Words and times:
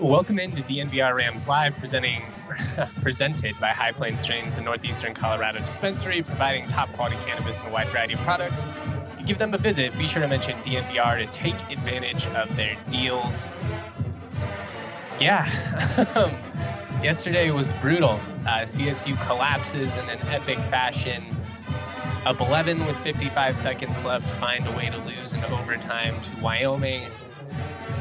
Welcome 0.00 0.38
into 0.38 0.62
DNVR 0.62 1.12
Rams 1.16 1.48
Live, 1.48 1.76
presenting 1.76 2.22
presented 3.02 3.58
by 3.58 3.70
High 3.70 3.90
Plainz 3.90 4.20
Strains, 4.20 4.54
the 4.54 4.62
Northeastern 4.62 5.12
Colorado 5.12 5.58
dispensary, 5.58 6.22
providing 6.22 6.68
top 6.68 6.92
quality 6.92 7.16
cannabis 7.26 7.62
and 7.62 7.70
a 7.70 7.72
wide 7.72 7.88
variety 7.88 8.14
of 8.14 8.20
products. 8.20 8.64
You 9.18 9.26
give 9.26 9.38
them 9.38 9.54
a 9.54 9.58
visit. 9.58 9.96
Be 9.98 10.06
sure 10.06 10.22
to 10.22 10.28
mention 10.28 10.56
DNVR 10.58 11.24
to 11.24 11.26
take 11.32 11.56
advantage 11.68 12.28
of 12.28 12.54
their 12.54 12.76
deals. 12.90 13.50
Yeah, 15.20 15.50
yesterday 17.02 17.50
was 17.50 17.72
brutal. 17.74 18.20
Uh, 18.46 18.60
CSU 18.60 19.20
collapses 19.26 19.96
in 19.96 20.08
an 20.08 20.20
epic 20.28 20.58
fashion. 20.70 21.24
Up 22.24 22.40
11 22.40 22.86
with 22.86 22.96
55 22.98 23.58
seconds 23.58 24.04
left, 24.04 24.28
find 24.38 24.64
a 24.64 24.70
way 24.76 24.90
to 24.90 24.98
lose 24.98 25.32
in 25.32 25.44
overtime 25.46 26.14
to 26.20 26.40
Wyoming 26.40 27.02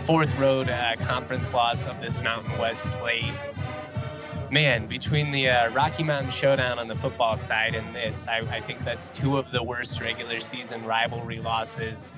fourth 0.07 0.39
road 0.39 0.69
uh, 0.69 0.95
conference 1.01 1.53
loss 1.53 1.85
of 1.85 1.99
this 1.99 2.23
Mountain 2.23 2.57
West 2.57 2.93
slate. 2.93 3.25
Man, 4.49 4.87
between 4.87 5.33
the 5.33 5.49
uh, 5.49 5.69
Rocky 5.71 6.01
Mountain 6.01 6.31
Showdown 6.31 6.79
on 6.79 6.87
the 6.87 6.95
football 6.95 7.35
side 7.35 7.75
and 7.75 7.85
this, 7.93 8.25
I, 8.25 8.37
I, 8.37 8.61
think 8.61 8.85
that's 8.85 9.09
two 9.09 9.37
of 9.37 9.51
the 9.51 9.61
worst 9.61 9.99
regular 9.99 10.39
season 10.39 10.85
rivalry 10.85 11.41
losses 11.41 12.13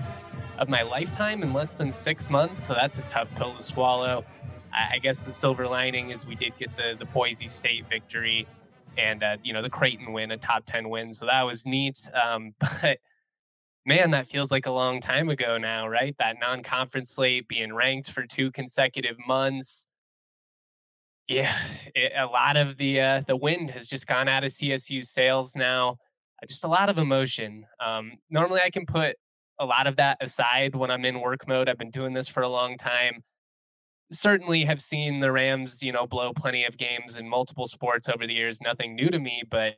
of 0.60 0.70
my 0.70 0.84
lifetime 0.84 1.42
in 1.42 1.52
less 1.52 1.78
than 1.78 1.92
six 1.92 2.30
months. 2.30 2.64
So 2.64 2.76
that's 2.76 3.00
a 3.00 3.02
tough 3.04 3.28
pill 3.34 3.56
to 3.56 3.64
swallow. 3.64 4.24
I, 4.72 5.00
guess 5.00 5.26
the 5.26 5.32
silver 5.32 5.68
lining 5.68 6.12
is 6.12 6.28
we 6.28 6.36
did 6.36 6.56
get 6.60 6.78
the 6.78 6.94
the 6.96 7.06
Boise 7.06 7.48
State 7.48 7.90
victory, 7.90 8.46
and 9.00 9.24
uh, 9.24 9.38
you 9.44 9.52
know 9.52 9.64
the 9.64 9.70
Creighton 9.72 10.14
win, 10.14 10.30
a 10.30 10.38
top 10.38 10.64
ten 10.68 10.90
win. 10.90 11.12
So 11.12 11.26
that 11.26 11.42
was 11.42 11.66
neat. 11.66 12.08
Um, 12.14 12.54
but 12.60 13.00
man, 13.90 14.12
that 14.12 14.28
feels 14.28 14.52
like 14.52 14.68
a 14.68 14.72
long 14.72 15.02
time 15.02 15.30
ago 15.30 15.58
now, 15.58 15.88
right? 15.88 16.16
That 16.20 16.38
non 16.40 16.62
conference 16.62 17.16
slate 17.16 17.48
being 17.48 17.74
ranked 17.74 18.12
for 18.12 18.26
two 18.26 18.52
consecutive 18.52 19.18
months. 19.28 19.88
Yeah, 21.28 21.54
it, 21.96 22.14
a 22.18 22.28
lot 22.28 22.56
of 22.56 22.78
the 22.78 23.02
uh, 23.02 23.22
the 23.28 23.36
wind 23.36 23.72
has 23.72 23.88
just 23.88 24.08
gone 24.08 24.30
out 24.30 24.44
of 24.44 24.52
CSU 24.52 25.06
sails 25.06 25.56
now. 25.56 25.98
Uh, 26.42 26.46
just 26.48 26.64
a 26.64 26.68
lot 26.68 26.90
of 26.90 26.98
emotion. 27.00 27.66
Um, 27.84 28.14
normally, 28.30 28.62
I 28.62 28.70
can 28.70 28.86
put 28.86 29.18
a 29.60 29.66
lot 29.66 29.88
of 29.88 29.98
that 29.98 30.18
aside 30.22 30.76
when 30.76 30.92
I'm 30.92 31.04
in 31.04 31.20
work 31.20 31.48
mode. 31.48 31.68
I've 31.68 31.78
been 31.78 31.92
doing 31.92 32.14
this 32.14 32.30
for 32.30 32.44
a 32.44 32.50
long 32.50 32.78
time. 32.78 33.24
Certainly, 34.12 34.66
have 34.66 34.82
seen 34.82 35.20
the 35.20 35.32
Rams, 35.32 35.82
you 35.82 35.92
know, 35.92 36.06
blow 36.06 36.32
plenty 36.34 36.64
of 36.64 36.78
games 36.78 37.18
in 37.18 37.28
multiple 37.28 37.66
sports 37.66 38.08
over 38.08 38.28
the 38.28 38.34
years. 38.34 38.62
Nothing 38.62 38.96
new 38.96 39.10
to 39.10 39.20
me, 39.20 39.42
but 39.50 39.76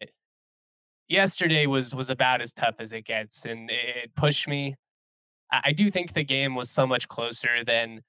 yesterday 1.12 1.66
was 1.67 1.94
was 1.94 2.09
about 2.09 2.42
as 2.42 2.54
tough 2.54 2.76
as 2.80 2.94
it 2.94 3.06
gets, 3.06 3.45
and 3.45 3.70
it 3.70 4.16
pushed 4.16 4.48
me. 4.48 4.76
I 5.52 5.73
do 5.73 5.92
think 5.92 6.14
the 6.14 6.23
game 6.23 6.56
was 6.56 6.70
so 6.70 6.88
much 6.88 7.08
closer 7.08 7.64
than 7.66 8.02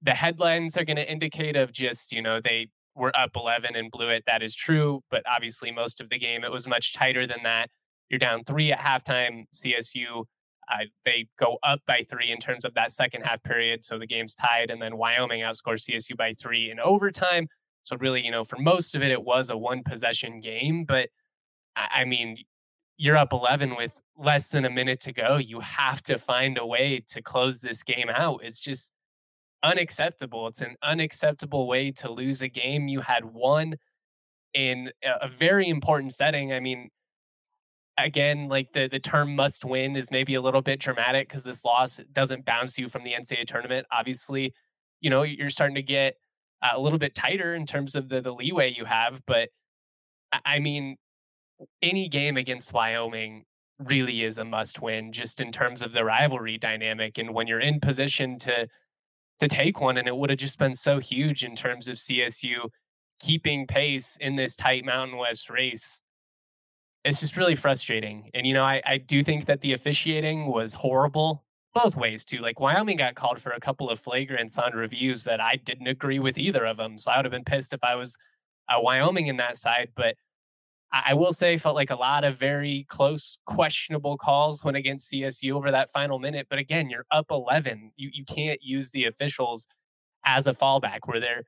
the 0.00 0.12
headlines 0.12 0.76
are 0.76 0.84
going 0.84 0.96
to 0.96 1.10
indicate. 1.10 1.56
Of 1.56 1.72
just 1.72 2.12
you 2.12 2.22
know 2.22 2.40
they 2.40 2.68
were 2.94 3.16
up 3.16 3.30
11 3.36 3.76
and 3.76 3.90
blew 3.90 4.08
it. 4.08 4.24
That 4.26 4.42
is 4.42 4.54
true, 4.54 5.02
but 5.10 5.22
obviously 5.28 5.70
most 5.72 6.00
of 6.00 6.08
the 6.10 6.18
game 6.18 6.44
it 6.44 6.52
was 6.52 6.66
much 6.66 6.94
tighter 6.94 7.26
than 7.26 7.42
that. 7.44 7.68
You're 8.08 8.18
down 8.18 8.44
three 8.44 8.72
at 8.72 8.78
halftime. 8.80 9.44
CSU 9.54 10.24
uh, 10.70 10.84
they 11.04 11.26
go 11.38 11.58
up 11.62 11.80
by 11.86 12.04
three 12.08 12.30
in 12.30 12.38
terms 12.38 12.64
of 12.64 12.74
that 12.74 12.92
second 12.92 13.22
half 13.22 13.42
period, 13.42 13.84
so 13.84 13.98
the 13.98 14.06
game's 14.06 14.34
tied, 14.34 14.70
and 14.70 14.80
then 14.80 14.96
Wyoming 14.96 15.40
outscores 15.40 15.88
CSU 15.88 16.16
by 16.16 16.34
three 16.40 16.70
in 16.70 16.78
overtime. 16.78 17.48
So 17.82 17.96
really, 17.98 18.22
you 18.22 18.30
know, 18.30 18.44
for 18.44 18.58
most 18.58 18.94
of 18.94 19.02
it, 19.02 19.10
it 19.10 19.22
was 19.22 19.50
a 19.50 19.56
one 19.56 19.82
possession 19.82 20.40
game, 20.40 20.84
but 20.84 21.08
I 21.92 22.04
mean, 22.04 22.38
you're 22.96 23.16
up 23.16 23.32
11 23.32 23.76
with 23.76 24.00
less 24.16 24.50
than 24.50 24.64
a 24.64 24.70
minute 24.70 25.00
to 25.00 25.12
go. 25.12 25.36
You 25.36 25.60
have 25.60 26.02
to 26.04 26.18
find 26.18 26.58
a 26.58 26.66
way 26.66 27.02
to 27.08 27.22
close 27.22 27.60
this 27.60 27.82
game 27.82 28.08
out. 28.08 28.40
It's 28.42 28.60
just 28.60 28.90
unacceptable. 29.62 30.48
It's 30.48 30.60
an 30.60 30.76
unacceptable 30.82 31.68
way 31.68 31.92
to 31.92 32.10
lose 32.10 32.42
a 32.42 32.48
game. 32.48 32.88
You 32.88 33.00
had 33.00 33.24
won 33.24 33.76
in 34.54 34.90
a 35.04 35.28
very 35.28 35.68
important 35.68 36.12
setting. 36.12 36.52
I 36.52 36.60
mean, 36.60 36.90
again, 37.98 38.48
like 38.48 38.72
the 38.72 38.88
the 38.88 38.98
term 38.98 39.36
must 39.36 39.64
win 39.64 39.96
is 39.96 40.10
maybe 40.10 40.34
a 40.34 40.40
little 40.40 40.62
bit 40.62 40.80
dramatic 40.80 41.28
because 41.28 41.44
this 41.44 41.64
loss 41.64 42.00
doesn't 42.12 42.44
bounce 42.44 42.78
you 42.78 42.88
from 42.88 43.04
the 43.04 43.12
NCAA 43.12 43.46
tournament. 43.46 43.86
Obviously, 43.92 44.54
you 45.00 45.10
know, 45.10 45.22
you're 45.22 45.50
starting 45.50 45.76
to 45.76 45.82
get 45.82 46.14
uh, 46.62 46.70
a 46.74 46.80
little 46.80 46.98
bit 46.98 47.14
tighter 47.14 47.54
in 47.54 47.66
terms 47.66 47.94
of 47.94 48.08
the 48.08 48.20
the 48.20 48.32
leeway 48.32 48.72
you 48.76 48.84
have, 48.84 49.20
but 49.26 49.50
I 50.44 50.58
mean, 50.58 50.96
any 51.82 52.08
game 52.08 52.36
against 52.36 52.72
Wyoming 52.72 53.44
really 53.78 54.24
is 54.24 54.38
a 54.38 54.44
must 54.44 54.82
win 54.82 55.12
just 55.12 55.40
in 55.40 55.52
terms 55.52 55.82
of 55.82 55.92
the 55.92 56.04
rivalry 56.04 56.58
dynamic 56.58 57.18
and 57.18 57.32
when 57.32 57.46
you're 57.46 57.60
in 57.60 57.80
position 57.80 58.38
to 58.40 58.66
to 59.38 59.46
take 59.46 59.80
one 59.80 59.96
and 59.96 60.08
it 60.08 60.16
would 60.16 60.30
have 60.30 60.38
just 60.38 60.58
been 60.58 60.74
so 60.74 60.98
huge 60.98 61.44
in 61.44 61.54
terms 61.54 61.86
of 61.86 61.96
CSU 61.96 62.68
keeping 63.20 63.66
pace 63.66 64.16
in 64.20 64.34
this 64.34 64.56
tight 64.56 64.84
Mountain 64.84 65.16
West 65.16 65.48
race. 65.48 66.00
It's 67.04 67.20
just 67.20 67.36
really 67.36 67.54
frustrating. 67.54 68.30
And 68.34 68.46
you 68.46 68.52
know, 68.54 68.64
I, 68.64 68.82
I 68.84 68.98
do 68.98 69.22
think 69.22 69.46
that 69.46 69.60
the 69.60 69.72
officiating 69.72 70.46
was 70.46 70.74
horrible 70.74 71.44
both 71.74 71.96
ways 71.96 72.24
too. 72.24 72.38
Like 72.38 72.58
Wyoming 72.58 72.96
got 72.96 73.14
called 73.14 73.40
for 73.40 73.52
a 73.52 73.60
couple 73.60 73.90
of 73.90 74.00
flagrants 74.00 74.58
on 74.58 74.72
reviews 74.72 75.24
that 75.24 75.40
I 75.40 75.56
didn't 75.56 75.86
agree 75.86 76.18
with 76.18 76.38
either 76.38 76.64
of 76.66 76.76
them. 76.76 76.98
So 76.98 77.10
I 77.10 77.16
would 77.16 77.24
have 77.24 77.32
been 77.32 77.44
pissed 77.44 77.72
if 77.72 77.84
I 77.84 77.94
was 77.94 78.16
uh, 78.68 78.80
Wyoming 78.80 79.28
in 79.28 79.36
that 79.36 79.56
side. 79.56 79.90
But 79.94 80.16
I 80.90 81.14
will 81.14 81.34
say 81.34 81.58
felt 81.58 81.74
like 81.74 81.90
a 81.90 81.96
lot 81.96 82.24
of 82.24 82.38
very 82.38 82.86
close, 82.88 83.36
questionable 83.44 84.16
calls 84.16 84.64
when 84.64 84.74
against 84.74 85.12
CSU 85.12 85.52
over 85.52 85.70
that 85.70 85.92
final 85.92 86.18
minute. 86.18 86.46
But 86.48 86.58
again, 86.58 86.88
you're 86.88 87.04
up 87.10 87.26
11. 87.30 87.92
You 87.96 88.10
you 88.12 88.24
can't 88.24 88.62
use 88.62 88.90
the 88.90 89.04
officials 89.04 89.66
as 90.24 90.46
a 90.46 90.52
fallback. 90.52 91.00
Were 91.06 91.20
there 91.20 91.42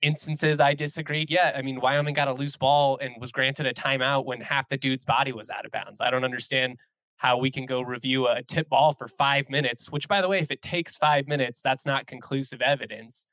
instances 0.00 0.60
I 0.60 0.74
disagreed? 0.74 1.28
Yeah, 1.28 1.52
I 1.56 1.62
mean 1.62 1.80
Wyoming 1.80 2.14
got 2.14 2.28
a 2.28 2.32
loose 2.32 2.56
ball 2.56 2.98
and 3.00 3.14
was 3.18 3.32
granted 3.32 3.66
a 3.66 3.74
timeout 3.74 4.26
when 4.26 4.40
half 4.40 4.68
the 4.68 4.76
dude's 4.76 5.04
body 5.04 5.32
was 5.32 5.50
out 5.50 5.64
of 5.64 5.72
bounds. 5.72 6.00
I 6.00 6.10
don't 6.10 6.24
understand 6.24 6.78
how 7.16 7.38
we 7.38 7.50
can 7.50 7.66
go 7.66 7.80
review 7.80 8.28
a 8.28 8.42
tip 8.42 8.68
ball 8.68 8.92
for 8.92 9.08
five 9.08 9.48
minutes. 9.50 9.90
Which, 9.90 10.06
by 10.06 10.20
the 10.20 10.28
way, 10.28 10.38
if 10.38 10.52
it 10.52 10.62
takes 10.62 10.96
five 10.96 11.26
minutes, 11.26 11.62
that's 11.62 11.84
not 11.84 12.06
conclusive 12.06 12.60
evidence. 12.60 13.26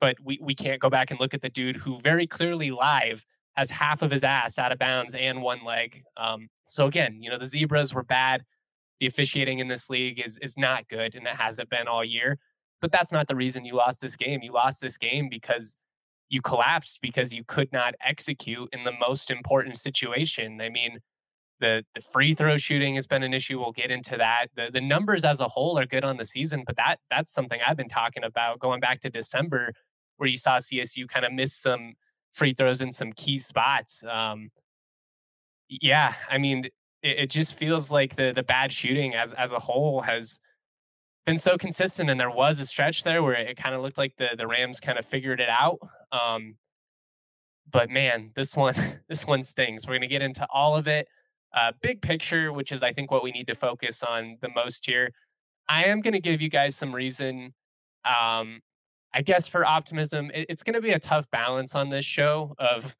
But 0.00 0.16
we 0.20 0.40
we 0.42 0.54
can't 0.54 0.80
go 0.80 0.90
back 0.90 1.12
and 1.12 1.20
look 1.20 1.34
at 1.34 1.42
the 1.42 1.48
dude 1.48 1.76
who 1.76 2.00
very 2.00 2.26
clearly 2.26 2.72
live 2.72 3.24
has 3.60 3.70
half 3.70 4.00
of 4.00 4.10
his 4.10 4.24
ass 4.24 4.58
out 4.58 4.72
of 4.72 4.78
bounds 4.78 5.14
and 5.14 5.42
one 5.42 5.62
leg. 5.64 6.02
Um, 6.16 6.48
so 6.66 6.86
again, 6.86 7.22
you 7.22 7.28
know, 7.28 7.38
the 7.38 7.46
zebras 7.46 7.92
were 7.92 8.02
bad. 8.02 8.42
The 9.00 9.06
officiating 9.06 9.58
in 9.58 9.68
this 9.68 9.90
league 9.90 10.18
is 10.24 10.38
is 10.40 10.56
not 10.56 10.88
good, 10.88 11.14
and 11.14 11.26
it 11.26 11.36
hasn't 11.36 11.68
been 11.68 11.86
all 11.86 12.04
year. 12.04 12.38
But 12.80 12.90
that's 12.90 13.12
not 13.12 13.28
the 13.28 13.36
reason 13.36 13.66
you 13.66 13.74
lost 13.74 14.00
this 14.00 14.16
game. 14.16 14.40
You 14.42 14.52
lost 14.52 14.80
this 14.80 14.96
game 14.96 15.28
because 15.28 15.76
you 16.30 16.40
collapsed 16.40 17.00
because 17.02 17.34
you 17.34 17.44
could 17.44 17.70
not 17.72 17.94
execute 18.06 18.68
in 18.72 18.84
the 18.84 18.92
most 18.92 19.30
important 19.30 19.76
situation. 19.76 20.58
I 20.62 20.70
mean, 20.70 20.98
the 21.60 21.84
the 21.94 22.00
free 22.00 22.34
throw 22.34 22.56
shooting 22.56 22.94
has 22.94 23.06
been 23.06 23.22
an 23.22 23.34
issue. 23.34 23.58
We'll 23.58 23.72
get 23.72 23.90
into 23.90 24.16
that. 24.16 24.46
The 24.56 24.70
the 24.72 24.80
numbers 24.80 25.26
as 25.26 25.40
a 25.40 25.48
whole 25.48 25.78
are 25.78 25.86
good 25.86 26.04
on 26.04 26.16
the 26.16 26.24
season, 26.24 26.64
but 26.66 26.76
that 26.76 26.96
that's 27.10 27.30
something 27.30 27.60
I've 27.66 27.76
been 27.76 27.88
talking 27.88 28.24
about 28.24 28.58
going 28.58 28.80
back 28.80 29.00
to 29.00 29.10
December, 29.10 29.74
where 30.16 30.30
you 30.30 30.38
saw 30.38 30.56
CSU 30.56 31.06
kind 31.08 31.26
of 31.26 31.32
miss 31.32 31.54
some 31.54 31.92
free 32.32 32.54
throws 32.54 32.80
in 32.80 32.92
some 32.92 33.12
key 33.12 33.38
spots. 33.38 34.04
Um, 34.04 34.50
yeah, 35.68 36.14
I 36.30 36.38
mean, 36.38 36.66
it, 37.02 37.18
it, 37.18 37.30
just 37.30 37.54
feels 37.54 37.90
like 37.90 38.16
the 38.16 38.32
the 38.34 38.42
bad 38.42 38.72
shooting 38.72 39.14
as 39.14 39.32
as 39.34 39.52
a 39.52 39.58
whole 39.58 40.02
has 40.02 40.40
been 41.26 41.38
so 41.38 41.56
consistent, 41.56 42.10
and 42.10 42.18
there 42.18 42.30
was 42.30 42.60
a 42.60 42.66
stretch 42.66 43.04
there 43.04 43.22
where 43.22 43.34
it 43.34 43.56
kind 43.56 43.74
of 43.74 43.82
looked 43.82 43.98
like 43.98 44.14
the 44.18 44.28
the 44.36 44.46
Rams 44.46 44.80
kind 44.80 44.98
of 44.98 45.06
figured 45.06 45.40
it 45.40 45.48
out. 45.48 45.78
Um, 46.12 46.56
but 47.70 47.90
man, 47.90 48.30
this 48.34 48.56
one 48.56 48.74
this 49.08 49.26
one 49.26 49.42
stings. 49.42 49.86
We're 49.86 49.94
gonna 49.94 50.06
get 50.08 50.22
into 50.22 50.46
all 50.52 50.76
of 50.76 50.88
it. 50.88 51.08
Uh, 51.56 51.72
big 51.82 52.00
picture, 52.00 52.52
which 52.52 52.72
is 52.72 52.82
I 52.82 52.92
think 52.92 53.10
what 53.10 53.24
we 53.24 53.32
need 53.32 53.48
to 53.48 53.54
focus 53.54 54.02
on 54.02 54.38
the 54.40 54.50
most 54.54 54.86
here. 54.86 55.10
I 55.68 55.84
am 55.84 56.02
to 56.02 56.20
give 56.20 56.40
you 56.40 56.48
guys 56.48 56.74
some 56.74 56.94
reason 56.94 57.54
um, 58.04 58.60
I 59.12 59.22
guess 59.22 59.46
for 59.46 59.64
optimism, 59.64 60.30
it, 60.32 60.46
it's 60.48 60.62
going 60.62 60.74
to 60.74 60.80
be 60.80 60.90
a 60.90 60.98
tough 60.98 61.30
balance 61.30 61.74
on 61.74 61.90
this 61.90 62.04
show 62.04 62.54
of 62.58 62.96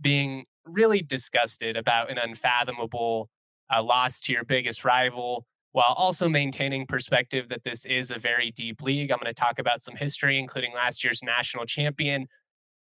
being 0.00 0.46
really 0.64 1.02
disgusted 1.02 1.76
about 1.76 2.10
an 2.10 2.18
unfathomable 2.18 3.28
uh, 3.74 3.82
loss 3.82 4.20
to 4.20 4.32
your 4.32 4.44
biggest 4.44 4.84
rival 4.84 5.46
while 5.72 5.94
also 5.96 6.28
maintaining 6.28 6.86
perspective 6.86 7.48
that 7.48 7.64
this 7.64 7.84
is 7.84 8.10
a 8.10 8.18
very 8.18 8.50
deep 8.50 8.82
league. 8.82 9.10
I'm 9.10 9.18
going 9.18 9.26
to 9.26 9.34
talk 9.34 9.58
about 9.58 9.82
some 9.82 9.96
history, 9.96 10.38
including 10.38 10.72
last 10.74 11.02
year's 11.02 11.22
national 11.22 11.64
champion. 11.64 12.26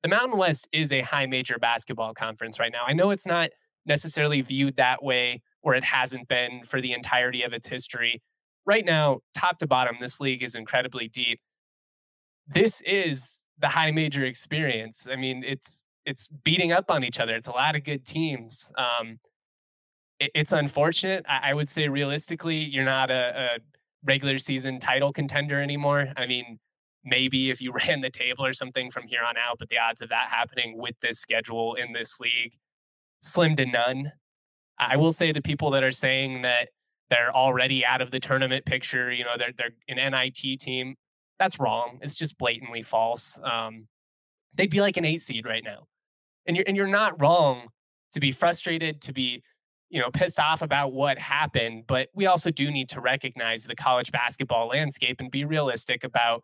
The 0.02 0.08
Mountain 0.08 0.38
West 0.38 0.68
is 0.72 0.92
a 0.92 1.02
high 1.02 1.26
major 1.26 1.58
basketball 1.58 2.14
conference 2.14 2.58
right 2.58 2.72
now. 2.72 2.84
I 2.86 2.94
know 2.94 3.10
it's 3.10 3.26
not 3.26 3.50
necessarily 3.84 4.40
viewed 4.40 4.76
that 4.76 5.02
way, 5.02 5.42
or 5.62 5.74
it 5.74 5.84
hasn't 5.84 6.28
been 6.28 6.62
for 6.64 6.80
the 6.80 6.92
entirety 6.92 7.42
of 7.42 7.52
its 7.52 7.68
history. 7.68 8.22
Right 8.64 8.84
now, 8.84 9.20
top 9.34 9.58
to 9.58 9.66
bottom, 9.66 9.96
this 10.00 10.20
league 10.20 10.42
is 10.42 10.54
incredibly 10.54 11.08
deep 11.08 11.40
this 12.48 12.80
is 12.82 13.44
the 13.60 13.68
high 13.68 13.90
major 13.90 14.24
experience. 14.24 15.06
I 15.10 15.16
mean, 15.16 15.44
it's 15.46 15.84
it's 16.04 16.28
beating 16.44 16.72
up 16.72 16.90
on 16.90 17.04
each 17.04 17.20
other. 17.20 17.34
It's 17.36 17.48
a 17.48 17.52
lot 17.52 17.76
of 17.76 17.84
good 17.84 18.06
teams. 18.06 18.70
Um, 18.78 19.18
it, 20.18 20.30
it's 20.34 20.52
unfortunate. 20.52 21.24
I, 21.28 21.50
I, 21.50 21.54
would 21.54 21.68
say 21.68 21.86
realistically, 21.88 22.56
you're 22.56 22.84
not 22.84 23.10
a, 23.10 23.14
a, 23.36 23.48
regular 24.04 24.38
season 24.38 24.80
title 24.80 25.12
contender 25.12 25.60
anymore. 25.60 26.08
I 26.16 26.26
mean, 26.26 26.58
maybe 27.04 27.50
if 27.50 27.60
you 27.60 27.72
ran 27.86 28.00
the 28.00 28.10
table 28.10 28.46
or 28.46 28.54
something 28.54 28.90
from 28.90 29.06
here 29.06 29.20
on 29.26 29.36
out, 29.36 29.58
but 29.58 29.68
the 29.68 29.76
odds 29.78 30.00
of 30.00 30.08
that 30.08 30.28
happening 30.30 30.78
with 30.78 30.94
this 31.02 31.18
schedule 31.18 31.74
in 31.74 31.92
this 31.92 32.18
league, 32.20 32.54
slim 33.20 33.54
to 33.56 33.66
none. 33.66 34.12
I 34.78 34.96
will 34.96 35.12
say 35.12 35.32
the 35.32 35.42
people 35.42 35.70
that 35.72 35.82
are 35.82 35.92
saying 35.92 36.42
that 36.42 36.68
they're 37.10 37.34
already 37.34 37.84
out 37.84 38.00
of 38.00 38.10
the 38.10 38.20
tournament 38.20 38.64
picture, 38.64 39.12
you 39.12 39.24
know, 39.24 39.32
they're 39.36 39.52
they're 39.56 39.72
an 39.88 40.12
NIT 40.12 40.60
team. 40.60 40.94
That's 41.38 41.58
wrong. 41.60 41.98
It's 42.02 42.14
just 42.14 42.38
blatantly 42.38 42.82
false. 42.82 43.38
Um, 43.42 43.86
they'd 44.56 44.70
be 44.70 44.80
like 44.80 44.96
an 44.96 45.04
eight 45.04 45.22
seed 45.22 45.46
right 45.46 45.62
now, 45.64 45.86
and 46.46 46.56
you're 46.56 46.64
and 46.66 46.76
you're 46.76 46.86
not 46.86 47.20
wrong 47.20 47.68
to 48.12 48.20
be 48.20 48.32
frustrated, 48.32 49.00
to 49.02 49.12
be 49.12 49.42
you 49.90 50.00
know 50.00 50.10
pissed 50.10 50.40
off 50.40 50.62
about 50.62 50.92
what 50.92 51.18
happened. 51.18 51.84
But 51.86 52.08
we 52.14 52.26
also 52.26 52.50
do 52.50 52.70
need 52.70 52.88
to 52.90 53.00
recognize 53.00 53.64
the 53.64 53.76
college 53.76 54.10
basketball 54.10 54.68
landscape 54.68 55.20
and 55.20 55.30
be 55.30 55.44
realistic 55.44 56.04
about 56.04 56.42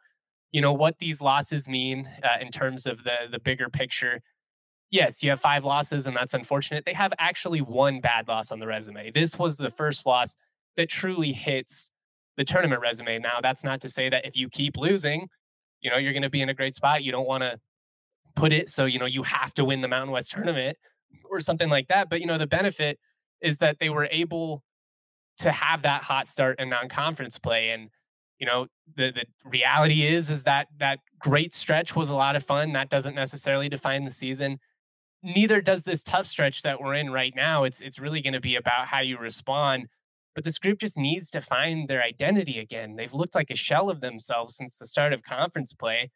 you 0.52 0.60
know 0.60 0.72
what 0.72 0.98
these 0.98 1.20
losses 1.20 1.68
mean 1.68 2.08
uh, 2.22 2.40
in 2.40 2.50
terms 2.50 2.86
of 2.86 3.04
the 3.04 3.28
the 3.30 3.40
bigger 3.40 3.68
picture 3.68 4.20
yes, 4.94 5.22
you 5.22 5.30
have 5.30 5.40
five 5.40 5.64
losses, 5.64 6.06
and 6.06 6.16
that's 6.16 6.34
unfortunate. 6.34 6.84
They 6.86 6.94
have 6.94 7.12
actually 7.18 7.60
one 7.60 8.00
bad 8.00 8.28
loss 8.28 8.52
on 8.52 8.60
the 8.60 8.66
resume. 8.66 9.10
This 9.10 9.36
was 9.36 9.56
the 9.56 9.68
first 9.68 10.06
loss 10.06 10.36
that 10.76 10.88
truly 10.88 11.32
hits 11.32 11.90
the 12.36 12.44
tournament 12.44 12.80
resume. 12.80 13.18
Now, 13.18 13.40
that's 13.42 13.64
not 13.64 13.80
to 13.82 13.88
say 13.88 14.08
that 14.08 14.26
if 14.26 14.36
you 14.36 14.48
keep 14.48 14.76
losing, 14.76 15.28
you 15.80 15.90
know, 15.90 15.96
you're 15.96 16.12
going 16.12 16.22
to 16.22 16.30
be 16.30 16.42
in 16.42 16.48
a 16.48 16.54
great 16.54 16.74
spot. 16.74 17.02
You 17.02 17.12
don't 17.12 17.26
want 17.26 17.42
to 17.42 17.58
put 18.34 18.52
it 18.52 18.68
so, 18.68 18.84
you 18.84 18.98
know, 18.98 19.06
you 19.06 19.22
have 19.22 19.54
to 19.54 19.64
win 19.64 19.80
the 19.80 19.88
Mountain 19.88 20.12
West 20.12 20.32
tournament 20.32 20.76
or 21.30 21.40
something 21.40 21.68
like 21.68 21.88
that. 21.88 22.08
But, 22.10 22.20
you 22.20 22.26
know, 22.26 22.38
the 22.38 22.46
benefit 22.46 22.98
is 23.40 23.58
that 23.58 23.76
they 23.78 23.90
were 23.90 24.08
able 24.10 24.62
to 25.38 25.52
have 25.52 25.82
that 25.82 26.02
hot 26.02 26.26
start 26.26 26.58
in 26.60 26.68
non-conference 26.68 27.38
play 27.38 27.70
and 27.70 27.90
you 28.38 28.46
know 28.46 28.66
the 28.96 29.10
the 29.10 29.24
reality 29.44 30.06
is 30.06 30.30
is 30.30 30.44
that 30.44 30.68
that 30.78 31.00
great 31.18 31.52
stretch 31.52 31.96
was 31.96 32.08
a 32.08 32.14
lot 32.14 32.36
of 32.36 32.44
fun 32.44 32.72
that 32.72 32.88
doesn't 32.88 33.16
necessarily 33.16 33.68
define 33.68 34.04
the 34.04 34.12
season 34.12 34.58
neither 35.24 35.60
does 35.60 35.82
this 35.84 36.04
tough 36.04 36.26
stretch 36.26 36.62
that 36.62 36.80
we're 36.80 36.94
in 36.94 37.10
right 37.10 37.34
now. 37.34 37.64
It's 37.64 37.80
it's 37.80 37.98
really 37.98 38.20
going 38.20 38.34
to 38.34 38.40
be 38.40 38.56
about 38.56 38.86
how 38.86 39.00
you 39.00 39.18
respond. 39.18 39.88
But 40.34 40.44
this 40.44 40.58
group 40.58 40.78
just 40.78 40.98
needs 40.98 41.30
to 41.30 41.40
find 41.40 41.88
their 41.88 42.02
identity 42.02 42.58
again. 42.58 42.96
They've 42.96 43.14
looked 43.14 43.34
like 43.34 43.50
a 43.50 43.56
shell 43.56 43.88
of 43.88 44.00
themselves 44.00 44.56
since 44.56 44.78
the 44.78 44.86
start 44.86 45.12
of 45.12 45.22
conference 45.22 45.72
play. 45.72 46.10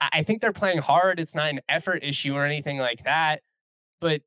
I 0.00 0.22
think 0.22 0.42
they're 0.42 0.52
playing 0.52 0.78
hard. 0.78 1.18
It's 1.18 1.34
not 1.34 1.48
an 1.48 1.60
effort 1.68 2.04
issue 2.04 2.34
or 2.34 2.44
anything 2.44 2.78
like 2.78 3.04
that. 3.04 3.40
But 4.00 4.20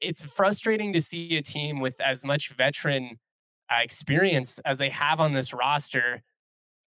it's 0.00 0.24
frustrating 0.24 0.92
to 0.92 1.00
see 1.00 1.36
a 1.36 1.42
team 1.42 1.80
with 1.80 1.98
as 2.00 2.24
much 2.24 2.50
veteran 2.50 3.18
uh, 3.70 3.82
experience 3.82 4.58
as 4.66 4.78
they 4.78 4.90
have 4.90 5.20
on 5.20 5.32
this 5.32 5.54
roster 5.54 6.22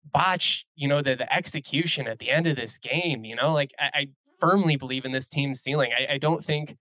botch, 0.05 0.67
you 0.77 0.89
know, 0.89 1.03
the, 1.03 1.15
the 1.15 1.33
execution 1.33 2.07
at 2.07 2.19
the 2.19 2.31
end 2.31 2.47
of 2.47 2.57
this 2.57 2.79
game. 2.79 3.25
You 3.25 3.37
know, 3.37 3.53
like 3.53 3.73
I, 3.79 3.85
I 3.95 4.07
firmly 4.39 4.77
believe 4.77 5.05
in 5.05 5.13
this 5.13 5.29
team's 5.29 5.61
ceiling. 5.61 5.93
I, 5.99 6.15
I 6.15 6.19
don't 6.19 6.43
think 6.43 6.77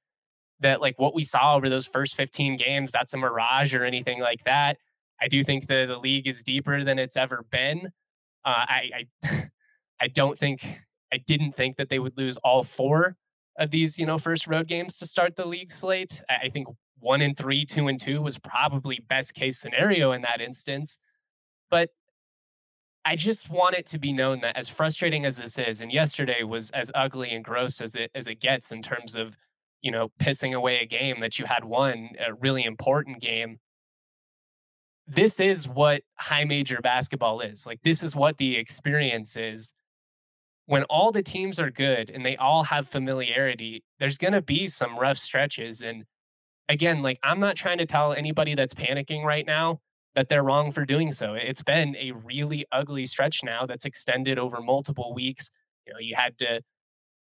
that 0.62 0.82
like 0.82 1.00
what 1.00 1.14
we 1.14 1.24
saw 1.24 1.56
over 1.56 1.70
those 1.70 1.88
first 1.88 2.16
15 2.16 2.58
games, 2.58 2.92
that's 2.92 3.14
a 3.14 3.18
mirage 3.18 3.74
or 3.74 3.86
anything 3.86 4.20
like 4.20 4.44
that. 4.46 4.78
I 5.22 5.28
do 5.28 5.44
think 5.44 5.68
the 5.68 5.86
the 5.88 5.98
league 5.98 6.28
is 6.28 6.44
deeper 6.44 6.84
than 6.84 7.00
it's 7.00 7.18
ever 7.18 7.46
been. 7.52 7.92
Uh, 8.46 8.66
I 8.68 8.90
I, 9.24 9.50
I 10.02 10.08
don't 10.08 10.38
think 10.38 10.66
I 11.12 11.18
didn't 11.18 11.56
think 11.56 11.78
that 11.78 11.90
they 11.90 12.00
would 12.00 12.18
lose 12.18 12.38
all 12.38 12.64
four 12.64 13.16
of 13.58 13.72
these 13.72 14.00
you 14.00 14.06
know 14.06 14.18
first 14.18 14.48
road 14.48 14.68
games 14.68 14.98
to 15.00 15.06
start 15.06 15.36
the 15.36 15.46
league 15.46 15.72
slate. 15.72 16.22
I, 16.30 16.48
I 16.48 16.50
think 16.50 16.68
one 17.00 17.22
and 17.22 17.38
three, 17.38 17.66
two 17.66 17.88
and 17.88 18.00
two 18.00 18.22
was 18.22 18.38
probably 18.40 19.00
best 19.08 19.34
case 19.34 19.58
scenario 19.58 20.12
in 20.12 20.22
that 20.24 20.42
instance. 20.42 21.00
But 21.70 21.90
I 23.06 23.16
just 23.16 23.50
want 23.50 23.76
it 23.76 23.86
to 23.88 24.00
be 24.00 24.12
known 24.12 24.42
that 24.42 24.58
as 24.58 24.70
frustrating 24.70 25.26
as 25.26 25.38
this 25.38 25.58
is, 25.58 25.82
and 25.82 25.92
yesterday 25.92 26.44
was 26.44 26.70
as 26.72 26.92
ugly 26.94 27.32
and 27.32 27.44
gross 27.44 27.82
as 27.82 27.96
it 27.96 28.12
as 28.14 28.28
it 28.28 28.40
gets 28.40 28.72
in 28.72 28.82
terms 28.82 29.16
of, 29.16 29.38
you 29.82 29.92
know, 29.92 30.12
pissing 30.20 30.54
away 30.54 30.80
a 30.80 30.86
game 30.86 31.20
that 31.22 31.40
you 31.40 31.46
had 31.46 31.64
won, 31.64 32.10
a 32.26 32.34
really 32.34 32.64
important 32.64 33.22
game. 33.22 33.60
This 35.12 35.40
is 35.40 35.68
what 35.68 36.04
high 36.20 36.44
major 36.44 36.80
basketball 36.82 37.42
is. 37.42 37.66
Like 37.66 37.82
this 37.84 38.04
is 38.04 38.16
what 38.16 38.38
the 38.38 38.58
experience 38.58 39.36
is. 39.36 39.74
When 40.68 40.84
all 40.84 41.12
the 41.12 41.24
teams 41.24 41.60
are 41.60 41.72
good 41.72 42.12
and 42.12 42.24
they 42.24 42.38
all 42.38 42.64
have 42.64 42.88
familiarity, 42.88 43.84
there's 44.00 44.20
going 44.20 44.34
to 44.34 44.42
be 44.42 44.68
some 44.68 45.00
rough 45.00 45.18
stretches 45.18 45.82
and 45.82 46.06
again, 46.70 47.02
like 47.02 47.20
I'm 47.24 47.40
not 47.40 47.56
trying 47.56 47.80
to 47.80 47.88
tell 47.88 48.14
anybody 48.14 48.54
that's 48.54 48.76
panicking 48.76 49.24
right 49.24 49.46
now 49.46 49.82
that 50.16 50.30
they're 50.30 50.44
wrong 50.44 50.72
for 50.72 50.86
doing 50.86 51.12
so. 51.12 51.34
It's 51.34 51.64
been 51.64 51.96
a 51.96 52.12
really 52.12 52.66
ugly 52.72 53.06
stretch 53.08 53.44
now 53.44 53.66
that's 53.66 53.86
extended 53.86 54.38
over 54.38 54.62
multiple 54.62 55.14
weeks. 55.14 55.50
You 55.88 55.94
know, 55.94 56.00
you 56.00 56.16
had 56.16 56.38
to 56.38 56.62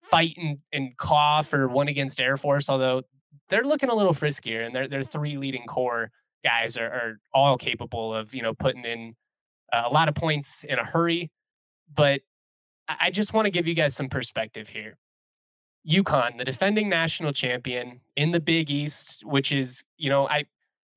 fight 0.02 0.35
and, 0.37 0.58
and 0.73 0.96
claw 0.96 1.43
for 1.43 1.69
one 1.69 1.88
against 1.88 2.20
Air 2.20 2.37
Force, 2.37 2.69
although 2.69 3.02
they're 3.49 3.64
looking 3.64 3.88
a 3.88 3.94
little 3.94 4.12
friskier 4.12 4.64
and 4.67 4.75
their 4.75 4.88
their 4.88 5.02
three 5.02 5.38
leading 5.38 5.64
core 5.67 6.11
guys 6.44 6.76
are, 6.76 6.87
are 6.87 7.20
all 7.35 7.56
capable 7.56 8.14
of, 8.14 8.35
you 8.35 8.43
know, 8.43 8.55
putting 8.55 8.85
in 8.85 9.14
a 9.73 9.88
lot 9.88 10.08
of 10.08 10.14
points 10.14 10.64
in 10.64 10.79
a 10.79 10.85
hurry. 10.85 11.31
But 11.94 12.20
I 12.88 13.11
just 13.11 13.32
want 13.32 13.46
to 13.46 13.50
give 13.50 13.67
you 13.67 13.75
guys 13.75 13.94
some 13.94 14.08
perspective 14.08 14.69
here. 14.69 14.96
UConn, 15.88 16.37
the 16.37 16.44
defending 16.44 16.88
national 16.88 17.32
champion 17.32 18.00
in 18.17 18.31
the 18.31 18.40
Big 18.40 18.70
East, 18.70 19.23
which 19.25 19.52
is, 19.52 19.82
you 19.96 20.11
know, 20.11 20.29
I 20.29 20.44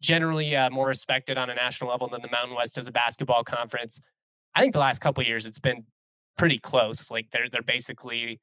generally 0.01 0.55
uh, 0.55 0.69
more 0.69 0.87
respected 0.87 1.37
on 1.37 1.49
a 1.49 1.55
national 1.55 1.91
level 1.91 2.09
than 2.09 2.21
the 2.21 2.29
Mountain 2.29 2.55
West 2.55 2.77
as 2.77 2.87
a 2.87 2.91
basketball 2.91 3.43
conference. 3.43 3.99
I 4.55 4.61
think 4.61 4.73
the 4.73 4.79
last 4.79 4.99
couple 4.99 5.23
years 5.23 5.45
it's 5.45 5.59
been 5.59 5.85
pretty 6.37 6.59
close. 6.59 7.11
Like 7.11 7.27
they're 7.31 7.49
they're 7.49 7.61
basically 7.61 8.41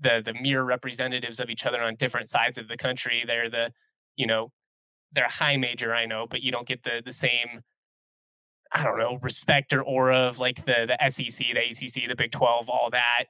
the 0.00 0.22
the 0.24 0.34
mere 0.34 0.62
representatives 0.62 1.40
of 1.40 1.50
each 1.50 1.64
other 1.66 1.80
on 1.80 1.96
different 1.96 2.28
sides 2.28 2.58
of 2.58 2.68
the 2.68 2.76
country. 2.76 3.24
They're 3.26 3.50
the 3.50 3.72
you 4.16 4.26
know 4.26 4.52
they're 5.12 5.26
a 5.26 5.30
high 5.30 5.56
major, 5.56 5.94
I 5.94 6.06
know, 6.06 6.26
but 6.28 6.42
you 6.42 6.52
don't 6.52 6.66
get 6.66 6.82
the 6.82 7.02
the 7.04 7.12
same 7.12 7.62
I 8.72 8.84
don't 8.84 8.98
know 8.98 9.18
respect 9.20 9.72
or 9.72 9.82
aura 9.82 10.20
of 10.20 10.38
like 10.38 10.64
the 10.64 10.86
the 10.86 11.08
SEC, 11.08 11.46
the 11.54 11.60
ACC, 11.60 12.08
the 12.08 12.16
Big 12.16 12.32
Twelve, 12.32 12.68
all 12.68 12.90
that. 12.90 13.24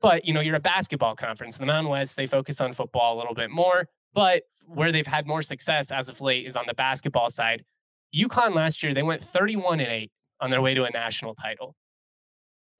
But 0.00 0.24
you 0.24 0.32
know 0.32 0.40
you're 0.40 0.56
a 0.56 0.60
basketball 0.60 1.16
conference. 1.16 1.58
In 1.58 1.66
the 1.66 1.72
Mountain 1.72 1.90
West, 1.90 2.16
they 2.16 2.26
focus 2.26 2.60
on 2.60 2.72
football 2.72 3.16
a 3.16 3.18
little 3.18 3.34
bit 3.34 3.50
more. 3.50 3.88
But 4.14 4.42
where 4.66 4.92
they've 4.92 5.06
had 5.06 5.26
more 5.26 5.42
success 5.42 5.90
as 5.90 6.08
of 6.08 6.20
late 6.20 6.46
is 6.46 6.56
on 6.56 6.64
the 6.66 6.74
basketball 6.74 7.30
side. 7.30 7.64
UConn 8.14 8.54
last 8.54 8.82
year, 8.82 8.94
they 8.94 9.02
went 9.02 9.22
31 9.22 9.80
and 9.80 9.88
8 9.90 10.10
on 10.40 10.50
their 10.50 10.62
way 10.62 10.74
to 10.74 10.84
a 10.84 10.90
national 10.90 11.34
title. 11.34 11.74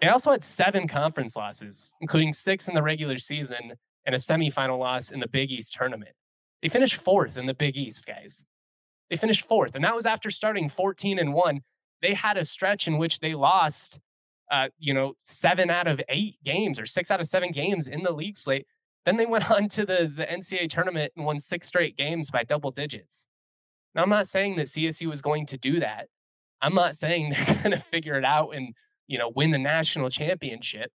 They 0.00 0.08
also 0.08 0.30
had 0.30 0.44
seven 0.44 0.86
conference 0.86 1.34
losses, 1.34 1.92
including 2.00 2.32
six 2.32 2.68
in 2.68 2.74
the 2.74 2.82
regular 2.82 3.18
season 3.18 3.74
and 4.06 4.14
a 4.14 4.18
semifinal 4.18 4.78
loss 4.78 5.10
in 5.10 5.20
the 5.20 5.28
Big 5.28 5.50
East 5.50 5.74
tournament. 5.74 6.12
They 6.62 6.68
finished 6.68 6.96
fourth 6.96 7.36
in 7.36 7.46
the 7.46 7.54
Big 7.54 7.76
East, 7.76 8.06
guys. 8.06 8.44
They 9.10 9.16
finished 9.16 9.46
fourth, 9.46 9.74
and 9.74 9.84
that 9.84 9.94
was 9.94 10.06
after 10.06 10.30
starting 10.30 10.68
14 10.68 11.18
and 11.18 11.32
1. 11.32 11.60
They 12.02 12.14
had 12.14 12.36
a 12.36 12.44
stretch 12.44 12.86
in 12.86 12.98
which 12.98 13.20
they 13.20 13.34
lost, 13.34 13.98
uh, 14.50 14.68
you 14.78 14.92
know, 14.92 15.14
seven 15.18 15.70
out 15.70 15.86
of 15.86 16.00
eight 16.08 16.36
games 16.44 16.78
or 16.78 16.86
six 16.86 17.10
out 17.10 17.20
of 17.20 17.26
seven 17.26 17.50
games 17.50 17.88
in 17.88 18.02
the 18.02 18.12
league 18.12 18.36
slate 18.36 18.66
then 19.08 19.16
they 19.16 19.26
went 19.26 19.50
on 19.50 19.68
to 19.70 19.86
the, 19.86 20.12
the 20.14 20.26
NCAA 20.26 20.68
tournament 20.68 21.12
and 21.16 21.24
won 21.24 21.38
six 21.38 21.66
straight 21.66 21.96
games 21.96 22.30
by 22.30 22.44
double 22.44 22.70
digits. 22.70 23.26
Now, 23.94 24.02
I'm 24.02 24.10
not 24.10 24.26
saying 24.26 24.56
that 24.56 24.66
CSU 24.66 25.12
is 25.12 25.22
going 25.22 25.46
to 25.46 25.56
do 25.56 25.80
that. 25.80 26.08
I'm 26.60 26.74
not 26.74 26.94
saying 26.94 27.30
they're 27.46 27.54
going 27.56 27.70
to 27.70 27.78
figure 27.78 28.18
it 28.18 28.24
out 28.24 28.50
and, 28.50 28.74
you 29.06 29.18
know, 29.18 29.32
win 29.34 29.50
the 29.50 29.58
national 29.58 30.10
championship. 30.10 30.92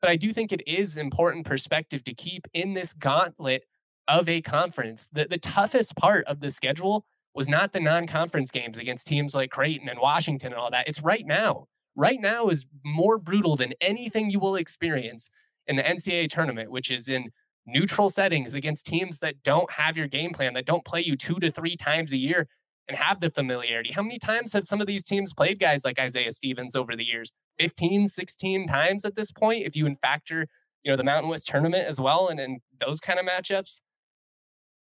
But 0.00 0.10
I 0.10 0.16
do 0.16 0.32
think 0.32 0.52
it 0.52 0.66
is 0.66 0.96
important 0.96 1.46
perspective 1.46 2.02
to 2.04 2.14
keep 2.14 2.48
in 2.52 2.74
this 2.74 2.92
gauntlet 2.92 3.62
of 4.08 4.28
a 4.28 4.40
conference. 4.40 5.08
The, 5.12 5.26
the 5.28 5.38
toughest 5.38 5.96
part 5.96 6.24
of 6.26 6.40
the 6.40 6.50
schedule 6.50 7.04
was 7.34 7.48
not 7.48 7.72
the 7.72 7.80
non-conference 7.80 8.50
games 8.50 8.78
against 8.78 9.06
teams 9.06 9.34
like 9.34 9.50
Creighton 9.50 9.88
and 9.88 9.98
Washington 9.98 10.52
and 10.52 10.60
all 10.60 10.70
that. 10.70 10.88
It's 10.88 11.02
right 11.02 11.26
now. 11.26 11.66
Right 11.94 12.20
now 12.20 12.48
is 12.48 12.66
more 12.84 13.18
brutal 13.18 13.56
than 13.56 13.74
anything 13.80 14.30
you 14.30 14.38
will 14.38 14.56
experience 14.56 15.30
in 15.66 15.76
the 15.76 15.82
NCAA 15.82 16.28
tournament, 16.30 16.70
which 16.70 16.90
is 16.90 17.08
in 17.08 17.30
neutral 17.66 18.10
settings 18.10 18.54
against 18.54 18.86
teams 18.86 19.18
that 19.20 19.42
don't 19.42 19.70
have 19.70 19.96
your 19.96 20.08
game 20.08 20.32
plan, 20.32 20.54
that 20.54 20.66
don't 20.66 20.84
play 20.84 21.00
you 21.00 21.16
two 21.16 21.38
to 21.38 21.50
three 21.50 21.76
times 21.76 22.12
a 22.12 22.16
year 22.16 22.48
and 22.88 22.96
have 22.96 23.20
the 23.20 23.30
familiarity. 23.30 23.92
How 23.92 24.02
many 24.02 24.18
times 24.18 24.52
have 24.52 24.66
some 24.66 24.80
of 24.80 24.86
these 24.86 25.06
teams 25.06 25.32
played 25.32 25.60
guys 25.60 25.84
like 25.84 25.98
Isaiah 25.98 26.32
Stevens 26.32 26.74
over 26.74 26.96
the 26.96 27.04
years? 27.04 27.32
15, 27.58 28.08
16 28.08 28.66
times 28.66 29.04
at 29.04 29.14
this 29.14 29.30
point, 29.30 29.66
if 29.66 29.76
you 29.76 29.86
in 29.86 29.96
factor, 29.96 30.48
you 30.82 30.90
know, 30.90 30.96
the 30.96 31.04
Mountain 31.04 31.30
West 31.30 31.46
tournament 31.46 31.86
as 31.86 32.00
well 32.00 32.28
and, 32.28 32.40
and 32.40 32.60
those 32.80 32.98
kind 32.98 33.20
of 33.20 33.26
matchups. 33.26 33.80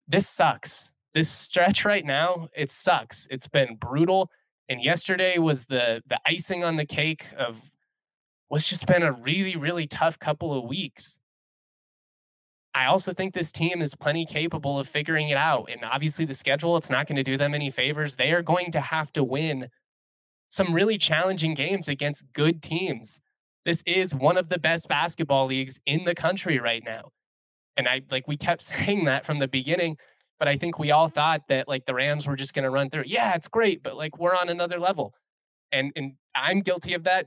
This 0.08 0.26
sucks. 0.28 0.90
This 1.14 1.30
stretch 1.30 1.84
right 1.84 2.04
now, 2.04 2.48
it 2.56 2.70
sucks. 2.70 3.26
It's 3.30 3.48
been 3.48 3.76
brutal. 3.76 4.30
And 4.68 4.82
yesterday 4.82 5.38
was 5.38 5.66
the 5.66 6.02
the 6.06 6.20
icing 6.26 6.64
on 6.64 6.76
the 6.76 6.86
cake 6.86 7.26
of 7.36 7.70
what's 8.48 8.68
just 8.68 8.86
been 8.86 9.02
a 9.02 9.12
really, 9.12 9.56
really 9.56 9.86
tough 9.86 10.18
couple 10.18 10.56
of 10.56 10.68
weeks. 10.68 11.18
I 12.74 12.86
also 12.86 13.12
think 13.12 13.34
this 13.34 13.50
team 13.52 13.82
is 13.82 13.94
plenty 13.94 14.24
capable 14.24 14.78
of 14.78 14.88
figuring 14.88 15.30
it 15.30 15.36
out. 15.36 15.68
And 15.70 15.84
obviously, 15.84 16.24
the 16.24 16.34
schedule, 16.34 16.76
it's 16.76 16.90
not 16.90 17.06
going 17.06 17.16
to 17.16 17.22
do 17.24 17.36
them 17.36 17.54
any 17.54 17.70
favors. 17.70 18.16
They 18.16 18.30
are 18.32 18.42
going 18.42 18.72
to 18.72 18.80
have 18.80 19.12
to 19.14 19.24
win 19.24 19.68
some 20.48 20.74
really 20.74 20.98
challenging 20.98 21.54
games 21.54 21.88
against 21.88 22.32
good 22.32 22.62
teams. 22.62 23.20
this 23.64 23.82
is 23.86 24.14
one 24.14 24.38
of 24.38 24.48
the 24.48 24.58
best 24.58 24.88
basketball 24.88 25.46
leagues 25.46 25.78
in 25.84 26.04
the 26.04 26.14
country 26.14 26.58
right 26.58 26.82
now. 26.84 27.10
And 27.78 27.88
I 27.88 28.02
like 28.10 28.28
we 28.28 28.36
kept 28.36 28.62
saying 28.74 29.06
that 29.06 29.24
from 29.24 29.38
the 29.38 29.48
beginning, 29.48 29.96
but 30.38 30.48
I 30.48 30.58
think 30.58 30.78
we 30.78 30.90
all 30.90 31.08
thought 31.08 31.48
that 31.48 31.66
like 31.66 31.86
the 31.86 31.94
Rams 31.94 32.26
were 32.26 32.36
just 32.36 32.52
going 32.52 32.64
to 32.64 32.70
run 32.70 32.90
through. 32.90 33.04
Yeah, 33.06 33.34
it's 33.34 33.48
great, 33.48 33.82
but 33.82 33.96
like 33.96 34.18
we're 34.18 34.36
on 34.36 34.50
another 34.50 34.78
level. 34.78 35.14
And 35.72 35.92
and 35.96 36.12
I'm 36.34 36.60
guilty 36.60 36.92
of 36.92 37.04
that, 37.04 37.26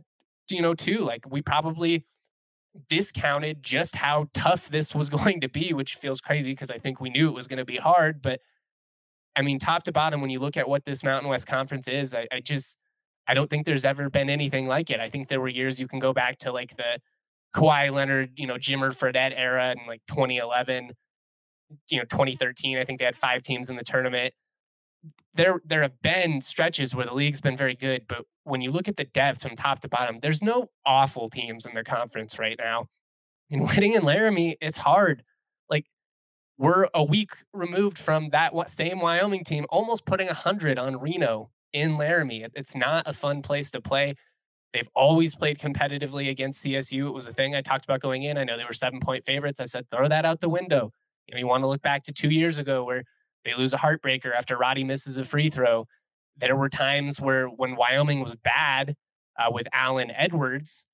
you 0.51 0.61
know, 0.61 0.75
too. 0.75 0.99
Like 0.99 1.23
we 1.27 1.41
probably 1.41 2.05
discounted 2.87 3.63
just 3.63 3.95
how 3.95 4.27
tough 4.33 4.69
this 4.69 4.93
was 4.93 5.09
going 5.17 5.41
to 5.41 5.49
be, 5.49 5.73
which 5.73 5.95
feels 5.95 6.21
crazy 6.21 6.51
because 6.51 6.69
I 6.69 6.77
think 6.77 7.01
we 7.01 7.09
knew 7.09 7.27
it 7.27 7.33
was 7.33 7.47
going 7.47 7.57
to 7.57 7.65
be 7.65 7.77
hard, 7.77 8.21
but 8.21 8.41
I 9.35 9.41
mean, 9.41 9.59
top 9.59 9.83
to 9.83 9.91
bottom, 9.91 10.21
when 10.21 10.29
you 10.29 10.39
look 10.39 10.57
at 10.57 10.67
what 10.67 10.85
this 10.85 11.03
Mountain 11.03 11.29
West 11.29 11.47
Conference 11.47 11.87
is, 11.87 12.13
I, 12.13 12.27
I 12.31 12.41
just 12.41 12.77
I 13.27 13.33
don't 13.33 13.49
think 13.49 13.65
there's 13.65 13.85
ever 13.85 14.09
been 14.09 14.29
anything 14.29 14.67
like 14.67 14.89
it. 14.89 14.99
I 14.99 15.09
think 15.09 15.27
there 15.29 15.39
were 15.39 15.47
years 15.47 15.79
you 15.79 15.87
can 15.87 15.99
go 15.99 16.13
back 16.13 16.39
to 16.39 16.51
like 16.51 16.75
the 16.75 16.99
Kawhi 17.53 17.93
Leonard, 17.93 18.31
you 18.35 18.47
know, 18.47 18.55
Jimmer 18.55 18.95
Fredette 18.95 19.33
era 19.35 19.71
in 19.71 19.87
like 19.87 20.01
2011, 20.07 20.91
you 21.89 21.97
know, 21.97 22.03
2013. 22.05 22.77
I 22.77 22.85
think 22.85 22.99
they 22.99 23.05
had 23.05 23.15
five 23.15 23.43
teams 23.43 23.69
in 23.69 23.75
the 23.75 23.83
tournament. 23.83 24.33
There, 25.33 25.61
there 25.65 25.81
have 25.81 26.01
been 26.01 26.41
stretches 26.41 26.93
where 26.93 27.05
the 27.05 27.13
league's 27.13 27.41
been 27.41 27.57
very 27.57 27.75
good, 27.75 28.05
but 28.07 28.25
when 28.43 28.61
you 28.61 28.71
look 28.71 28.87
at 28.87 28.97
the 28.97 29.03
depth 29.03 29.41
from 29.41 29.55
top 29.55 29.79
to 29.81 29.87
bottom, 29.87 30.19
there's 30.21 30.41
no 30.41 30.69
awful 30.85 31.29
teams 31.29 31.65
in 31.65 31.73
the 31.73 31.83
conference 31.83 32.39
right 32.39 32.57
now. 32.59 32.87
And 33.49 33.61
winning 33.67 33.93
in 33.93 34.03
Laramie, 34.03 34.57
it's 34.61 34.77
hard. 34.77 35.23
Like 35.69 35.85
we're 36.57 36.87
a 36.93 37.03
week 37.03 37.31
removed 37.53 37.97
from 37.97 38.29
that 38.29 38.53
same 38.69 38.99
Wyoming 38.99 39.43
team 39.43 39.65
almost 39.69 40.05
putting 40.05 40.27
a 40.27 40.31
100 40.33 40.77
on 40.77 40.99
Reno 40.99 41.49
in 41.73 41.97
Laramie. 41.97 42.45
It's 42.53 42.75
not 42.75 43.07
a 43.07 43.13
fun 43.13 43.41
place 43.41 43.71
to 43.71 43.81
play. 43.81 44.15
They've 44.73 44.89
always 44.95 45.35
played 45.35 45.59
competitively 45.59 46.29
against 46.29 46.63
CSU. 46.63 47.07
It 47.07 47.13
was 47.13 47.25
a 47.25 47.31
thing 47.31 47.55
I 47.55 47.61
talked 47.61 47.85
about 47.85 47.99
going 47.99 48.23
in. 48.23 48.37
I 48.37 48.45
know 48.45 48.57
they 48.57 48.63
were 48.63 48.73
seven 48.73 48.99
point 48.99 49.25
favorites. 49.25 49.59
I 49.59 49.65
said, 49.65 49.89
throw 49.91 50.07
that 50.07 50.25
out 50.25 50.39
the 50.39 50.49
window. 50.49 50.91
You 51.27 51.35
know, 51.35 51.39
you 51.39 51.47
want 51.47 51.63
to 51.63 51.67
look 51.67 51.81
back 51.81 52.03
to 52.03 52.13
two 52.13 52.29
years 52.29 52.57
ago 52.57 52.83
where 52.83 53.03
they 53.43 53.53
lose 53.53 53.73
a 53.73 53.77
heartbreaker 53.77 54.33
after 54.35 54.57
Roddy 54.57 54.83
misses 54.83 55.17
a 55.17 55.25
free 55.25 55.49
throw. 55.49 55.87
There 56.37 56.55
were 56.55 56.69
times 56.69 57.19
where 57.19 57.47
when 57.47 57.75
Wyoming 57.75 58.21
was 58.21 58.35
bad 58.35 58.95
uh, 59.37 59.51
with 59.51 59.67
Allen 59.73 60.11
Edwards, 60.11 60.85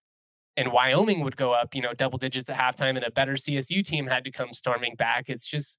and 0.55 0.71
Wyoming 0.71 1.23
would 1.23 1.37
go 1.37 1.53
up, 1.53 1.75
you 1.75 1.81
know, 1.81 1.93
double 1.93 2.17
digits 2.17 2.49
at 2.49 2.57
halftime, 2.57 2.95
and 2.95 3.03
a 3.03 3.11
better 3.11 3.33
CSU 3.33 3.83
team 3.83 4.07
had 4.07 4.23
to 4.23 4.31
come 4.31 4.53
storming 4.53 4.95
back. 4.95 5.25
It's 5.29 5.45
just, 5.45 5.77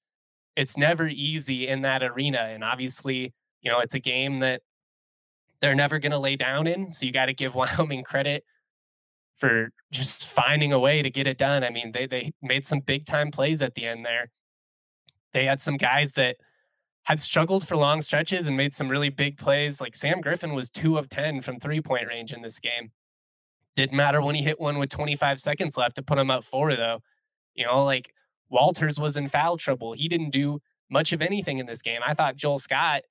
it's 0.54 0.76
never 0.76 1.08
easy 1.08 1.66
in 1.66 1.82
that 1.82 2.04
arena. 2.04 2.38
And 2.38 2.62
obviously, 2.62 3.34
you 3.60 3.72
know, 3.72 3.80
it's 3.80 3.94
a 3.94 3.98
game 3.98 4.38
that 4.38 4.62
they're 5.60 5.74
never 5.74 5.98
going 5.98 6.12
to 6.12 6.18
lay 6.18 6.36
down 6.36 6.66
in. 6.66 6.92
So 6.92 7.06
you 7.06 7.12
got 7.12 7.26
to 7.26 7.34
give 7.34 7.54
Wyoming 7.54 8.04
credit 8.04 8.44
for 9.36 9.70
just 9.90 10.26
finding 10.26 10.72
a 10.72 10.78
way 10.78 11.02
to 11.02 11.10
get 11.10 11.26
it 11.26 11.38
done. 11.38 11.64
I 11.64 11.70
mean, 11.70 11.92
they 11.92 12.06
they 12.06 12.32
made 12.42 12.66
some 12.66 12.80
big 12.80 13.06
time 13.06 13.30
plays 13.30 13.62
at 13.62 13.74
the 13.74 13.86
end 13.86 14.04
there. 14.04 14.30
They 15.32 15.44
had 15.44 15.60
some 15.60 15.76
guys 15.76 16.12
that 16.12 16.36
had 17.04 17.20
struggled 17.20 17.66
for 17.66 17.76
long 17.76 18.00
stretches 18.00 18.46
and 18.48 18.56
made 18.56 18.74
some 18.74 18.88
really 18.88 19.08
big 19.08 19.38
plays. 19.38 19.80
Like 19.80 19.96
Sam 19.96 20.20
Griffin 20.20 20.54
was 20.54 20.68
two 20.68 20.98
of 20.98 21.08
10 21.08 21.40
from 21.40 21.60
three 21.60 21.80
point 21.80 22.06
range 22.06 22.32
in 22.32 22.42
this 22.42 22.58
game. 22.58 22.90
Didn't 23.76 23.96
matter 23.96 24.20
when 24.20 24.34
he 24.34 24.42
hit 24.42 24.60
one 24.60 24.78
with 24.78 24.90
25 24.90 25.38
seconds 25.38 25.76
left 25.76 25.94
to 25.96 26.02
put 26.02 26.18
him 26.18 26.30
up 26.30 26.42
four, 26.42 26.74
though. 26.74 27.00
You 27.54 27.64
know, 27.64 27.84
like 27.84 28.12
Walters 28.50 28.98
was 28.98 29.16
in 29.16 29.28
foul 29.28 29.56
trouble. 29.56 29.92
He 29.92 30.08
didn't 30.08 30.30
do 30.30 30.60
much 30.90 31.12
of 31.12 31.22
anything 31.22 31.58
in 31.58 31.66
this 31.66 31.82
game. 31.82 32.00
I 32.04 32.14
thought 32.14 32.36
Joel 32.36 32.58
Scott 32.58 33.02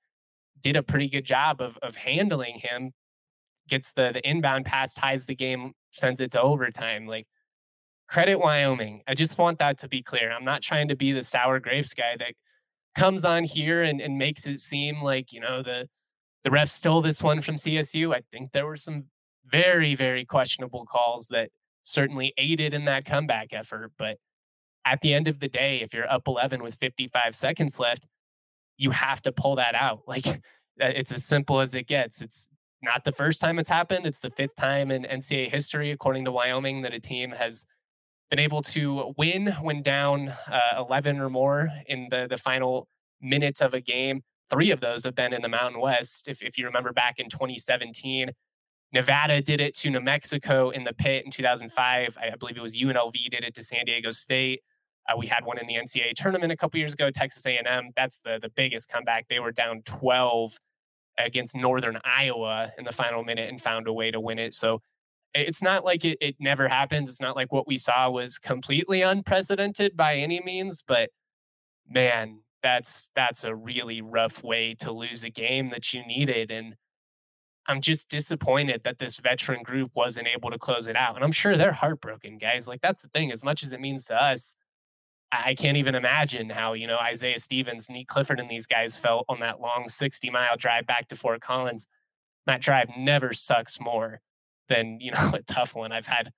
did 0.60 0.76
a 0.76 0.82
pretty 0.82 1.08
good 1.08 1.24
job 1.24 1.60
of 1.60 1.78
of 1.82 1.96
handling 1.96 2.58
him. 2.58 2.92
Gets 3.68 3.92
the 3.92 4.10
the 4.12 4.28
inbound 4.28 4.64
pass, 4.64 4.94
ties 4.94 5.26
the 5.26 5.34
game, 5.34 5.72
sends 5.90 6.20
it 6.20 6.30
to 6.32 6.40
overtime. 6.40 7.06
Like 7.06 7.26
credit 8.08 8.36
Wyoming. 8.36 9.02
I 9.06 9.14
just 9.14 9.38
want 9.38 9.58
that 9.58 9.78
to 9.78 9.88
be 9.88 10.02
clear. 10.02 10.32
I'm 10.32 10.44
not 10.44 10.62
trying 10.62 10.88
to 10.88 10.96
be 10.96 11.12
the 11.12 11.22
sour 11.22 11.60
grapes 11.60 11.94
guy 11.94 12.16
that 12.18 12.34
comes 12.94 13.24
on 13.24 13.44
here 13.44 13.82
and, 13.82 14.00
and 14.00 14.18
makes 14.18 14.46
it 14.46 14.60
seem 14.60 15.02
like, 15.02 15.32
you 15.32 15.40
know, 15.40 15.62
the 15.62 15.88
the 16.44 16.50
refs 16.50 16.70
stole 16.70 17.02
this 17.02 17.22
one 17.22 17.40
from 17.40 17.56
CSU. 17.56 18.14
I 18.14 18.22
think 18.32 18.52
there 18.52 18.66
were 18.66 18.76
some 18.76 19.04
very, 19.46 19.94
very 19.94 20.24
questionable 20.24 20.86
calls 20.86 21.28
that 21.28 21.50
certainly 21.82 22.32
aided 22.38 22.74
in 22.74 22.84
that 22.86 23.04
comeback 23.04 23.48
effort. 23.52 23.92
But 23.98 24.18
at 24.84 25.00
the 25.00 25.12
end 25.14 25.28
of 25.28 25.40
the 25.40 25.48
day, 25.48 25.80
if 25.82 25.92
you're 25.92 26.10
up 26.10 26.22
11 26.26 26.62
with 26.62 26.76
55 26.76 27.34
seconds 27.34 27.78
left, 27.78 28.04
you 28.78 28.90
have 28.92 29.20
to 29.22 29.32
pull 29.32 29.56
that 29.56 29.74
out. 29.74 30.02
Like 30.06 30.24
it's 30.78 31.12
as 31.12 31.24
simple 31.24 31.60
as 31.60 31.74
it 31.74 31.86
gets. 31.86 32.22
It's 32.22 32.48
not 32.82 33.04
the 33.04 33.12
first 33.12 33.40
time 33.40 33.58
it's 33.58 33.68
happened. 33.68 34.06
It's 34.06 34.20
the 34.20 34.30
fifth 34.30 34.56
time 34.56 34.90
in 34.90 35.02
NCAA 35.02 35.50
history, 35.50 35.90
according 35.90 36.24
to 36.24 36.32
Wyoming, 36.32 36.82
that 36.82 36.94
a 36.94 37.00
team 37.00 37.32
has 37.32 37.66
been 38.30 38.38
able 38.38 38.62
to 38.62 39.14
win 39.16 39.54
when 39.60 39.82
down 39.82 40.28
uh, 40.28 40.78
11 40.78 41.18
or 41.18 41.28
more 41.28 41.70
in 41.86 42.08
the, 42.10 42.26
the 42.28 42.36
final 42.36 42.88
minutes 43.20 43.60
of 43.60 43.74
a 43.74 43.80
game. 43.80 44.22
Three 44.50 44.70
of 44.70 44.80
those 44.80 45.04
have 45.04 45.14
been 45.14 45.32
in 45.32 45.42
the 45.42 45.48
Mountain 45.48 45.80
West. 45.80 46.28
If, 46.28 46.42
if 46.42 46.56
you 46.56 46.66
remember 46.66 46.92
back 46.92 47.18
in 47.18 47.28
2017, 47.28 48.30
Nevada 48.92 49.42
did 49.42 49.60
it 49.60 49.74
to 49.76 49.90
New 49.90 50.00
Mexico 50.00 50.70
in 50.70 50.84
the 50.84 50.94
pit 50.94 51.24
in 51.24 51.30
2005. 51.30 52.16
I 52.18 52.36
believe 52.36 52.56
it 52.56 52.62
was 52.62 52.76
UNLV 52.76 53.30
did 53.30 53.44
it 53.44 53.54
to 53.54 53.62
San 53.62 53.84
Diego 53.84 54.10
State. 54.10 54.62
Uh, 55.08 55.16
we 55.16 55.26
had 55.26 55.44
one 55.44 55.58
in 55.58 55.66
the 55.66 55.74
NCAA 55.74 56.12
tournament 56.14 56.52
a 56.52 56.56
couple 56.56 56.78
years 56.78 56.92
ago, 56.92 57.10
Texas 57.10 57.44
A&M. 57.46 57.90
That's 57.96 58.20
the 58.20 58.38
the 58.40 58.50
biggest 58.50 58.88
comeback. 58.88 59.26
They 59.28 59.38
were 59.38 59.52
down 59.52 59.82
12 59.86 60.58
against 61.18 61.56
Northern 61.56 61.98
Iowa 62.04 62.72
in 62.78 62.84
the 62.84 62.92
final 62.92 63.24
minute 63.24 63.48
and 63.48 63.60
found 63.60 63.88
a 63.88 63.92
way 63.92 64.10
to 64.10 64.20
win 64.20 64.38
it. 64.38 64.54
So 64.54 64.80
it's 65.34 65.62
not 65.62 65.84
like 65.84 66.04
it, 66.04 66.18
it 66.20 66.36
never 66.38 66.68
happens. 66.68 67.08
It's 67.08 67.20
not 67.20 67.36
like 67.36 67.52
what 67.52 67.66
we 67.66 67.76
saw 67.76 68.10
was 68.10 68.38
completely 68.38 69.02
unprecedented 69.02 69.96
by 69.96 70.16
any 70.16 70.40
means, 70.44 70.82
but 70.86 71.10
man, 71.88 72.40
that's 72.62 73.10
that's 73.14 73.44
a 73.44 73.54
really 73.54 74.00
rough 74.00 74.42
way 74.42 74.74
to 74.80 74.92
lose 74.92 75.24
a 75.24 75.30
game 75.30 75.70
that 75.70 75.92
you 75.92 76.04
needed. 76.06 76.50
And 76.50 76.74
I'm 77.66 77.80
just 77.80 78.08
disappointed 78.08 78.82
that 78.84 78.98
this 78.98 79.18
veteran 79.18 79.62
group 79.62 79.90
wasn't 79.94 80.28
able 80.28 80.50
to 80.50 80.58
close 80.58 80.86
it 80.86 80.96
out. 80.96 81.14
And 81.14 81.24
I'm 81.24 81.32
sure 81.32 81.56
they're 81.56 81.72
heartbroken, 81.72 82.38
guys. 82.38 82.66
Like 82.66 82.80
that's 82.80 83.02
the 83.02 83.08
thing. 83.08 83.30
As 83.30 83.44
much 83.44 83.62
as 83.62 83.72
it 83.72 83.80
means 83.80 84.06
to 84.06 84.14
us, 84.14 84.56
I 85.30 85.54
can't 85.54 85.76
even 85.76 85.94
imagine 85.94 86.48
how, 86.48 86.72
you 86.72 86.86
know, 86.86 86.96
Isaiah 86.96 87.38
Stevens, 87.38 87.88
Nique 87.88 88.06
Clifford, 88.06 88.40
and 88.40 88.50
these 88.50 88.66
guys 88.66 88.96
felt 88.96 89.26
on 89.28 89.40
that 89.40 89.60
long 89.60 89.88
60 89.88 90.30
mile 90.30 90.56
drive 90.56 90.86
back 90.86 91.08
to 91.08 91.16
Fort 91.16 91.40
Collins. 91.40 91.86
That 92.46 92.62
drive 92.62 92.88
never 92.96 93.34
sucks 93.34 93.78
more 93.78 94.20
than, 94.68 95.00
you 95.00 95.12
know, 95.12 95.30
a 95.34 95.42
tough 95.42 95.74
one. 95.74 95.92
I've 95.92 96.06
had 96.06 96.32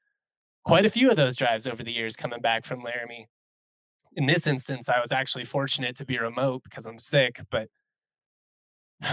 quite 0.64 0.86
a 0.86 0.90
few 0.90 1.10
of 1.10 1.16
those 1.16 1.36
drives 1.36 1.66
over 1.66 1.82
the 1.82 1.92
years 1.92 2.16
coming 2.16 2.40
back 2.40 2.64
from 2.64 2.82
Laramie. 2.82 3.28
In 4.16 4.26
this 4.26 4.46
instance, 4.46 4.88
I 4.88 5.00
was 5.00 5.12
actually 5.12 5.44
fortunate 5.44 5.94
to 5.96 6.04
be 6.04 6.18
remote 6.18 6.64
because 6.64 6.84
I'm 6.84 6.98
sick, 6.98 7.40
but 7.50 7.68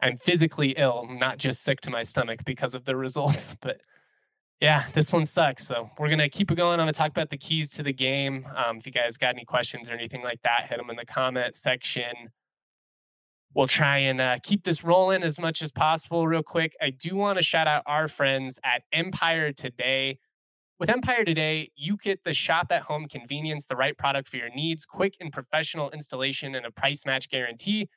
I'm 0.00 0.16
physically 0.16 0.70
ill, 0.76 1.06
not 1.10 1.38
just 1.38 1.64
sick 1.64 1.80
to 1.82 1.90
my 1.90 2.02
stomach 2.02 2.44
because 2.46 2.74
of 2.74 2.84
the 2.86 2.96
results. 3.04 3.56
But 3.60 3.80
yeah, 4.60 4.84
this 4.92 5.12
one 5.12 5.24
sucks. 5.24 5.66
So 5.66 5.90
we're 5.98 6.08
gonna 6.08 6.28
keep 6.28 6.50
it 6.50 6.56
going. 6.56 6.80
I'm 6.80 6.84
gonna 6.84 6.92
talk 6.92 7.10
about 7.10 7.30
the 7.30 7.36
keys 7.36 7.70
to 7.72 7.82
the 7.82 7.92
game. 7.92 8.46
Um, 8.56 8.78
if 8.78 8.86
you 8.86 8.92
guys 8.92 9.16
got 9.16 9.34
any 9.34 9.44
questions 9.44 9.88
or 9.88 9.92
anything 9.94 10.22
like 10.22 10.42
that, 10.42 10.66
hit 10.68 10.78
them 10.78 10.90
in 10.90 10.96
the 10.96 11.06
comment 11.06 11.54
section. 11.54 12.30
We'll 13.54 13.68
try 13.68 13.98
and 13.98 14.20
uh, 14.20 14.36
keep 14.42 14.64
this 14.64 14.84
rolling 14.84 15.22
as 15.22 15.38
much 15.38 15.62
as 15.62 15.70
possible. 15.72 16.26
Real 16.26 16.42
quick, 16.42 16.76
I 16.82 16.90
do 16.90 17.16
want 17.16 17.38
to 17.38 17.42
shout 17.42 17.66
out 17.66 17.82
our 17.86 18.08
friends 18.08 18.58
at 18.64 18.82
Empire 18.92 19.52
Today. 19.52 20.18
With 20.78 20.90
Empire 20.90 21.24
Today, 21.24 21.70
you 21.74 21.96
get 21.96 22.22
the 22.24 22.34
shop 22.34 22.68
at 22.70 22.82
home 22.82 23.06
convenience, 23.08 23.66
the 23.66 23.74
right 23.74 23.96
product 23.96 24.28
for 24.28 24.36
your 24.36 24.50
needs, 24.50 24.84
quick 24.84 25.16
and 25.20 25.32
professional 25.32 25.90
installation, 25.90 26.54
and 26.54 26.66
a 26.66 26.70
price 26.70 27.06
match 27.06 27.30
guarantee. 27.30 27.88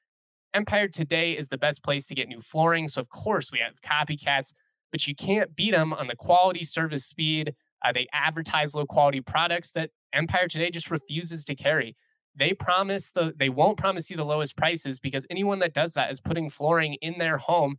Empire 0.54 0.88
Today 0.88 1.34
is 1.34 1.50
the 1.50 1.58
best 1.58 1.84
place 1.84 2.08
to 2.08 2.16
get 2.16 2.28
new 2.28 2.42
flooring. 2.42 2.88
So, 2.88 3.02
of 3.02 3.10
course, 3.10 3.52
we 3.52 3.60
have 3.60 3.82
copycats, 3.82 4.54
but 4.92 5.08
you 5.08 5.16
can't 5.16 5.56
beat 5.56 5.72
them 5.72 5.94
on 5.94 6.08
the 6.08 6.16
quality, 6.16 6.64
service, 6.64 7.06
speed. 7.06 7.56
Uh, 7.84 7.92
they 7.92 8.08
advertise 8.14 8.76
low 8.76 8.86
quality 8.86 9.22
products 9.22 9.72
that 9.72 9.92
Empire 10.14 10.48
Today 10.48 10.70
just 10.70 10.92
refuses 10.92 11.46
to 11.46 11.56
carry. 11.56 11.96
They 12.36 12.54
promise 12.54 13.12
the 13.12 13.34
they 13.38 13.50
won't 13.50 13.78
promise 13.78 14.10
you 14.10 14.18
the 14.18 14.26
lowest 14.26 14.56
prices 14.56 15.00
because 15.00 15.28
anyone 15.30 15.60
that 15.60 15.74
does 15.74 15.94
that 15.94 16.12
is 16.12 16.20
putting 16.20 16.50
flooring 16.50 16.96
in 17.02 17.18
their 17.18 17.38
home 17.38 17.78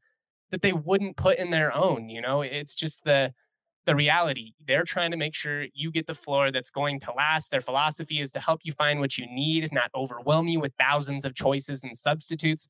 that 0.50 0.62
they 0.62 0.72
wouldn't 0.72 1.16
put 1.16 1.38
in 1.38 1.50
their 1.50 1.74
own. 1.74 2.08
You 2.08 2.20
know, 2.20 2.42
it's 2.42 2.74
just 2.74 3.04
the 3.04 3.32
the 3.84 3.96
reality. 3.96 4.52
They're 4.64 4.84
trying 4.84 5.10
to 5.10 5.16
make 5.16 5.34
sure 5.34 5.66
you 5.74 5.90
get 5.90 6.06
the 6.06 6.14
floor 6.14 6.52
that's 6.52 6.70
going 6.70 7.00
to 7.00 7.12
last. 7.12 7.50
Their 7.50 7.60
philosophy 7.60 8.20
is 8.20 8.30
to 8.32 8.40
help 8.40 8.60
you 8.62 8.72
find 8.72 9.00
what 9.00 9.18
you 9.18 9.26
need, 9.26 9.72
not 9.72 9.90
overwhelm 9.94 10.46
you 10.46 10.60
with 10.60 10.72
thousands 10.78 11.24
of 11.24 11.34
choices 11.34 11.82
and 11.82 11.96
substitutes. 11.96 12.68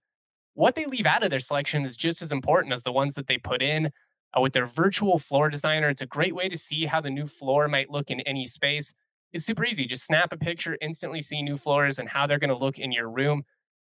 What 0.55 0.75
they 0.75 0.87
leave 0.87 1.07
out 1.07 1.23
of 1.23 1.31
their 1.31 1.41
selection 1.41 1.85
is 1.85 1.97
just 1.97 2.23
as 2.23 2.33
important 2.33 2.73
as 2.73 2.83
the 2.83 2.93
ones 2.93 3.15
that 3.15 3.27
they 3.27 3.39
put 3.39 3.63
in. 3.63 3.91
Uh, 4.37 4.41
with 4.41 4.53
their 4.53 4.67
virtual 4.67 5.19
floor 5.19 5.51
designer, 5.51 5.89
it's 5.89 6.03
a 6.03 6.07
great 6.07 6.35
way 6.35 6.49
to 6.49 6.57
see 6.57 6.87
how 6.87 7.01
the 7.01 7.11
new 7.11 7.27
floor 7.27 7.69
might 7.69 7.91
look 7.91 8.11
in 8.11 8.21
any 8.21 8.47
space. 8.47 8.95
It's 9.33 9.45
super 9.45 9.65
easy. 9.65 9.87
Just 9.87 10.05
snap 10.05 10.33
a 10.33 10.37
picture, 10.37 10.77
instantly 10.81 11.21
see 11.23 11.43
new 11.43 11.57
floors 11.57 11.99
and 11.99 12.09
how 12.09 12.27
they're 12.27 12.39
going 12.39 12.51
to 12.51 12.57
look 12.57 12.79
in 12.79 12.93
your 12.93 13.09
room. 13.09 13.45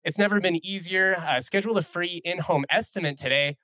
It's 0.04 0.18
never 0.18 0.40
been 0.40 0.64
easier. 0.64 1.16
Uh, 1.16 1.40
schedule 1.40 1.76
a 1.76 1.82
free 1.82 2.20
in 2.24 2.38
home 2.38 2.64
estimate 2.70 3.18
today 3.18 3.56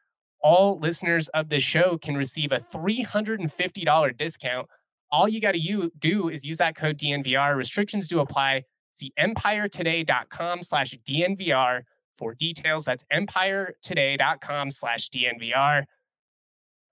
all 0.42 0.78
listeners 0.78 1.28
of 1.28 1.48
the 1.48 1.60
show 1.60 1.96
can 1.96 2.16
receive 2.16 2.52
a 2.52 2.58
$350 2.58 4.16
discount. 4.16 4.68
All 5.10 5.28
you 5.28 5.40
got 5.40 5.52
to 5.52 5.90
do 5.98 6.28
is 6.28 6.44
use 6.44 6.58
that 6.58 6.74
code 6.74 6.98
DNVR. 6.98 7.56
Restrictions 7.56 8.08
do 8.08 8.20
apply. 8.20 8.64
See 8.92 9.12
empiretoday.com 9.18 10.62
slash 10.62 10.94
DNVR 11.08 11.82
for 12.16 12.34
details. 12.34 12.84
That's 12.84 13.04
empiretoday.com 13.12 14.70
slash 14.70 15.10
DNVR. 15.10 15.84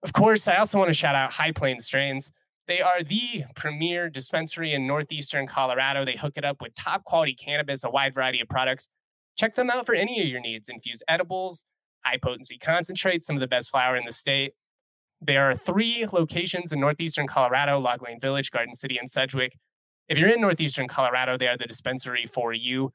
Of 0.03 0.13
course, 0.13 0.49
I 0.49 0.57
also 0.57 0.79
want 0.79 0.89
to 0.89 0.95
shout 0.95 1.15
out 1.15 1.33
High 1.33 1.53
Plainz 1.53 1.85
Strains. 1.85 2.33
They 2.67 2.81
are 2.81 3.03
the 3.03 3.45
premier 3.57 4.09
dispensary 4.09 4.73
in 4.73 4.87
northeastern 4.87 5.47
Colorado. 5.47 6.05
They 6.05 6.17
hook 6.17 6.35
it 6.37 6.45
up 6.45 6.61
with 6.61 6.75
top 6.75 7.05
quality 7.05 7.35
cannabis, 7.35 7.85
a 7.85 7.91
wide 7.91 8.15
variety 8.15 8.41
of 8.41 8.49
products. 8.49 8.89
Check 9.37 9.57
them 9.57 9.71
out 9.71 9.87
for 9.87 9.95
any 9.95 10.23
of 10.23 10.29
your 10.29 10.41
needs 10.41 10.69
infused 10.69 11.03
edibles, 11.09 11.65
high 12.05 12.19
potency 12.23 12.59
concentrates, 12.59 13.27
some 13.27 13.37
of 13.37 13.41
the 13.41 13.47
best 13.47 13.71
flower 13.71 13.97
in 13.97 14.05
the 14.07 14.13
state. 14.13 14.53
There 15.21 15.51
are 15.51 15.55
three 15.55 16.07
locations 16.11 16.73
in 16.73 16.81
northeastern 16.81 17.27
Colorado 17.27 17.79
Log 17.79 18.03
Lane 18.03 18.21
Village, 18.21 18.51
Garden 18.51 18.75
City, 18.75 18.97
and 18.97 19.11
Sedgwick. 19.11 19.53
If 20.09 20.19
you're 20.19 20.31
in 20.31 20.41
northeastern 20.41 20.89
Colorado, 20.89 21.37
they 21.37 21.47
are 21.47 21.59
the 21.59 21.67
dispensary 21.67 22.25
for 22.27 22.53
you. 22.53 22.93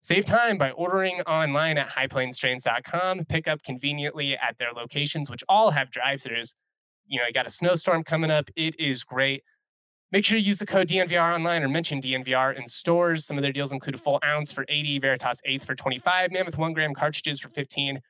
Save 0.00 0.24
time 0.24 0.58
by 0.58 0.70
ordering 0.70 1.20
online 1.22 1.76
at 1.76 1.90
highplainstrains.com. 1.90 3.24
Pick 3.24 3.48
up 3.48 3.62
conveniently 3.62 4.36
at 4.36 4.56
their 4.58 4.72
locations, 4.72 5.28
which 5.28 5.42
all 5.48 5.72
have 5.72 5.90
drive 5.90 6.20
throughs. 6.20 6.54
You 7.06 7.18
know, 7.18 7.26
you 7.26 7.32
got 7.32 7.46
a 7.46 7.50
snowstorm 7.50 8.04
coming 8.04 8.30
up. 8.30 8.48
It 8.54 8.78
is 8.78 9.02
great. 9.02 9.42
Make 10.10 10.24
sure 10.24 10.38
to 10.38 10.42
use 10.44 10.58
the 10.58 10.66
code 10.66 10.88
DNVR 10.88 11.34
online 11.34 11.62
or 11.62 11.68
mention 11.68 12.00
DNVR 12.00 12.56
in 12.56 12.66
stores. 12.66 13.26
Some 13.26 13.36
of 13.36 13.42
their 13.42 13.52
deals 13.52 13.72
include 13.72 13.96
a 13.96 13.98
full 13.98 14.18
ounce 14.24 14.52
for 14.52 14.64
80, 14.68 15.00
Veritas 15.00 15.40
eighth 15.44 15.66
for 15.66 15.74
25, 15.74 16.30
Mammoth 16.32 16.56
one 16.56 16.72
gram 16.72 16.94
cartridges 16.94 17.40
for 17.40 17.50
15. 17.50 18.00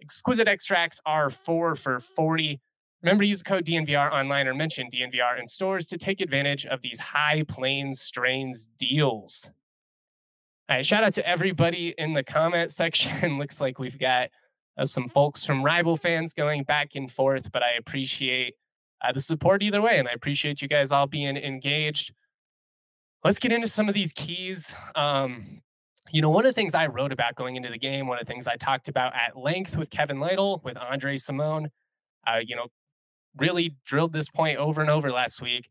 Exquisite 0.00 0.46
extracts 0.46 1.00
are 1.04 1.30
four 1.30 1.74
for 1.74 1.98
40. 1.98 2.60
Remember 3.02 3.24
to 3.24 3.28
use 3.28 3.42
the 3.42 3.48
code 3.48 3.64
DNVR 3.64 4.12
online 4.12 4.46
or 4.46 4.54
mention 4.54 4.88
DNVR 4.88 5.38
in 5.38 5.46
stores 5.46 5.86
to 5.86 5.98
take 5.98 6.20
advantage 6.20 6.66
of 6.66 6.82
these 6.82 7.00
high 7.00 7.42
plainz 7.48 8.00
strains 8.00 8.68
deals. 8.78 9.50
All 10.70 10.76
right, 10.76 10.84
shout 10.84 11.02
out 11.02 11.14
to 11.14 11.26
everybody 11.26 11.94
in 11.96 12.12
the 12.12 12.22
comment 12.22 12.70
section. 12.72 13.38
Looks 13.38 13.58
like 13.58 13.78
we've 13.78 13.98
got 13.98 14.28
uh, 14.76 14.84
some 14.84 15.08
folks 15.08 15.42
from 15.44 15.64
rival 15.64 15.96
fans 15.96 16.34
going 16.34 16.64
back 16.64 16.90
and 16.94 17.10
forth, 17.10 17.50
but 17.50 17.62
I 17.62 17.72
appreciate 17.78 18.54
uh, 19.02 19.12
the 19.12 19.20
support 19.20 19.62
either 19.62 19.80
way, 19.80 19.98
and 19.98 20.06
I 20.06 20.12
appreciate 20.12 20.60
you 20.60 20.68
guys 20.68 20.92
all 20.92 21.06
being 21.06 21.38
engaged. 21.38 22.12
Let's 23.24 23.38
get 23.38 23.50
into 23.50 23.66
some 23.66 23.88
of 23.88 23.94
these 23.94 24.12
keys. 24.12 24.74
Um, 24.94 25.62
you 26.10 26.20
know, 26.20 26.28
one 26.28 26.44
of 26.44 26.50
the 26.50 26.54
things 26.54 26.74
I 26.74 26.86
wrote 26.86 27.12
about 27.12 27.34
going 27.34 27.56
into 27.56 27.70
the 27.70 27.78
game, 27.78 28.06
one 28.06 28.18
of 28.18 28.26
the 28.26 28.30
things 28.30 28.46
I 28.46 28.56
talked 28.56 28.88
about 28.88 29.14
at 29.14 29.38
length 29.38 29.74
with 29.74 29.88
Kevin 29.88 30.20
Lytle, 30.20 30.60
with 30.64 30.76
Andre 30.76 31.16
Simone, 31.16 31.70
uh, 32.26 32.40
you 32.44 32.54
know, 32.54 32.66
really 33.38 33.74
drilled 33.86 34.12
this 34.12 34.28
point 34.28 34.58
over 34.58 34.82
and 34.82 34.90
over 34.90 35.10
last 35.10 35.40
week 35.40 35.70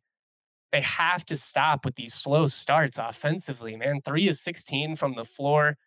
they 0.72 0.82
have 0.82 1.26
to 1.26 1.36
stop 1.36 1.86
with 1.86 1.96
these 1.96 2.14
slow 2.14 2.48
starts 2.48 2.98
offensively, 2.98 3.76
man. 3.76 4.02
Three 4.04 4.28
is 4.28 4.42
16 4.42 4.96
from 4.96 5.16
the 5.16 5.26
floor. 5.26 5.78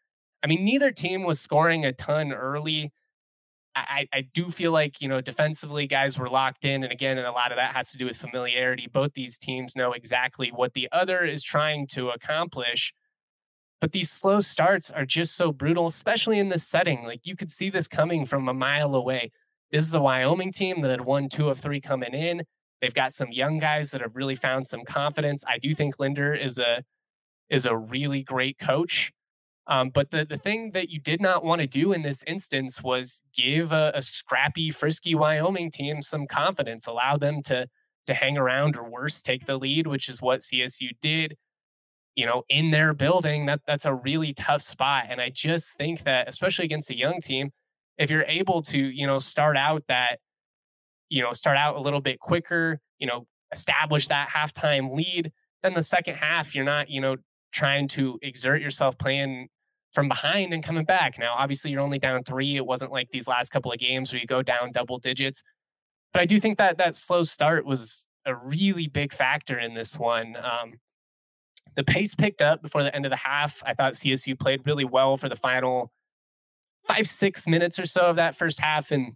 I 0.43 0.47
mean, 0.47 0.65
neither 0.65 0.91
team 0.91 1.25
was 1.25 1.41
scoring 1.41 1.85
a 1.85 1.93
ton 1.93 2.33
early. 2.33 2.93
I, 3.77 4.09
I 4.13 4.23
do 4.35 4.51
feel 4.51 4.73
like, 4.73 5.01
you 5.01 5.09
know, 5.09 5.21
defensively, 5.21 5.87
guys 5.87 6.19
were 6.19 6.29
locked 6.29 6.65
in. 6.65 6.83
And 6.83 6.93
again, 6.93 7.19
and 7.19 7.27
a 7.27 7.33
lot 7.33 7.53
of 7.53 7.57
that 7.57 7.75
has 7.77 7.93
to 7.93 7.99
do 7.99 8.07
with 8.07 8.17
familiarity. 8.17 8.89
Both 8.91 9.13
these 9.13 9.39
teams 9.39 9.77
know 9.77 9.93
exactly 9.93 10.49
what 10.49 10.75
the 10.75 10.89
other 10.91 11.25
is 11.25 11.43
trying 11.43 11.87
to 11.89 12.09
accomplish. 12.09 12.93
But 13.81 13.93
these 13.93 14.11
slow 14.11 14.41
starts 14.41 14.91
are 14.91 15.07
just 15.07 15.37
so 15.37 15.53
brutal, 15.53 15.87
especially 15.87 16.39
in 16.39 16.49
this 16.49 16.67
setting. 16.67 17.05
Like 17.05 17.21
you 17.25 17.37
could 17.37 17.51
see 17.51 17.71
this 17.71 17.87
coming 17.87 18.27
from 18.27 18.49
a 18.49 18.55
mile 18.55 18.95
away. 18.95 19.31
This 19.71 19.87
is 19.87 19.95
a 19.95 20.01
Wyoming 20.01 20.53
team 20.53 20.81
that 20.83 20.91
had 20.91 21.03
won 21.03 21.29
two 21.29 21.49
of 21.49 21.61
three 21.61 21.81
coming 21.81 22.13
in. 22.13 22.43
They've 22.81 22.95
got 22.95 23.13
some 23.13 23.31
young 23.31 23.59
guys 23.59 23.91
that 23.91 24.01
have 24.01 24.17
really 24.17 24.35
found 24.35 24.67
some 24.67 24.85
confidence. 24.85 25.45
I 25.47 25.59
do 25.59 25.75
think 25.75 25.99
Linder 25.99 26.35
is 26.35 26.59
a 26.59 26.83
is 27.49 27.67
a 27.67 27.77
really 27.77 28.23
great 28.23 28.59
coach. 28.59 29.13
Um, 29.67 29.91
but 29.91 30.11
the 30.11 30.25
the 30.25 30.37
thing 30.37 30.73
that 30.73 30.89
you 30.89 30.99
did 30.99 31.21
not 31.21 31.45
want 31.45 31.61
to 31.61 31.67
do 31.67 31.93
in 31.93 32.03
this 32.03 32.25
instance 32.27 32.83
was 32.83 33.23
give 33.35 33.73
a, 33.73 33.93
a, 33.95 34.03
scrappy, 34.03 34.71
frisky 34.71 35.15
Wyoming 35.15 35.71
team 35.71 36.03
some 36.03 36.27
confidence, 36.27 36.87
allow 36.87 37.17
them 37.17 37.43
to 37.45 37.69
to 38.07 38.15
hang 38.15 38.39
around 38.39 38.77
or 38.77 38.89
worse, 38.89 39.23
take 39.23 39.47
the 39.47 39.57
lead, 39.57 39.87
which 39.87 40.09
is 40.09 40.23
what 40.23 40.41
CSU 40.41 40.91
did. 41.01 41.37
You 42.17 42.27
know, 42.27 42.43
in 42.49 42.71
their 42.71 42.95
building, 42.95 43.47
that 43.47 43.61
that's 43.67 43.85
a 43.85 43.95
really 43.95 44.35
tough 44.35 44.63
spot. 44.63 45.07
And 45.09 45.21
I 45.21 45.31
just 45.31 45.77
think 45.77 46.05
that, 46.05 46.29
especially 46.29 46.65
against 46.65 46.91
a 46.91 46.97
young 46.97 47.21
team, 47.21 47.51
if 47.99 48.11
you're 48.11 48.25
able 48.25 48.63
to, 48.63 48.79
you 48.79 49.07
know, 49.07 49.19
start 49.19 49.57
out 49.57 49.85
that 49.89 50.19
you 51.11 51.23
know, 51.23 51.33
start 51.33 51.59
out 51.59 51.77
a 51.77 51.81
little 51.81 52.01
bit 52.01 52.19
quicker, 52.19 52.81
you 52.99 53.07
know, 53.07 53.27
establish 53.53 54.09
that 54.09 54.29
halftime 54.29 54.95
lead. 54.97 55.33
Then 55.63 55.75
the 55.75 55.83
second 55.83 56.15
half, 56.15 56.55
you're 56.55 56.65
not, 56.65 56.89
you 56.89 57.01
know, 57.01 57.17
trying 57.53 57.89
to 57.89 58.19
exert 58.23 58.63
yourself 58.63 58.97
playing 58.97 59.49
from 59.93 60.09
behind 60.09 60.55
and 60.55 60.63
coming 60.63 60.85
back. 60.85 61.19
Now, 61.19 61.35
obviously, 61.37 61.73
you're 61.73 61.81
only 61.81 61.99
down 61.99 62.23
three. 62.23 62.57
It 62.57 62.65
wasn't 62.65 62.93
like 62.93 63.11
these 63.11 63.27
last 63.29 63.51
couple 63.51 63.73
of 63.73 63.79
games 63.79 64.13
where 64.13 64.21
you 64.21 64.27
go 64.27 64.41
down 64.41 64.73
double 64.73 64.99
digits. 64.99 65.43
But 66.13 66.23
I 66.23 66.27
do 66.27 66.41
think 66.41 66.59
that 66.59 66.79
that 66.79 66.95
slow 66.95 67.25
start 67.25 67.67
was 67.67 68.07
a 68.25 68.35
really 68.35 68.87
big 68.87 69.13
factor 69.13 69.59
in 69.59 69.75
this 69.75 69.99
one. 69.99 70.37
Um, 70.37 70.75
the 71.77 71.85
pace 71.85 72.15
picked 72.15 72.43
up 72.43 72.63
before 72.63 72.83
the 72.83 72.95
end 72.95 73.05
of 73.05 73.11
the 73.11 73.17
half. 73.17 73.63
I 73.65 73.75
thought 73.75 73.95
CSU 73.95 74.39
played 74.39 74.63
really 74.65 74.85
well 74.85 75.17
for 75.17 75.29
the 75.29 75.37
final 75.37 75.93
five, 76.87 77.09
six 77.09 77.47
minutes 77.47 77.79
or 77.79 77.87
so 77.87 78.03
of 78.03 78.17
that 78.17 78.37
first 78.37 78.61
half. 78.61 78.91
And 78.91 79.15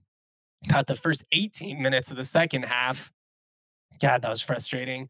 Got 0.68 0.86
the 0.86 0.96
first 0.96 1.24
18 1.32 1.82
minutes 1.82 2.10
of 2.10 2.16
the 2.16 2.24
second 2.24 2.64
half, 2.64 3.12
God, 4.00 4.22
that 4.22 4.30
was 4.30 4.42
frustrating. 4.42 5.08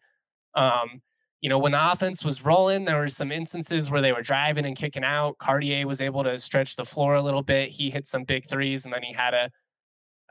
Um, 0.54 1.02
you 1.40 1.50
know, 1.50 1.58
when 1.58 1.72
the 1.72 1.92
offense 1.92 2.24
was 2.24 2.44
rolling, 2.44 2.84
there 2.84 2.98
were 2.98 3.08
some 3.08 3.30
instances 3.30 3.90
where 3.90 4.00
they 4.00 4.12
were 4.12 4.22
driving 4.22 4.64
and 4.64 4.76
kicking 4.76 5.04
out. 5.04 5.38
Cartier 5.38 5.86
was 5.86 6.00
able 6.00 6.24
to 6.24 6.38
stretch 6.38 6.74
the 6.74 6.84
floor 6.84 7.16
a 7.16 7.22
little 7.22 7.42
bit. 7.42 7.70
He 7.70 7.90
hit 7.90 8.06
some 8.06 8.24
big 8.24 8.48
threes, 8.48 8.84
and 8.84 8.94
then 8.94 9.02
he 9.02 9.12
had 9.12 9.34
a 9.34 9.50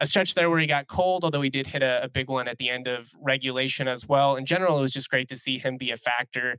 a 0.01 0.05
stretch 0.07 0.33
there 0.33 0.49
where 0.49 0.59
he 0.59 0.65
got 0.65 0.87
cold, 0.87 1.23
although 1.23 1.41
he 1.41 1.51
did 1.51 1.67
hit 1.67 1.83
a, 1.83 2.03
a 2.03 2.09
big 2.09 2.27
one 2.27 2.47
at 2.47 2.57
the 2.57 2.67
end 2.67 2.87
of 2.87 3.11
regulation 3.21 3.87
as 3.87 4.07
well. 4.07 4.35
In 4.35 4.45
general, 4.45 4.79
it 4.79 4.81
was 4.81 4.91
just 4.91 5.09
great 5.09 5.29
to 5.29 5.35
see 5.35 5.59
him 5.59 5.77
be 5.77 5.91
a 5.91 5.97
factor. 5.97 6.57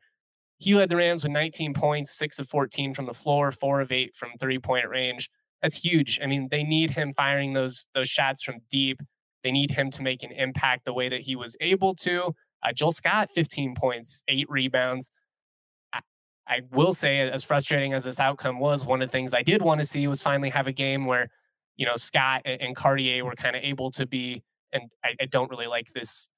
He 0.58 0.74
led 0.74 0.88
the 0.88 0.96
Rams 0.96 1.24
with 1.24 1.32
19 1.32 1.74
points, 1.74 2.12
six 2.12 2.38
of 2.38 2.48
14 2.48 2.94
from 2.94 3.06
the 3.06 3.12
floor, 3.12 3.50
four 3.50 3.80
of 3.80 3.90
eight 3.90 4.14
from 4.14 4.30
three 4.38 4.58
point 4.58 4.88
range 4.88 5.28
that's 5.64 5.82
huge. 5.82 6.20
I 6.22 6.26
mean, 6.26 6.48
they 6.50 6.62
need 6.62 6.90
him 6.90 7.14
firing 7.14 7.54
those 7.54 7.86
those 7.94 8.10
shots 8.10 8.42
from 8.42 8.56
deep. 8.70 9.00
They 9.42 9.50
need 9.50 9.70
him 9.70 9.90
to 9.92 10.02
make 10.02 10.22
an 10.22 10.30
impact 10.30 10.84
the 10.84 10.92
way 10.92 11.08
that 11.08 11.22
he 11.22 11.36
was 11.36 11.56
able 11.58 11.94
to. 11.96 12.34
Uh, 12.62 12.72
Joel 12.74 12.92
Scott, 12.92 13.30
15 13.34 13.74
points, 13.74 14.22
eight 14.28 14.46
rebounds. 14.50 15.10
I, 15.94 16.00
I 16.46 16.60
will 16.70 16.92
say, 16.92 17.20
as 17.20 17.44
frustrating 17.44 17.94
as 17.94 18.04
this 18.04 18.20
outcome 18.20 18.60
was, 18.60 18.84
one 18.84 19.00
of 19.00 19.08
the 19.08 19.12
things 19.12 19.32
I 19.32 19.42
did 19.42 19.62
want 19.62 19.80
to 19.80 19.86
see 19.86 20.06
was 20.06 20.20
finally 20.20 20.50
have 20.50 20.66
a 20.66 20.72
game 20.72 21.06
where, 21.06 21.30
you 21.76 21.86
know, 21.86 21.96
Scott 21.96 22.42
and, 22.44 22.60
and 22.60 22.76
Cartier 22.76 23.24
were 23.24 23.34
kind 23.34 23.56
of 23.56 23.62
able 23.62 23.90
to 23.92 24.06
be. 24.06 24.42
And 24.72 24.90
I, 25.02 25.14
I 25.18 25.26
don't 25.26 25.50
really 25.50 25.66
like 25.66 25.88
this 25.94 26.28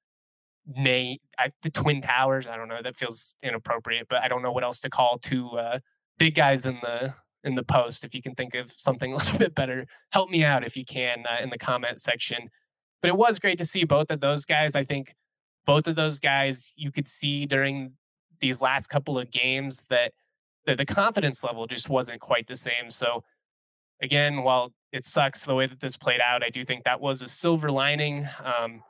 Nay, 0.68 1.18
I, 1.36 1.50
the 1.62 1.70
Twin 1.70 2.00
Towers. 2.00 2.46
I 2.46 2.56
don't 2.56 2.68
know. 2.68 2.80
That 2.80 2.96
feels 2.96 3.34
inappropriate, 3.42 4.06
but 4.08 4.22
I 4.22 4.28
don't 4.28 4.42
know 4.42 4.52
what 4.52 4.62
else 4.62 4.80
to 4.80 4.90
call 4.90 5.18
two 5.18 5.48
uh, 5.50 5.80
big 6.16 6.36
guys 6.36 6.64
in 6.64 6.78
the 6.80 7.14
in 7.44 7.54
the 7.54 7.62
post 7.62 8.04
if 8.04 8.14
you 8.14 8.22
can 8.22 8.34
think 8.34 8.54
of 8.54 8.72
something 8.72 9.12
a 9.14 9.16
little 9.16 9.38
bit 9.38 9.54
better. 9.54 9.86
Help 10.10 10.30
me 10.30 10.44
out 10.44 10.64
if 10.64 10.76
you 10.76 10.84
can 10.84 11.24
uh, 11.28 11.42
in 11.42 11.50
the 11.50 11.58
comment 11.58 11.98
section. 11.98 12.48
But 13.02 13.08
it 13.08 13.16
was 13.16 13.38
great 13.38 13.58
to 13.58 13.64
see 13.64 13.84
both 13.84 14.10
of 14.10 14.20
those 14.20 14.44
guys. 14.44 14.74
I 14.74 14.84
think 14.84 15.14
both 15.66 15.86
of 15.86 15.96
those 15.96 16.18
guys 16.18 16.72
you 16.76 16.90
could 16.90 17.08
see 17.08 17.46
during 17.46 17.92
these 18.40 18.60
last 18.62 18.88
couple 18.88 19.18
of 19.18 19.30
games 19.30 19.86
that 19.88 20.12
the, 20.64 20.76
the 20.76 20.86
confidence 20.86 21.42
level 21.42 21.66
just 21.66 21.88
wasn't 21.88 22.20
quite 22.20 22.46
the 22.46 22.56
same. 22.56 22.90
So 22.90 23.24
again, 24.02 24.42
while 24.42 24.72
it 24.92 25.04
sucks 25.04 25.44
the 25.44 25.54
way 25.54 25.66
that 25.66 25.80
this 25.80 25.96
played 25.96 26.20
out, 26.20 26.42
I 26.42 26.50
do 26.50 26.64
think 26.64 26.84
that 26.84 27.00
was 27.00 27.22
a 27.22 27.28
silver 27.28 27.70
lining. 27.70 28.28
Um, 28.42 28.82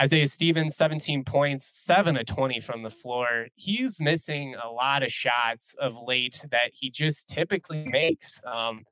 Isaiah 0.00 0.26
Stevens, 0.26 0.76
17 0.76 1.24
points, 1.24 1.66
7 1.66 2.16
of 2.16 2.24
20 2.24 2.60
from 2.60 2.82
the 2.82 2.88
floor. 2.88 3.48
He's 3.56 4.00
missing 4.00 4.54
a 4.62 4.70
lot 4.70 5.02
of 5.02 5.12
shots 5.12 5.76
of 5.78 6.02
late 6.06 6.42
that 6.50 6.70
he 6.72 6.88
just 6.88 7.28
typically 7.28 7.84
makes. 7.84 8.40
Um, 8.46 8.86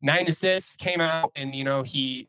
nine 0.00 0.28
assists 0.28 0.76
came 0.76 1.00
out, 1.00 1.32
and, 1.34 1.52
you 1.52 1.64
know, 1.64 1.82
he 1.82 2.28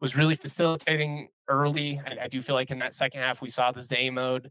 was 0.00 0.16
really 0.16 0.34
facilitating 0.34 1.28
early. 1.46 2.00
I, 2.06 2.24
I 2.24 2.28
do 2.28 2.40
feel 2.40 2.54
like 2.54 2.70
in 2.70 2.78
that 2.78 2.94
second 2.94 3.20
half, 3.20 3.42
we 3.42 3.50
saw 3.50 3.70
the 3.70 3.82
Zay 3.82 4.08
mode. 4.08 4.50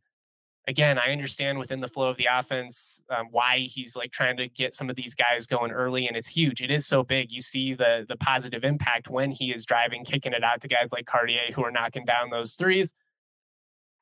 Again, 0.67 0.99
I 0.99 1.11
understand 1.11 1.57
within 1.57 1.79
the 1.79 1.87
flow 1.87 2.09
of 2.09 2.17
the 2.17 2.27
offense 2.31 3.01
um, 3.09 3.27
why 3.31 3.59
he's 3.59 3.95
like 3.95 4.11
trying 4.11 4.37
to 4.37 4.49
get 4.49 4.75
some 4.75 4.89
of 4.89 4.95
these 4.97 5.15
guys 5.15 5.47
going 5.47 5.71
early, 5.71 6.07
and 6.07 6.15
it's 6.17 6.27
huge. 6.27 6.61
It 6.61 6.69
is 6.69 6.85
so 6.85 7.03
big. 7.03 7.31
You 7.31 7.39
see 7.39 7.73
the 7.73 8.05
the 8.05 8.17
positive 8.17 8.65
impact 8.65 9.09
when 9.09 9.31
he 9.31 9.53
is 9.53 9.65
driving, 9.65 10.03
kicking 10.03 10.33
it 10.33 10.43
out 10.43 10.59
to 10.59 10.67
guys 10.67 10.91
like 10.91 11.05
Cartier 11.05 11.53
who 11.55 11.63
are 11.63 11.71
knocking 11.71 12.03
down 12.03 12.31
those 12.31 12.55
threes 12.55 12.93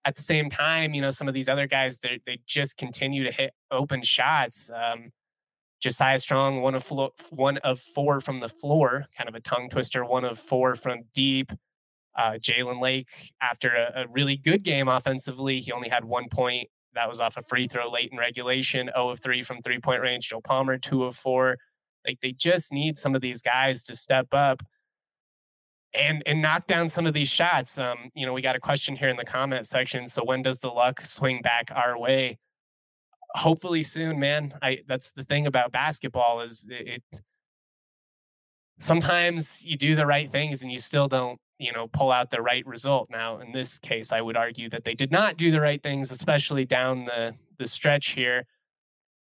at 0.05 0.15
the 0.15 0.21
same 0.21 0.49
time, 0.49 0.93
you 0.93 1.01
know, 1.01 1.09
some 1.09 1.27
of 1.27 1.33
these 1.33 1.49
other 1.49 1.65
guys, 1.65 1.99
they 1.99 2.39
just 2.45 2.77
continue 2.77 3.23
to 3.23 3.31
hit 3.31 3.53
open 3.71 4.03
shots. 4.03 4.69
Um, 4.69 5.11
Josiah 5.81 6.19
Strong, 6.19 6.61
one 6.61 6.75
of 6.75 6.83
flo- 6.83 7.13
one 7.31 7.57
of 7.57 7.79
four 7.79 8.19
from 8.19 8.39
the 8.39 8.47
floor, 8.47 9.05
kind 9.17 9.27
of 9.27 9.35
a 9.35 9.39
tongue 9.39 9.67
twister. 9.69 10.05
One 10.05 10.23
of 10.23 10.39
four 10.39 10.75
from 10.75 11.03
deep. 11.13 11.51
Uh, 12.17 12.33
Jalen 12.33 12.81
Lake, 12.81 13.09
after 13.41 13.75
a, 13.75 14.03
a, 14.03 14.07
really 14.07 14.37
good 14.37 14.63
game 14.63 14.87
offensively, 14.87 15.59
he 15.59 15.73
only 15.73 15.89
had 15.89 16.05
one 16.05 16.29
point. 16.29 16.69
That 16.93 17.09
was 17.09 17.19
off 17.19 17.35
a 17.35 17.41
free 17.41 17.67
throw 17.67 17.91
late 17.91 18.09
in 18.09 18.17
regulation, 18.17 18.89
0 18.95 19.09
of 19.09 19.19
3 19.19 19.41
from 19.41 19.61
three 19.61 19.79
point 19.79 20.01
range. 20.01 20.29
Joe 20.29 20.39
Palmer, 20.39 20.77
2 20.77 21.03
of 21.03 21.17
4. 21.17 21.57
Like 22.07 22.19
they 22.21 22.31
just 22.31 22.71
need 22.71 22.97
some 22.97 23.15
of 23.15 23.21
these 23.21 23.41
guys 23.41 23.83
to 23.85 23.95
step 23.95 24.27
up 24.31 24.63
and 25.95 26.23
and 26.25 26.41
knock 26.41 26.67
down 26.67 26.87
some 26.87 27.05
of 27.05 27.13
these 27.13 27.29
shots. 27.29 27.77
Um, 27.77 28.11
you 28.13 28.25
know, 28.25 28.33
we 28.33 28.41
got 28.41 28.55
a 28.55 28.59
question 28.59 28.95
here 28.95 29.09
in 29.09 29.17
the 29.17 29.25
comment 29.25 29.65
section. 29.65 30.07
So 30.07 30.23
when 30.23 30.41
does 30.41 30.59
the 30.59 30.69
luck 30.69 31.01
swing 31.01 31.41
back 31.41 31.71
our 31.73 31.97
way? 31.97 32.37
Hopefully 33.35 33.83
soon, 33.83 34.19
man. 34.19 34.53
I 34.61 34.79
that's 34.87 35.11
the 35.11 35.23
thing 35.23 35.47
about 35.47 35.71
basketball 35.71 36.41
is 36.41 36.65
it, 36.69 37.01
it 37.13 37.21
sometimes 38.79 39.65
you 39.65 39.77
do 39.77 39.95
the 39.95 40.05
right 40.05 40.31
things 40.31 40.61
and 40.61 40.71
you 40.71 40.77
still 40.77 41.07
don't, 41.07 41.39
you 41.59 41.71
know, 41.71 41.87
pull 41.87 42.11
out 42.11 42.31
the 42.31 42.41
right 42.41 42.65
result. 42.65 43.09
Now, 43.09 43.39
in 43.39 43.51
this 43.51 43.79
case, 43.79 44.11
I 44.11 44.21
would 44.21 44.37
argue 44.37 44.69
that 44.69 44.83
they 44.83 44.93
did 44.93 45.11
not 45.11 45.37
do 45.37 45.51
the 45.51 45.61
right 45.61 45.81
things, 45.81 46.11
especially 46.11 46.65
down 46.65 47.05
the 47.05 47.35
the 47.57 47.67
stretch 47.67 48.09
here. 48.09 48.45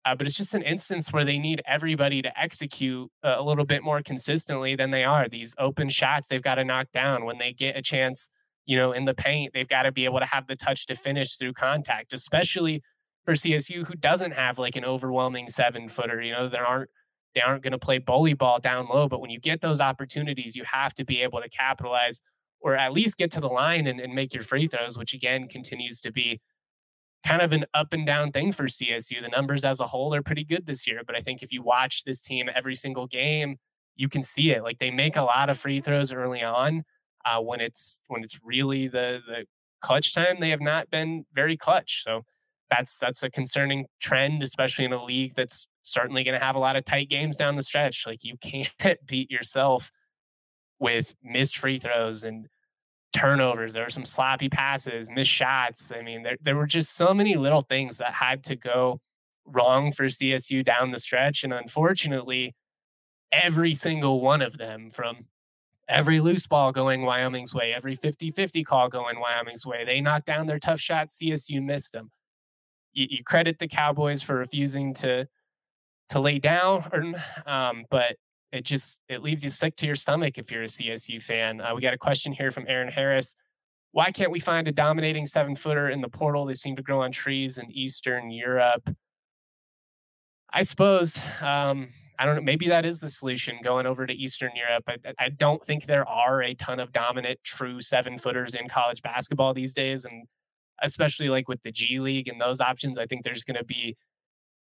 Uh, 0.05 0.13
but 0.13 0.27
it's 0.27 0.37
just 0.37 0.53
an 0.53 0.61
instance 0.61 1.11
where 1.11 1.25
they 1.25 1.39
need 1.39 1.61
everybody 1.67 2.21
to 2.21 2.39
execute 2.39 3.09
a 3.23 3.41
little 3.41 3.65
bit 3.65 3.83
more 3.83 4.03
consistently 4.03 4.75
than 4.75 4.91
they 4.91 5.03
are. 5.03 5.27
These 5.27 5.55
open 5.57 5.89
shots 5.89 6.27
they've 6.27 6.41
got 6.41 6.55
to 6.55 6.63
knock 6.63 6.91
down 6.93 7.25
when 7.25 7.39
they 7.39 7.53
get 7.53 7.75
a 7.75 7.81
chance, 7.81 8.29
you 8.67 8.77
know, 8.77 8.91
in 8.91 9.05
the 9.05 9.15
paint. 9.15 9.53
They've 9.53 9.67
got 9.67 9.83
to 9.83 9.91
be 9.91 10.05
able 10.05 10.19
to 10.19 10.25
have 10.25 10.45
the 10.45 10.55
touch 10.55 10.85
to 10.87 10.95
finish 10.95 11.37
through 11.37 11.53
contact, 11.53 12.13
especially 12.13 12.83
for 13.25 13.33
CSU, 13.33 13.87
who 13.87 13.95
doesn't 13.95 14.33
have 14.33 14.59
like 14.59 14.75
an 14.75 14.85
overwhelming 14.85 15.49
seven 15.49 15.89
footer. 15.89 16.21
You 16.21 16.33
know, 16.33 16.49
there 16.49 16.65
aren't 16.65 16.91
they 17.33 17.41
aren't 17.41 17.63
going 17.63 17.73
to 17.73 17.79
play 17.79 17.97
bully 17.97 18.33
ball 18.33 18.59
down 18.59 18.87
low. 18.87 19.09
But 19.09 19.21
when 19.21 19.31
you 19.31 19.39
get 19.39 19.61
those 19.61 19.81
opportunities, 19.81 20.55
you 20.55 20.63
have 20.71 20.93
to 20.95 21.03
be 21.03 21.23
able 21.23 21.41
to 21.41 21.49
capitalize 21.49 22.21
or 22.61 22.75
at 22.75 22.93
least 22.93 23.17
get 23.17 23.31
to 23.31 23.41
the 23.41 23.49
line 23.49 23.87
and, 23.87 23.99
and 23.99 24.13
make 24.13 24.33
your 24.33 24.43
free 24.43 24.67
throws, 24.67 24.97
which 24.97 25.13
again 25.13 25.47
continues 25.47 25.99
to 26.01 26.11
be 26.11 26.39
kind 27.25 27.41
of 27.41 27.51
an 27.51 27.65
up 27.73 27.91
and 27.91 28.05
down 28.05 28.31
thing 28.31 28.51
for 28.51 28.65
CSU. 28.65 29.21
The 29.21 29.29
numbers 29.29 29.65
as 29.65 29.79
a 29.79 29.87
whole 29.87 30.13
are 30.13 30.21
pretty 30.21 30.43
good 30.43 30.65
this 30.65 30.87
year, 30.87 31.01
but 31.05 31.15
I 31.15 31.21
think 31.21 31.41
if 31.41 31.51
you 31.51 31.63
watch 31.63 32.03
this 32.03 32.21
team 32.21 32.49
every 32.53 32.75
single 32.75 33.07
game, 33.07 33.57
you 33.95 34.07
can 34.07 34.21
see 34.21 34.51
it. 34.51 34.63
Like 34.63 34.79
they 34.79 34.91
make 34.91 35.15
a 35.15 35.23
lot 35.23 35.49
of 35.49 35.57
free 35.57 35.81
throws 35.81 36.13
early 36.13 36.43
on. 36.43 36.83
Uh, 37.25 37.41
when 37.41 37.59
it's 37.59 38.01
when 38.07 38.23
it's 38.23 38.37
really 38.43 38.87
the 38.87 39.19
the 39.25 39.45
clutch 39.81 40.13
time, 40.13 40.37
they 40.39 40.51
have 40.51 40.61
not 40.61 40.91
been 40.91 41.25
very 41.33 41.57
clutch. 41.57 42.03
So 42.03 42.23
that's 42.69 42.99
that's 42.99 43.23
a 43.23 43.29
concerning 43.29 43.85
trend, 43.99 44.43
especially 44.43 44.85
in 44.85 44.93
a 44.93 45.03
league 45.03 45.33
that's 45.35 45.67
certainly 45.81 46.23
going 46.23 46.37
to 46.39 46.45
have 46.45 46.55
a 46.55 46.59
lot 46.59 46.75
of 46.75 46.85
tight 46.85 47.09
games 47.09 47.35
down 47.35 47.55
the 47.55 47.61
stretch. 47.63 48.05
Like 48.05 48.23
you 48.23 48.37
can't 48.79 49.05
beat 49.05 49.31
yourself 49.31 49.89
with 50.79 51.15
missed 51.23 51.57
free 51.57 51.79
throws 51.79 52.23
and 52.23 52.47
turnovers. 53.15 53.73
There 53.73 53.83
were 53.83 53.89
some 53.89 54.05
sloppy 54.05 54.49
passes, 54.49 55.09
missed 55.09 55.31
shots. 55.31 55.91
I 55.91 56.01
mean, 56.01 56.23
there, 56.23 56.37
there 56.41 56.55
were 56.55 56.67
just 56.67 56.95
so 56.95 57.13
many 57.13 57.35
little 57.35 57.61
things 57.61 57.97
that 57.97 58.13
had 58.13 58.43
to 58.45 58.55
go 58.55 58.99
wrong 59.45 59.91
for 59.91 60.05
CSU 60.05 60.63
down 60.63 60.91
the 60.91 60.99
stretch. 60.99 61.43
And 61.43 61.53
unfortunately, 61.53 62.55
every 63.31 63.73
single 63.73 64.21
one 64.21 64.41
of 64.41 64.57
them 64.57 64.89
from 64.89 65.25
every 65.87 66.19
loose 66.19 66.45
ball 66.45 66.71
going 66.71 67.03
Wyoming's 67.03 67.53
way, 67.53 67.73
every 67.73 67.95
50 67.95 68.31
50 68.31 68.63
call 68.63 68.89
going 68.89 69.19
Wyoming's 69.19 69.65
way, 69.65 69.85
they 69.85 70.01
knocked 70.01 70.25
down 70.25 70.47
their 70.47 70.59
tough 70.59 70.79
shots. 70.79 71.19
CSU 71.21 71.63
missed 71.63 71.93
them. 71.93 72.11
You, 72.93 73.07
you 73.09 73.23
credit 73.23 73.59
the 73.59 73.67
Cowboys 73.67 74.21
for 74.21 74.35
refusing 74.35 74.93
to 74.95 75.27
to 76.09 76.19
lay 76.19 76.37
down, 76.37 77.15
um, 77.47 77.85
but 77.89 78.15
it 78.55 78.63
just 78.63 78.99
it 79.09 79.21
leaves 79.21 79.43
you 79.43 79.49
sick 79.49 79.75
to 79.77 79.85
your 79.85 79.95
stomach 79.95 80.37
if 80.37 80.49
you're 80.49 80.63
a 80.63 80.67
CSU 80.67 81.21
fan. 81.21 81.61
Uh, 81.61 81.75
we 81.75 81.81
got 81.81 81.93
a 81.93 81.97
question 81.97 82.31
here 82.31 82.51
from 82.51 82.65
Aaron 82.67 82.87
Harris. 82.87 83.35
Why 83.91 84.11
can't 84.11 84.31
we 84.31 84.39
find 84.39 84.67
a 84.67 84.71
dominating 84.71 85.25
seven 85.25 85.55
footer 85.55 85.89
in 85.89 86.01
the 86.01 86.09
portal? 86.09 86.45
They 86.45 86.53
seem 86.53 86.75
to 86.77 86.81
grow 86.81 87.01
on 87.01 87.11
trees 87.11 87.57
in 87.57 87.71
Eastern 87.71 88.31
Europe. 88.31 88.89
I 90.51 90.61
suppose 90.61 91.19
um, 91.41 91.89
I 92.17 92.25
don't 92.25 92.35
know. 92.35 92.41
Maybe 92.41 92.69
that 92.69 92.85
is 92.85 93.01
the 93.01 93.09
solution 93.09 93.59
going 93.61 93.85
over 93.85 94.05
to 94.05 94.13
Eastern 94.13 94.51
Europe. 94.55 94.85
I, 94.87 95.25
I 95.25 95.29
don't 95.29 95.63
think 95.63 95.85
there 95.85 96.07
are 96.07 96.41
a 96.41 96.53
ton 96.53 96.79
of 96.79 96.91
dominant 96.91 97.39
true 97.43 97.81
seven 97.81 98.17
footers 98.17 98.55
in 98.55 98.69
college 98.69 99.01
basketball 99.01 99.53
these 99.53 99.73
days, 99.73 100.05
and 100.05 100.25
especially 100.81 101.29
like 101.29 101.49
with 101.49 101.61
the 101.63 101.71
G 101.71 101.99
League 101.99 102.29
and 102.29 102.39
those 102.39 102.61
options, 102.61 102.97
I 102.97 103.05
think 103.05 103.23
there's 103.23 103.43
going 103.43 103.57
to 103.57 103.65
be 103.65 103.97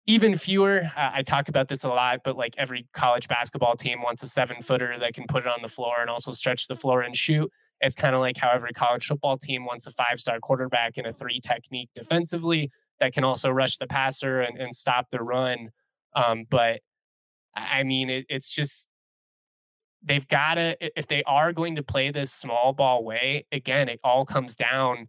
even 0.09 0.35
fewer. 0.35 0.89
Uh, 0.97 1.11
I 1.13 1.21
talk 1.21 1.49
about 1.49 1.67
this 1.67 1.83
a 1.83 1.87
lot, 1.87 2.21
but 2.23 2.35
like 2.35 2.55
every 2.57 2.87
college 2.93 3.27
basketball 3.27 3.75
team 3.75 4.01
wants 4.01 4.23
a 4.23 4.27
seven 4.27 4.59
footer 4.59 4.97
that 4.99 5.13
can 5.13 5.25
put 5.27 5.45
it 5.45 5.47
on 5.47 5.61
the 5.61 5.67
floor 5.67 6.01
and 6.01 6.09
also 6.09 6.31
stretch 6.31 6.67
the 6.67 6.73
floor 6.73 7.01
and 7.01 7.15
shoot. 7.15 7.47
It's 7.79 7.93
kind 7.93 8.15
of 8.15 8.19
like 8.19 8.35
how 8.35 8.49
every 8.49 8.71
college 8.71 9.05
football 9.05 9.37
team 9.37 9.65
wants 9.65 9.85
a 9.85 9.91
five 9.91 10.19
star 10.19 10.39
quarterback 10.39 10.97
in 10.97 11.05
a 11.05 11.13
three 11.13 11.39
technique 11.39 11.89
defensively 11.93 12.71
that 12.99 13.13
can 13.13 13.23
also 13.23 13.51
rush 13.51 13.77
the 13.77 13.85
passer 13.85 14.41
and, 14.41 14.57
and 14.57 14.75
stop 14.75 15.11
the 15.11 15.21
run. 15.21 15.69
Um, 16.15 16.45
but 16.49 16.81
I 17.55 17.83
mean, 17.83 18.09
it, 18.09 18.25
it's 18.29 18.49
just 18.49 18.87
they've 20.03 20.27
got 20.27 20.55
to, 20.55 20.75
if 20.97 21.05
they 21.05 21.21
are 21.27 21.53
going 21.53 21.75
to 21.75 21.83
play 21.83 22.09
this 22.09 22.31
small 22.31 22.73
ball 22.73 23.03
way, 23.03 23.45
again, 23.51 23.87
it 23.87 23.99
all 24.03 24.25
comes 24.25 24.55
down 24.55 25.07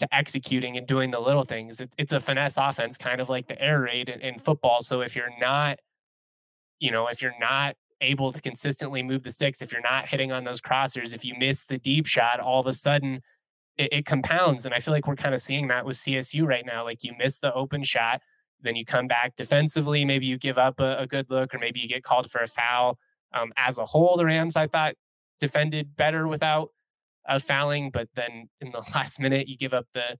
to 0.00 0.14
executing 0.14 0.76
and 0.76 0.86
doing 0.86 1.10
the 1.10 1.20
little 1.20 1.44
things. 1.44 1.80
It's, 1.80 1.94
it's 1.96 2.12
a 2.12 2.20
finesse 2.20 2.56
offense, 2.56 2.98
kind 2.98 3.20
of 3.20 3.28
like 3.28 3.46
the 3.46 3.60
air 3.60 3.80
raid 3.80 4.08
in, 4.08 4.20
in 4.20 4.38
football. 4.38 4.82
So 4.82 5.00
if 5.00 5.14
you're 5.14 5.32
not, 5.40 5.78
you 6.78 6.90
know, 6.90 7.06
if 7.06 7.22
you're 7.22 7.38
not 7.38 7.76
able 8.00 8.32
to 8.32 8.40
consistently 8.40 9.02
move 9.02 9.22
the 9.22 9.30
sticks, 9.30 9.62
if 9.62 9.72
you're 9.72 9.82
not 9.82 10.08
hitting 10.08 10.32
on 10.32 10.44
those 10.44 10.60
crossers, 10.60 11.14
if 11.14 11.24
you 11.24 11.34
miss 11.38 11.66
the 11.66 11.78
deep 11.78 12.06
shot, 12.06 12.40
all 12.40 12.60
of 12.60 12.66
a 12.66 12.72
sudden 12.72 13.20
it, 13.76 13.92
it 13.92 14.06
compounds. 14.06 14.66
And 14.66 14.74
I 14.74 14.80
feel 14.80 14.92
like 14.92 15.06
we're 15.06 15.16
kind 15.16 15.34
of 15.34 15.40
seeing 15.40 15.68
that 15.68 15.84
with 15.84 15.96
CSU 15.96 16.46
right 16.46 16.64
now. 16.66 16.84
Like 16.84 17.04
you 17.04 17.12
miss 17.18 17.38
the 17.38 17.52
open 17.54 17.82
shot, 17.82 18.20
then 18.62 18.76
you 18.76 18.84
come 18.84 19.06
back 19.06 19.36
defensively. 19.36 20.04
Maybe 20.04 20.26
you 20.26 20.38
give 20.38 20.58
up 20.58 20.80
a, 20.80 20.98
a 20.98 21.06
good 21.06 21.26
look, 21.30 21.54
or 21.54 21.58
maybe 21.58 21.80
you 21.80 21.88
get 21.88 22.02
called 22.02 22.30
for 22.30 22.40
a 22.40 22.46
foul. 22.46 22.98
Um, 23.32 23.52
as 23.56 23.78
a 23.78 23.84
whole, 23.84 24.16
the 24.16 24.24
Rams 24.24 24.56
I 24.56 24.66
thought 24.66 24.94
defended 25.40 25.96
better 25.96 26.26
without 26.26 26.70
of 27.36 27.42
fouling, 27.42 27.90
but 27.90 28.08
then 28.14 28.48
in 28.60 28.72
the 28.72 28.82
last 28.94 29.20
minute 29.20 29.48
you 29.48 29.56
give 29.56 29.74
up 29.74 29.86
the 29.94 30.16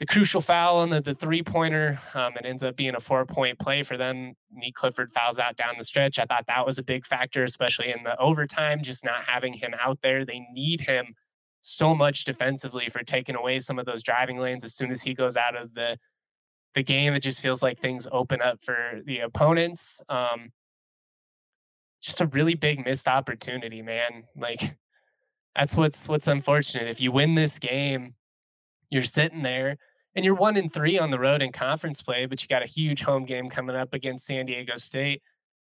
the 0.00 0.06
crucial 0.06 0.40
foul 0.40 0.78
on 0.78 0.88
the, 0.88 1.02
the 1.02 1.14
three 1.14 1.42
pointer. 1.42 2.00
Um, 2.14 2.32
it 2.34 2.46
ends 2.46 2.64
up 2.64 2.74
being 2.74 2.94
a 2.94 3.00
four 3.00 3.26
point 3.26 3.58
play 3.58 3.82
for 3.82 3.98
them. 3.98 4.32
Nique 4.50 4.72
Clifford 4.72 5.12
fouls 5.12 5.38
out 5.38 5.56
down 5.58 5.74
the 5.76 5.84
stretch. 5.84 6.18
I 6.18 6.24
thought 6.24 6.46
that 6.48 6.64
was 6.64 6.78
a 6.78 6.82
big 6.82 7.04
factor, 7.04 7.44
especially 7.44 7.90
in 7.90 8.02
the 8.02 8.18
overtime, 8.18 8.80
just 8.82 9.04
not 9.04 9.24
having 9.26 9.52
him 9.52 9.74
out 9.78 9.98
there. 10.02 10.24
They 10.24 10.46
need 10.54 10.80
him 10.80 11.14
so 11.60 11.94
much 11.94 12.24
defensively 12.24 12.88
for 12.88 13.02
taking 13.02 13.36
away 13.36 13.58
some 13.58 13.78
of 13.78 13.84
those 13.84 14.02
driving 14.02 14.38
lanes. 14.38 14.64
As 14.64 14.74
soon 14.74 14.90
as 14.90 15.02
he 15.02 15.12
goes 15.12 15.36
out 15.36 15.54
of 15.54 15.74
the 15.74 15.98
the 16.74 16.82
game, 16.82 17.12
it 17.12 17.20
just 17.20 17.40
feels 17.40 17.62
like 17.62 17.78
things 17.78 18.06
open 18.10 18.40
up 18.40 18.62
for 18.62 19.00
the 19.04 19.18
opponents. 19.18 20.00
Um, 20.08 20.50
just 22.00 22.22
a 22.22 22.26
really 22.26 22.54
big 22.54 22.84
missed 22.86 23.08
opportunity, 23.08 23.82
man. 23.82 24.24
Like 24.34 24.78
that's 25.56 25.76
what's 25.76 26.08
what's 26.08 26.28
unfortunate. 26.28 26.88
If 26.88 27.00
you 27.00 27.12
win 27.12 27.34
this 27.34 27.58
game, 27.58 28.14
you're 28.90 29.02
sitting 29.02 29.42
there 29.42 29.76
and 30.14 30.24
you're 30.24 30.34
one 30.34 30.56
in 30.56 30.70
three 30.70 30.98
on 30.98 31.10
the 31.10 31.18
road 31.18 31.42
in 31.42 31.52
conference 31.52 32.02
play, 32.02 32.26
but 32.26 32.42
you 32.42 32.48
got 32.48 32.62
a 32.62 32.66
huge 32.66 33.02
home 33.02 33.24
game 33.24 33.48
coming 33.48 33.76
up 33.76 33.94
against 33.94 34.26
San 34.26 34.46
Diego 34.46 34.76
State. 34.76 35.22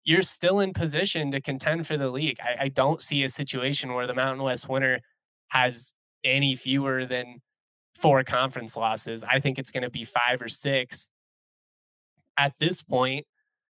You're 0.04 0.22
still 0.22 0.60
in 0.60 0.72
position 0.72 1.30
to 1.32 1.40
contend 1.40 1.86
for 1.86 1.96
the 1.96 2.08
league. 2.08 2.38
I, 2.40 2.64
I 2.64 2.68
don't 2.68 3.00
see 3.00 3.24
a 3.24 3.28
situation 3.28 3.94
where 3.94 4.06
the 4.06 4.14
Mountain 4.14 4.42
West 4.42 4.68
winner 4.68 5.00
has 5.48 5.94
any 6.24 6.54
fewer 6.54 7.06
than 7.06 7.40
four 7.94 8.22
conference 8.22 8.76
losses. 8.76 9.24
I 9.24 9.40
think 9.40 9.58
it's 9.58 9.70
going 9.70 9.82
to 9.82 9.90
be 9.90 10.04
five 10.04 10.42
or 10.42 10.48
six 10.48 11.10
at 12.36 12.52
this 12.60 12.82
point 12.82 13.26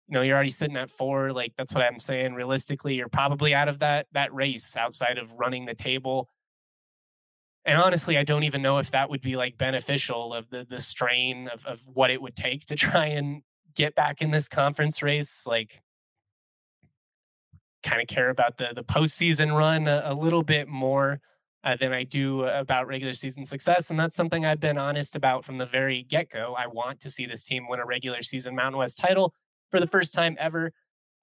you 0.09 0.15
know 0.15 0.23
you're 0.23 0.35
already 0.35 0.51
sitting 0.51 0.77
at 0.77 0.91
four 0.91 1.33
like 1.33 1.53
that's 1.57 1.75
what 1.75 1.83
i'm 1.83 1.99
saying 1.99 2.35
realistically 2.35 2.95
you're 2.95 3.09
probably 3.09 3.55
out 3.55 3.69
of 3.69 3.79
that 3.81 4.07
that 4.13 4.33
race 4.35 4.77
outside 4.77 5.19
of 5.19 5.33
running 5.33 5.67
the 5.67 5.75
table 5.75 6.29
and 7.65 7.79
honestly 7.79 8.17
i 8.17 8.25
don't 8.25 8.45
even 8.45 8.63
know 8.63 8.79
if 8.79 8.91
that 8.91 9.11
would 9.11 9.21
be 9.21 9.37
like 9.37 9.59
beneficial 9.59 10.33
of 10.35 10.49
the 10.51 10.67
the 10.69 10.81
strain 10.81 11.49
of, 11.49 11.65
of 11.67 11.81
what 11.87 12.11
it 12.11 12.21
would 12.21 12.37
take 12.37 12.65
to 12.65 12.75
try 12.77 13.07
and 13.07 13.43
get 13.75 13.95
back 13.95 14.23
in 14.23 14.31
this 14.31 14.49
conference 14.49 15.03
race 15.03 15.45
like 15.47 15.83
kind 17.83 18.01
of 18.01 18.09
care 18.09 18.31
about 18.31 18.57
the 18.57 18.73
the 18.75 18.85
postseason 18.85 19.57
run 19.57 19.87
a, 19.87 20.03
a 20.07 20.15
little 20.15 20.43
bit 20.43 20.67
more 20.69 21.21
uh, 21.63 21.77
than 21.77 21.93
I 21.93 22.05
do 22.05 22.45
about 22.45 22.87
regular 22.87 23.13
season 23.13 23.45
success. 23.45 23.91
And 23.91 23.99
that's 23.99 24.15
something 24.15 24.47
I've 24.47 24.61
been 24.61 24.79
honest 24.79 25.17
about 25.17 25.45
from 25.45 25.59
the 25.59 25.67
very 25.67 26.05
get 26.05 26.31
go. 26.31 26.55
I 26.57 26.69
want 26.69 27.01
to 27.01 27.11
see 27.11 27.27
this 27.27 27.43
team 27.43 27.67
win 27.69 27.81
a 27.81 27.85
regular 27.85 28.23
season 28.23 28.55
Mountain 28.55 28.79
West 28.79 28.99
title 28.99 29.35
for 29.71 29.81
the 29.81 29.87
first 29.87 30.15
time 30.15 30.37
ever. 30.39 30.73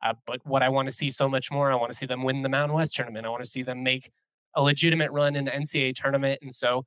Uh, 0.01 0.13
but 0.27 0.45
what 0.45 0.62
I 0.62 0.69
want 0.69 0.88
to 0.89 0.93
see 0.93 1.10
so 1.10 1.29
much 1.29 1.51
more, 1.51 1.71
I 1.71 1.75
want 1.75 1.91
to 1.91 1.97
see 1.97 2.06
them 2.06 2.23
win 2.23 2.41
the 2.41 2.49
Mountain 2.49 2.75
West 2.75 2.95
tournament. 2.95 3.25
I 3.25 3.29
want 3.29 3.43
to 3.43 3.49
see 3.49 3.63
them 3.63 3.84
make 3.84 4.12
a 4.56 4.62
legitimate 4.62 5.12
run 5.12 5.36
in 5.36 5.45
the 5.45 5.51
NCAA 5.51 5.95
tournament. 5.95 6.39
And 6.41 6.53
so 6.53 6.86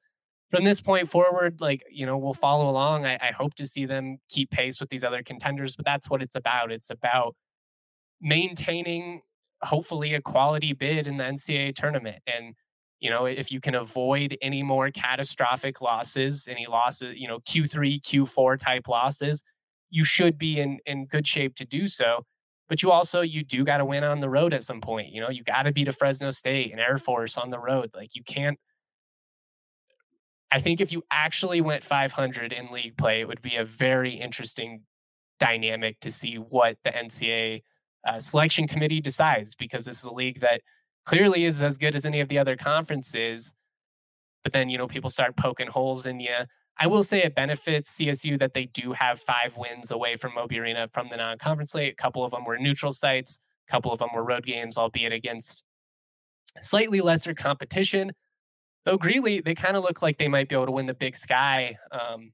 from 0.51 0.65
this 0.65 0.81
point 0.81 1.11
forward, 1.11 1.61
like, 1.61 1.83
you 1.91 2.07
know, 2.07 2.19
we'll 2.19 2.35
follow 2.35 2.69
along. 2.71 3.07
I, 3.07 3.15
I 3.21 3.33
hope 3.33 3.55
to 3.55 3.67
see 3.67 3.87
them 3.87 4.19
keep 4.29 4.51
pace 4.51 4.81
with 4.81 4.91
these 4.91 5.03
other 5.03 5.23
contenders, 5.23 5.75
but 5.75 5.85
that's 5.85 6.09
what 6.09 6.23
it's 6.23 6.37
about. 6.37 6.71
It's 6.71 6.91
about 6.91 7.35
maintaining 8.21 9.23
hopefully 9.63 10.15
a 10.15 10.21
quality 10.21 10.73
bid 10.75 11.07
in 11.07 11.17
the 11.17 11.25
NCAA 11.25 11.75
tournament. 11.75 12.19
And 12.27 12.55
You 13.01 13.11
know, 13.11 13.27
if 13.27 13.51
you 13.51 13.61
can 13.61 13.75
avoid 13.75 14.37
any 14.41 14.63
more 14.63 14.91
catastrophic 14.91 15.81
losses, 15.81 16.47
any 16.49 16.67
losses, 16.67 17.15
you 17.17 17.29
know, 17.29 17.41
Q3, 17.41 18.01
Q4 18.01 18.59
type 18.59 18.89
losses, 18.89 19.43
you 19.97 20.05
should 20.05 20.37
be 20.37 20.61
in 20.61 20.79
in 20.85 21.07
good 21.07 21.27
shape 21.27 21.55
to 21.57 21.65
do 21.65 21.89
so. 21.89 22.27
But 22.69 22.83
you 22.83 22.91
also 22.91 23.23
you 23.23 23.43
do 23.43 23.65
got 23.65 23.79
to 23.79 23.85
win 23.87 24.05
on 24.05 24.21
the 24.21 24.29
road 24.29 24.53
at 24.53 24.63
some 24.63 24.83
point. 24.83 25.09
You 25.11 25.23
know, 25.23 25.31
you 25.31 25.43
got 25.43 25.63
to 25.63 25.73
beat 25.73 25.89
a 25.89 25.93
Fresno 25.93 26.31
State 26.31 26.71
and 26.71 26.79
Air 26.79 26.99
Force 26.99 27.39
on 27.39 27.49
the 27.49 27.59
road. 27.59 27.91
Like 27.95 28.15
you 28.15 28.23
can't. 28.23 28.59
I 30.53 30.61
think 30.61 30.83
if 30.83 30.93
you 30.93 31.03
actually 31.11 31.63
went 31.63 31.83
500 31.83 32.53
in 32.53 32.71
league 32.71 32.97
play, 32.99 33.21
it 33.21 33.29
would 33.29 33.41
be 33.41 33.57
a 33.57 33.65
very 33.65 34.15
interesting 34.15 34.83
dynamic 35.41 35.99
to 36.01 36.11
see 36.11 36.37
what 36.37 36.77
the 36.85 36.91
NCAA 36.91 37.63
uh, 38.07 38.19
selection 38.19 38.69
committee 38.69 39.01
decides 39.01 39.55
because 39.55 39.87
this 39.87 39.99
is 39.99 40.05
a 40.05 40.13
league 40.13 40.41
that 40.41 40.61
clearly 41.05 41.45
is 41.45 41.63
as 41.63 41.79
good 41.79 41.97
as 41.97 42.05
any 42.05 42.21
of 42.21 42.29
the 42.29 42.39
other 42.39 42.57
conferences. 42.57 43.55
But 44.45 44.53
then, 44.53 44.69
you 44.69 44.77
know, 44.79 44.87
people 44.87 45.11
start 45.11 45.37
poking 45.37 45.69
holes 45.69 46.07
in 46.07 46.21
you. 46.21 46.45
I 46.79 46.87
will 46.87 47.03
say 47.03 47.23
it 47.23 47.35
benefits 47.35 47.97
CSU 47.97 48.39
that 48.39 48.53
they 48.55 48.67
do 48.67 48.93
have 48.93 49.21
five 49.21 49.57
wins 49.57 49.91
away 49.91 50.17
from 50.17 50.35
Moby 50.35 50.59
Arena 50.59 50.89
from 50.93 51.09
the 51.11 51.17
non 51.17 51.39
conference 51.39 51.73
slate. 51.73 51.95
A 51.95 51.97
couple 51.97 52.25
of 52.25 52.33
them 52.33 52.45
were 52.45 52.59
neutral 52.59 52.93
sites, 52.93 53.39
a 53.69 53.73
couple 53.73 53.93
of 53.93 53.99
them 53.99 54.11
were 54.15 54.25
road 54.25 54.45
games, 54.45 54.77
albeit 54.77 55.13
against 55.13 55.63
slightly 56.61 57.01
lesser 57.01 57.35
competition. 57.35 58.13
Though 58.85 58.99
Greeley, 58.99 59.41
they 59.41 59.55
kind 59.55 59.77
of 59.77 59.83
look 59.83 60.03
like 60.03 60.19
they 60.19 60.29
might 60.29 60.49
be 60.49 60.55
able 60.55 60.67
to 60.67 60.73
win 60.73 60.87
the 60.87 60.95
big 60.95 61.17
sky. 61.17 61.79
Um, 61.91 62.33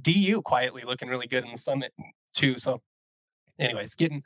DU 0.00 0.42
quietly 0.42 0.82
looking 0.84 1.08
really 1.08 1.26
good 1.26 1.44
in 1.44 1.52
the 1.52 1.56
summit 1.56 1.92
too. 2.34 2.58
So, 2.58 2.82
anyways, 3.58 3.94
getting 3.94 4.22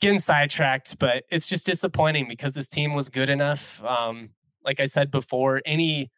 getting 0.00 0.18
sidetracked, 0.18 0.98
but 0.98 1.24
it's 1.30 1.46
just 1.46 1.64
disappointing 1.64 2.26
because 2.28 2.54
this 2.54 2.68
team 2.68 2.92
was 2.94 3.08
good 3.08 3.30
enough. 3.30 3.82
Um, 3.84 4.30
like 4.64 4.80
I 4.80 4.84
said 4.84 5.10
before, 5.10 5.62
any 5.64 6.10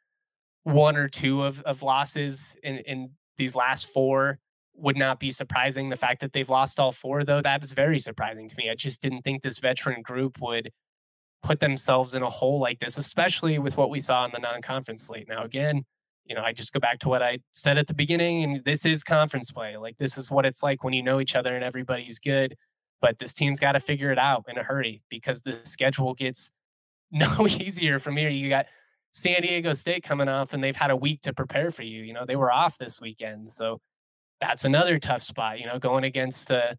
one 0.64 0.96
or 0.96 1.08
two 1.08 1.42
of, 1.42 1.60
of 1.62 1.82
losses 1.82 2.56
in, 2.62 2.76
in 2.78 3.10
these 3.36 3.54
last 3.54 3.86
four 3.86 4.38
would 4.74 4.96
not 4.96 5.18
be 5.18 5.30
surprising. 5.30 5.88
The 5.88 5.96
fact 5.96 6.20
that 6.20 6.32
they've 6.32 6.48
lost 6.48 6.78
all 6.78 6.92
four, 6.92 7.24
though, 7.24 7.42
that 7.42 7.62
is 7.62 7.72
very 7.72 7.98
surprising 7.98 8.48
to 8.48 8.56
me. 8.56 8.70
I 8.70 8.74
just 8.74 9.00
didn't 9.00 9.22
think 9.22 9.42
this 9.42 9.58
veteran 9.58 10.02
group 10.02 10.40
would 10.40 10.70
put 11.42 11.60
themselves 11.60 12.14
in 12.14 12.22
a 12.22 12.30
hole 12.30 12.60
like 12.60 12.80
this, 12.80 12.98
especially 12.98 13.58
with 13.58 13.76
what 13.76 13.90
we 13.90 14.00
saw 14.00 14.24
in 14.24 14.30
the 14.32 14.38
non 14.38 14.62
conference 14.62 15.06
slate. 15.06 15.28
Now, 15.28 15.44
again, 15.44 15.84
you 16.24 16.34
know, 16.34 16.42
I 16.42 16.52
just 16.52 16.72
go 16.72 16.80
back 16.80 16.98
to 17.00 17.08
what 17.08 17.22
I 17.22 17.38
said 17.52 17.78
at 17.78 17.86
the 17.86 17.94
beginning, 17.94 18.44
and 18.44 18.64
this 18.64 18.84
is 18.84 19.02
conference 19.02 19.50
play. 19.50 19.76
Like, 19.76 19.96
this 19.98 20.18
is 20.18 20.30
what 20.30 20.44
it's 20.44 20.62
like 20.62 20.84
when 20.84 20.92
you 20.92 21.02
know 21.02 21.20
each 21.20 21.34
other 21.34 21.54
and 21.54 21.64
everybody's 21.64 22.18
good. 22.18 22.56
But 23.00 23.18
this 23.18 23.32
team's 23.32 23.60
got 23.60 23.72
to 23.72 23.80
figure 23.80 24.10
it 24.10 24.18
out 24.18 24.44
in 24.48 24.58
a 24.58 24.62
hurry 24.62 25.02
because 25.08 25.42
the 25.42 25.60
schedule 25.62 26.14
gets 26.14 26.50
no 27.10 27.46
easier 27.48 27.98
from 27.98 28.16
here. 28.16 28.28
You 28.28 28.48
got 28.48 28.66
San 29.18 29.42
Diego 29.42 29.72
State 29.72 30.04
coming 30.04 30.28
off, 30.28 30.52
and 30.52 30.62
they've 30.62 30.76
had 30.76 30.90
a 30.90 30.96
week 30.96 31.22
to 31.22 31.32
prepare 31.32 31.70
for 31.70 31.82
you. 31.82 32.02
You 32.02 32.12
know, 32.12 32.24
they 32.24 32.36
were 32.36 32.52
off 32.52 32.78
this 32.78 33.00
weekend, 33.00 33.50
so 33.50 33.80
that's 34.40 34.64
another 34.64 34.98
tough 34.98 35.22
spot. 35.22 35.58
You 35.58 35.66
know, 35.66 35.78
going 35.78 36.04
against 36.04 36.50
a, 36.50 36.78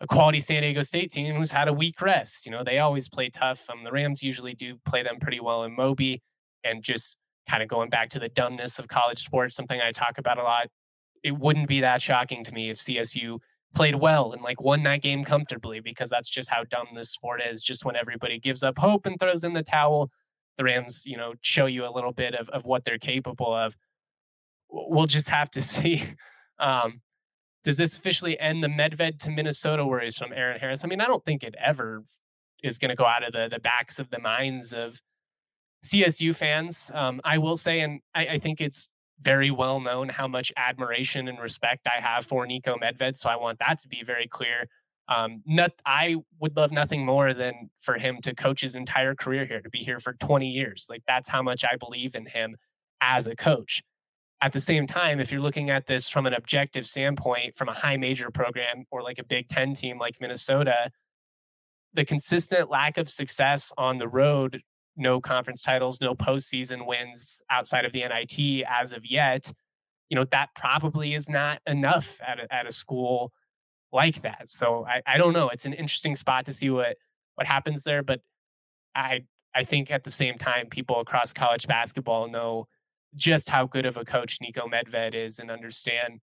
a 0.00 0.06
quality 0.08 0.40
San 0.40 0.62
Diego 0.62 0.82
State 0.82 1.12
team 1.12 1.36
who's 1.36 1.52
had 1.52 1.68
a 1.68 1.72
week 1.72 2.02
rest. 2.02 2.46
You 2.46 2.52
know, 2.52 2.64
they 2.64 2.80
always 2.80 3.08
play 3.08 3.30
tough. 3.30 3.70
Um, 3.70 3.84
the 3.84 3.92
Rams 3.92 4.22
usually 4.24 4.54
do 4.54 4.76
play 4.84 5.04
them 5.04 5.20
pretty 5.20 5.38
well 5.38 5.62
in 5.62 5.76
Moby, 5.76 6.20
and 6.64 6.82
just 6.82 7.16
kind 7.48 7.62
of 7.62 7.68
going 7.68 7.90
back 7.90 8.10
to 8.10 8.18
the 8.18 8.28
dumbness 8.28 8.78
of 8.78 8.88
college 8.88 9.20
sports, 9.22 9.54
something 9.54 9.80
I 9.80 9.92
talk 9.92 10.18
about 10.18 10.38
a 10.38 10.42
lot. 10.42 10.66
It 11.22 11.38
wouldn't 11.38 11.68
be 11.68 11.80
that 11.80 12.02
shocking 12.02 12.42
to 12.44 12.52
me 12.52 12.70
if 12.70 12.76
CSU 12.76 13.38
played 13.74 13.94
well 13.94 14.32
and 14.32 14.42
like 14.42 14.60
won 14.60 14.82
that 14.82 15.00
game 15.00 15.24
comfortably 15.24 15.78
because 15.78 16.10
that's 16.10 16.28
just 16.28 16.48
how 16.48 16.64
dumb 16.64 16.88
this 16.94 17.10
sport 17.10 17.40
is. 17.40 17.62
Just 17.62 17.84
when 17.84 17.94
everybody 17.94 18.40
gives 18.40 18.64
up 18.64 18.78
hope 18.78 19.06
and 19.06 19.18
throws 19.18 19.44
in 19.44 19.52
the 19.52 19.62
towel, 19.62 20.10
the 20.60 20.64
Rams, 20.64 21.04
you 21.06 21.16
know, 21.16 21.32
show 21.40 21.64
you 21.64 21.86
a 21.86 21.92
little 21.92 22.12
bit 22.12 22.34
of, 22.34 22.50
of 22.50 22.66
what 22.66 22.84
they're 22.84 22.98
capable 22.98 23.54
of. 23.54 23.76
We'll 24.68 25.06
just 25.06 25.30
have 25.30 25.50
to 25.52 25.62
see. 25.74 26.04
Um, 26.58 27.00
does 27.64 27.78
this 27.78 27.96
officially 27.96 28.38
end 28.38 28.62
the 28.62 28.68
Medved 28.68 29.18
to 29.20 29.30
Minnesota 29.30 29.86
worries 29.86 30.16
from 30.16 30.32
Aaron 30.34 30.60
Harris? 30.60 30.84
I 30.84 30.88
mean, 30.88 31.00
I 31.00 31.06
don't 31.06 31.24
think 31.24 31.42
it 31.42 31.54
ever 31.62 32.04
is 32.62 32.76
going 32.76 32.90
to 32.90 32.94
go 32.94 33.06
out 33.06 33.26
of 33.26 33.32
the 33.32 33.48
the 33.50 33.58
backs 33.58 33.98
of 33.98 34.10
the 34.10 34.18
minds 34.18 34.74
of 34.74 35.00
CSU 35.84 36.34
fans. 36.34 36.90
Um, 36.94 37.20
I 37.24 37.38
will 37.38 37.56
say, 37.56 37.80
and 37.80 38.00
I, 38.14 38.26
I 38.26 38.38
think 38.38 38.60
it's 38.60 38.90
very 39.20 39.50
well 39.50 39.80
known 39.80 40.10
how 40.10 40.28
much 40.28 40.52
admiration 40.56 41.28
and 41.28 41.38
respect 41.38 41.86
I 41.86 42.02
have 42.02 42.26
for 42.26 42.46
Niko 42.46 42.76
Medved. 42.78 43.16
So 43.16 43.30
I 43.30 43.36
want 43.36 43.58
that 43.60 43.78
to 43.80 43.88
be 43.88 44.02
very 44.04 44.26
clear. 44.26 44.68
Um, 45.10 45.42
not, 45.44 45.72
I 45.84 46.16
would 46.38 46.56
love 46.56 46.70
nothing 46.70 47.04
more 47.04 47.34
than 47.34 47.68
for 47.80 47.98
him 47.98 48.20
to 48.22 48.34
coach 48.34 48.60
his 48.60 48.76
entire 48.76 49.14
career 49.14 49.44
here, 49.44 49.60
to 49.60 49.68
be 49.68 49.80
here 49.80 49.98
for 49.98 50.12
20 50.14 50.48
years. 50.48 50.86
Like 50.88 51.02
that's 51.06 51.28
how 51.28 51.42
much 51.42 51.64
I 51.64 51.76
believe 51.76 52.14
in 52.14 52.26
him 52.26 52.56
as 53.00 53.26
a 53.26 53.34
coach. 53.34 53.82
At 54.40 54.52
the 54.52 54.60
same 54.60 54.86
time, 54.86 55.20
if 55.20 55.32
you're 55.32 55.40
looking 55.40 55.68
at 55.68 55.86
this 55.86 56.08
from 56.08 56.26
an 56.26 56.32
objective 56.32 56.86
standpoint, 56.86 57.56
from 57.56 57.68
a 57.68 57.74
high 57.74 57.96
major 57.96 58.30
program 58.30 58.86
or 58.90 59.02
like 59.02 59.18
a 59.18 59.24
Big 59.24 59.48
Ten 59.48 59.74
team 59.74 59.98
like 59.98 60.20
Minnesota, 60.20 60.90
the 61.92 62.04
consistent 62.04 62.70
lack 62.70 62.96
of 62.96 63.10
success 63.10 63.72
on 63.76 63.98
the 63.98 64.08
road 64.08 64.62
no 64.96 65.20
conference 65.20 65.62
titles, 65.62 66.00
no 66.00 66.14
postseason 66.14 66.86
wins 66.86 67.42
outside 67.50 67.84
of 67.84 67.92
the 67.92 68.04
NIT 68.06 68.64
as 68.68 68.92
of 68.92 69.04
yet, 69.04 69.52
you 70.08 70.16
know, 70.16 70.24
that 70.30 70.48
probably 70.54 71.14
is 71.14 71.28
not 71.28 71.60
enough 71.66 72.20
at 72.26 72.38
a, 72.38 72.54
at 72.54 72.66
a 72.66 72.72
school 72.72 73.32
like 73.92 74.22
that. 74.22 74.48
So 74.48 74.86
I, 74.86 75.02
I 75.06 75.18
don't 75.18 75.32
know. 75.32 75.48
It's 75.48 75.66
an 75.66 75.72
interesting 75.72 76.16
spot 76.16 76.46
to 76.46 76.52
see 76.52 76.70
what 76.70 76.96
what 77.34 77.46
happens 77.46 77.84
there, 77.84 78.02
but 78.02 78.20
I 78.94 79.22
I 79.54 79.64
think 79.64 79.90
at 79.90 80.04
the 80.04 80.10
same 80.10 80.38
time, 80.38 80.68
people 80.68 81.00
across 81.00 81.32
college 81.32 81.66
basketball 81.66 82.28
know 82.28 82.66
just 83.16 83.48
how 83.48 83.66
good 83.66 83.86
of 83.86 83.96
a 83.96 84.04
coach 84.04 84.38
Niko 84.40 84.70
Medved 84.70 85.14
is 85.14 85.38
and 85.38 85.50
understand 85.50 86.20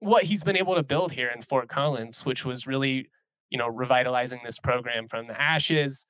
what 0.00 0.24
he's 0.24 0.42
been 0.42 0.56
able 0.56 0.74
to 0.74 0.82
build 0.82 1.12
here 1.12 1.30
in 1.34 1.40
Fort 1.40 1.68
Collins, 1.68 2.26
which 2.26 2.44
was 2.44 2.66
really, 2.66 3.08
you 3.50 3.58
know, 3.58 3.68
revitalizing 3.68 4.40
this 4.44 4.58
program 4.58 5.06
from 5.08 5.28
the 5.28 5.40
ashes 5.40 6.06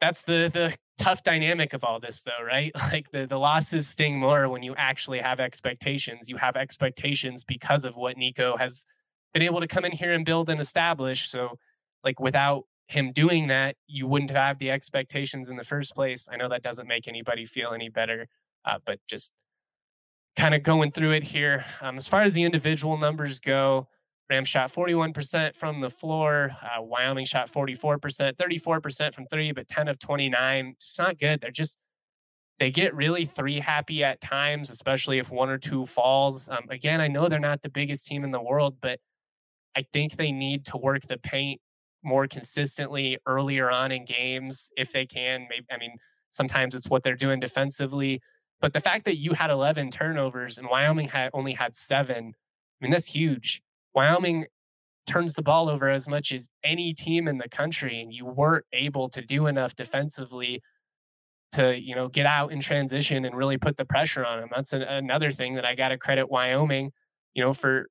that's 0.00 0.22
the 0.22 0.50
the 0.52 0.76
tough 1.02 1.22
dynamic 1.22 1.72
of 1.72 1.84
all 1.84 2.00
this 2.00 2.22
though 2.22 2.44
right 2.44 2.72
like 2.92 3.10
the, 3.12 3.26
the 3.26 3.38
losses 3.38 3.88
sting 3.88 4.18
more 4.18 4.48
when 4.48 4.62
you 4.62 4.74
actually 4.76 5.18
have 5.18 5.40
expectations 5.40 6.28
you 6.28 6.36
have 6.36 6.56
expectations 6.56 7.44
because 7.44 7.84
of 7.84 7.96
what 7.96 8.16
Niko 8.16 8.58
has 8.58 8.84
been 9.32 9.42
able 9.42 9.60
to 9.60 9.66
come 9.66 9.84
in 9.84 9.92
here 9.92 10.12
and 10.12 10.24
build 10.24 10.48
and 10.50 10.60
establish 10.60 11.28
so 11.28 11.58
like 12.04 12.18
without 12.20 12.64
him 12.86 13.12
doing 13.12 13.48
that 13.48 13.76
you 13.86 14.06
wouldn't 14.06 14.30
have 14.30 14.58
the 14.58 14.70
expectations 14.70 15.48
in 15.48 15.56
the 15.56 15.64
first 15.64 15.94
place 15.94 16.26
i 16.32 16.36
know 16.36 16.48
that 16.48 16.62
doesn't 16.62 16.88
make 16.88 17.06
anybody 17.08 17.44
feel 17.44 17.72
any 17.72 17.88
better 17.88 18.26
uh, 18.64 18.78
but 18.84 18.98
just 19.08 19.32
kind 20.36 20.54
of 20.54 20.62
going 20.62 20.90
through 20.90 21.12
it 21.12 21.24
here 21.24 21.64
um, 21.80 21.96
as 21.96 22.08
far 22.08 22.22
as 22.22 22.34
the 22.34 22.42
individual 22.42 22.96
numbers 22.96 23.40
go 23.40 23.86
Rams 24.28 24.48
shot 24.48 24.72
41% 24.72 25.56
from 25.56 25.80
the 25.80 25.88
floor. 25.88 26.50
Uh, 26.62 26.82
Wyoming 26.82 27.24
shot 27.24 27.50
44%, 27.50 28.36
34% 28.36 29.14
from 29.14 29.26
three, 29.26 29.52
but 29.52 29.68
10 29.68 29.88
of 29.88 29.98
29. 29.98 30.74
It's 30.76 30.98
not 30.98 31.18
good. 31.18 31.40
They're 31.40 31.50
just, 31.50 31.78
they 32.58 32.70
get 32.70 32.94
really 32.94 33.24
three 33.24 33.60
happy 33.60 34.04
at 34.04 34.20
times, 34.20 34.70
especially 34.70 35.18
if 35.18 35.30
one 35.30 35.48
or 35.48 35.58
two 35.58 35.86
falls. 35.86 36.48
Um, 36.48 36.64
again, 36.68 37.00
I 37.00 37.08
know 37.08 37.28
they're 37.28 37.38
not 37.38 37.62
the 37.62 37.70
biggest 37.70 38.06
team 38.06 38.22
in 38.22 38.30
the 38.30 38.42
world, 38.42 38.76
but 38.80 38.98
I 39.76 39.84
think 39.92 40.16
they 40.16 40.32
need 40.32 40.64
to 40.66 40.76
work 40.76 41.02
the 41.02 41.18
paint 41.18 41.60
more 42.02 42.26
consistently 42.26 43.18
earlier 43.26 43.70
on 43.70 43.92
in 43.92 44.04
games 44.04 44.70
if 44.76 44.92
they 44.92 45.06
can. 45.06 45.46
Maybe, 45.50 45.66
I 45.70 45.76
mean, 45.78 45.96
sometimes 46.30 46.74
it's 46.74 46.88
what 46.88 47.02
they're 47.02 47.16
doing 47.16 47.40
defensively. 47.40 48.20
But 48.60 48.72
the 48.72 48.80
fact 48.80 49.04
that 49.04 49.18
you 49.18 49.32
had 49.34 49.50
11 49.50 49.90
turnovers 49.90 50.58
and 50.58 50.68
Wyoming 50.68 51.08
had 51.08 51.30
only 51.32 51.52
had 51.52 51.76
seven, 51.76 52.34
I 52.34 52.84
mean, 52.84 52.90
that's 52.90 53.06
huge. 53.06 53.62
Wyoming 53.94 54.46
turns 55.06 55.34
the 55.34 55.42
ball 55.42 55.68
over 55.68 55.88
as 55.88 56.08
much 56.08 56.32
as 56.32 56.48
any 56.62 56.92
team 56.92 57.28
in 57.28 57.38
the 57.38 57.48
country, 57.48 58.00
and 58.00 58.12
you 58.12 58.26
weren't 58.26 58.66
able 58.72 59.08
to 59.10 59.22
do 59.22 59.46
enough 59.46 59.74
defensively 59.74 60.62
to 61.52 61.80
you 61.80 61.94
know 61.94 62.08
get 62.08 62.26
out 62.26 62.52
in 62.52 62.60
transition 62.60 63.24
and 63.24 63.34
really 63.34 63.56
put 63.56 63.76
the 63.76 63.84
pressure 63.84 64.24
on 64.24 64.40
them. 64.40 64.50
That's 64.54 64.72
an, 64.72 64.82
another 64.82 65.32
thing 65.32 65.54
that 65.54 65.64
I 65.64 65.74
got 65.74 65.88
to 65.88 65.98
credit 65.98 66.30
Wyoming, 66.30 66.92
you 67.34 67.42
know, 67.42 67.52
for 67.54 67.88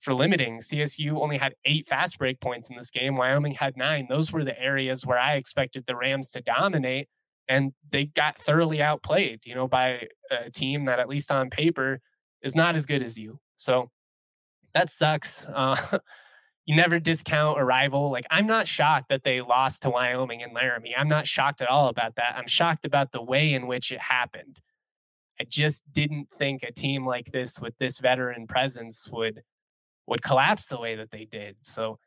for 0.00 0.14
limiting. 0.14 0.58
CSU 0.58 1.20
only 1.20 1.38
had 1.38 1.54
eight 1.64 1.88
fast 1.88 2.18
break 2.18 2.40
points 2.40 2.70
in 2.70 2.76
this 2.76 2.90
game. 2.90 3.16
Wyoming 3.16 3.52
had 3.52 3.76
nine. 3.76 4.06
Those 4.08 4.32
were 4.32 4.44
the 4.44 4.58
areas 4.60 5.04
where 5.04 5.18
I 5.18 5.34
expected 5.34 5.84
the 5.86 5.96
Rams 5.96 6.30
to 6.32 6.40
dominate, 6.40 7.08
and 7.48 7.72
they 7.90 8.06
got 8.06 8.38
thoroughly 8.38 8.82
outplayed. 8.82 9.40
You 9.44 9.54
know, 9.54 9.68
by 9.68 10.08
a 10.30 10.50
team 10.50 10.84
that 10.86 11.00
at 11.00 11.08
least 11.08 11.30
on 11.30 11.50
paper 11.50 12.00
is 12.42 12.54
not 12.54 12.76
as 12.76 12.86
good 12.86 13.02
as 13.02 13.16
you. 13.16 13.40
So 13.56 13.90
that 14.74 14.90
sucks. 14.90 15.46
Uh, 15.54 15.98
you 16.66 16.74
never 16.74 16.98
discount 16.98 17.60
a 17.60 17.64
rival. 17.64 18.10
Like 18.10 18.26
I'm 18.28 18.48
not 18.48 18.66
shocked 18.66 19.08
that 19.10 19.22
they 19.22 19.40
lost 19.40 19.82
to 19.82 19.90
Wyoming 19.90 20.42
and 20.42 20.52
Laramie. 20.52 20.94
I'm 20.98 21.08
not 21.08 21.26
shocked 21.28 21.62
at 21.62 21.68
all 21.68 21.88
about 21.88 22.16
that. 22.16 22.34
I'm 22.36 22.48
shocked 22.48 22.84
about 22.84 23.12
the 23.12 23.22
way 23.22 23.54
in 23.54 23.68
which 23.68 23.92
it 23.92 24.00
happened. 24.00 24.60
I 25.40 25.44
just 25.44 25.82
didn't 25.92 26.30
think 26.32 26.64
a 26.64 26.72
team 26.72 27.06
like 27.06 27.30
this 27.30 27.60
with 27.60 27.78
this 27.78 28.00
veteran 28.00 28.48
presence 28.48 29.08
would 29.12 29.42
would 30.06 30.22
collapse 30.22 30.68
the 30.68 30.78
way 30.78 30.96
that 30.96 31.10
they 31.10 31.24
did. 31.24 31.56
So 31.62 31.98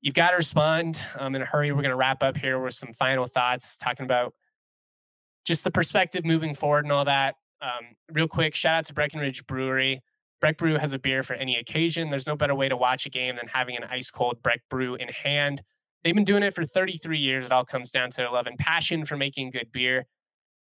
you've 0.00 0.14
got 0.14 0.30
to 0.30 0.36
respond 0.36 1.00
um, 1.18 1.34
in 1.34 1.42
a 1.42 1.46
hurry. 1.46 1.72
We're 1.72 1.82
going 1.82 1.90
to 1.90 1.96
wrap 1.96 2.22
up 2.22 2.36
here 2.36 2.58
with 2.58 2.74
some 2.74 2.92
final 2.92 3.26
thoughts, 3.26 3.76
talking 3.76 4.04
about 4.04 4.34
just 5.44 5.64
the 5.64 5.70
perspective 5.70 6.24
moving 6.24 6.54
forward 6.54 6.84
and 6.84 6.92
all 6.92 7.04
that. 7.04 7.36
Um, 7.60 7.94
real 8.12 8.28
quick, 8.28 8.54
shout 8.54 8.76
out 8.76 8.86
to 8.86 8.94
Breckenridge 8.94 9.46
Brewery. 9.46 10.02
Breck 10.40 10.58
Brew 10.58 10.76
has 10.76 10.92
a 10.92 10.98
beer 10.98 11.22
for 11.22 11.34
any 11.34 11.56
occasion. 11.56 12.10
There's 12.10 12.26
no 12.26 12.36
better 12.36 12.54
way 12.54 12.68
to 12.68 12.76
watch 12.76 13.06
a 13.06 13.10
game 13.10 13.36
than 13.36 13.48
having 13.48 13.76
an 13.76 13.84
ice 13.84 14.10
cold 14.10 14.42
Breck 14.42 14.60
Brew 14.68 14.94
in 14.96 15.08
hand. 15.08 15.62
They've 16.02 16.14
been 16.14 16.24
doing 16.24 16.42
it 16.42 16.54
for 16.54 16.64
33 16.64 17.18
years. 17.18 17.46
It 17.46 17.52
all 17.52 17.64
comes 17.64 17.90
down 17.90 18.10
to 18.10 18.16
their 18.18 18.30
love 18.30 18.46
and 18.46 18.58
passion 18.58 19.06
for 19.06 19.16
making 19.16 19.52
good 19.52 19.72
beer. 19.72 20.04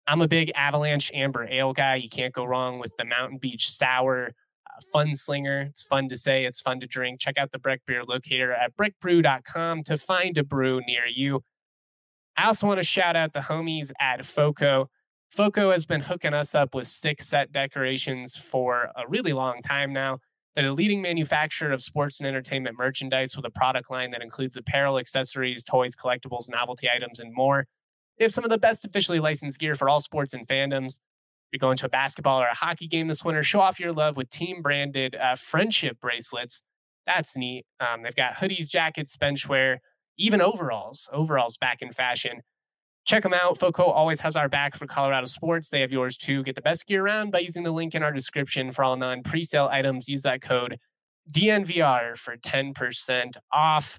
I'm 0.06 0.20
a 0.20 0.28
big 0.28 0.52
Avalanche 0.54 1.10
Amber 1.12 1.48
Ale 1.50 1.72
guy. 1.72 1.96
You 1.96 2.08
can't 2.08 2.32
go 2.32 2.44
wrong 2.44 2.78
with 2.78 2.92
the 2.96 3.04
Mountain 3.04 3.38
Beach 3.38 3.68
Sour 3.68 4.34
Fun 4.92 5.14
Slinger. 5.14 5.62
It's 5.62 5.82
fun 5.82 6.08
to 6.08 6.16
say, 6.16 6.44
it's 6.44 6.60
fun 6.60 6.80
to 6.80 6.86
drink. 6.86 7.20
Check 7.20 7.38
out 7.38 7.50
the 7.50 7.58
Breck 7.58 7.80
Beer 7.86 8.04
locator 8.04 8.52
at 8.52 8.76
breckbrew.com 8.76 9.82
to 9.84 9.96
find 9.96 10.38
a 10.38 10.44
brew 10.44 10.80
near 10.86 11.06
you. 11.06 11.42
I 12.36 12.46
also 12.46 12.66
want 12.66 12.78
to 12.78 12.84
shout 12.84 13.16
out 13.16 13.32
the 13.32 13.40
homies 13.40 13.92
at 14.00 14.24
FOCO. 14.24 14.88
FOCO 15.30 15.70
has 15.70 15.86
been 15.86 16.00
hooking 16.00 16.34
us 16.34 16.54
up 16.54 16.74
with 16.74 16.86
six 16.86 17.28
set 17.28 17.52
decorations 17.52 18.36
for 18.36 18.90
a 18.96 19.06
really 19.08 19.32
long 19.32 19.62
time 19.62 19.92
now. 19.92 20.18
They're 20.54 20.68
a 20.68 20.72
leading 20.72 21.00
manufacturer 21.00 21.72
of 21.72 21.82
sports 21.82 22.20
and 22.20 22.26
entertainment 22.26 22.76
merchandise 22.76 23.34
with 23.34 23.46
a 23.46 23.50
product 23.50 23.90
line 23.90 24.10
that 24.10 24.22
includes 24.22 24.56
apparel, 24.56 24.98
accessories, 24.98 25.64
toys, 25.64 25.94
collectibles, 25.94 26.50
novelty 26.50 26.88
items, 26.94 27.20
and 27.20 27.32
more. 27.34 27.66
They 28.18 28.24
have 28.24 28.32
some 28.32 28.44
of 28.44 28.50
the 28.50 28.58
best 28.58 28.84
officially 28.84 29.20
licensed 29.20 29.58
gear 29.58 29.74
for 29.74 29.88
all 29.88 30.00
sports 30.00 30.34
and 30.34 30.46
fandoms. 30.46 30.98
You're 31.52 31.58
going 31.58 31.76
to 31.76 31.86
a 31.86 31.90
basketball 31.90 32.40
or 32.40 32.46
a 32.46 32.54
hockey 32.54 32.88
game 32.88 33.08
this 33.08 33.24
winter, 33.24 33.42
show 33.42 33.60
off 33.60 33.78
your 33.78 33.92
love 33.92 34.16
with 34.16 34.30
team 34.30 34.62
branded 34.62 35.14
uh, 35.14 35.36
friendship 35.36 36.00
bracelets. 36.00 36.62
That's 37.06 37.36
neat. 37.36 37.66
Um, 37.78 38.02
they've 38.02 38.14
got 38.14 38.34
hoodies, 38.34 38.68
jackets, 38.68 39.16
benchwear, 39.16 39.78
even 40.16 40.40
overalls. 40.40 41.10
Overalls 41.12 41.58
back 41.58 41.82
in 41.82 41.92
fashion. 41.92 42.40
Check 43.04 43.24
them 43.24 43.34
out. 43.34 43.58
FOCO 43.58 43.84
always 43.84 44.20
has 44.20 44.36
our 44.36 44.48
back 44.48 44.76
for 44.76 44.86
Colorado 44.86 45.26
sports. 45.26 45.70
They 45.70 45.80
have 45.80 45.90
yours 45.90 46.16
too. 46.16 46.42
Get 46.44 46.54
the 46.54 46.62
best 46.62 46.86
gear 46.86 47.04
around 47.04 47.32
by 47.32 47.40
using 47.40 47.64
the 47.64 47.72
link 47.72 47.94
in 47.94 48.02
our 48.02 48.12
description 48.12 48.70
for 48.70 48.84
all 48.84 48.96
non 48.96 49.22
presale 49.22 49.68
items. 49.68 50.08
Use 50.08 50.22
that 50.22 50.40
code 50.40 50.78
DNVR 51.32 52.16
for 52.16 52.36
10% 52.36 53.36
off. 53.52 53.98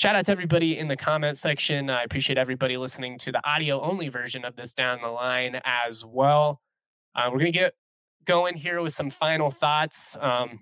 Shout 0.00 0.16
out 0.16 0.24
to 0.24 0.32
everybody 0.32 0.78
in 0.78 0.88
the 0.88 0.96
comment 0.96 1.36
section. 1.36 1.90
I 1.90 2.04
appreciate 2.04 2.38
everybody 2.38 2.78
listening 2.78 3.18
to 3.18 3.32
the 3.32 3.46
audio 3.46 3.82
only 3.82 4.08
version 4.08 4.46
of 4.46 4.56
this 4.56 4.72
down 4.72 5.02
the 5.02 5.08
line 5.08 5.60
as 5.62 6.06
well. 6.06 6.62
Uh, 7.14 7.24
we're 7.26 7.38
going 7.38 7.52
to 7.52 7.58
get 7.58 7.74
going 8.24 8.56
here 8.56 8.80
with 8.80 8.94
some 8.94 9.10
final 9.10 9.50
thoughts. 9.50 10.16
Um, 10.18 10.60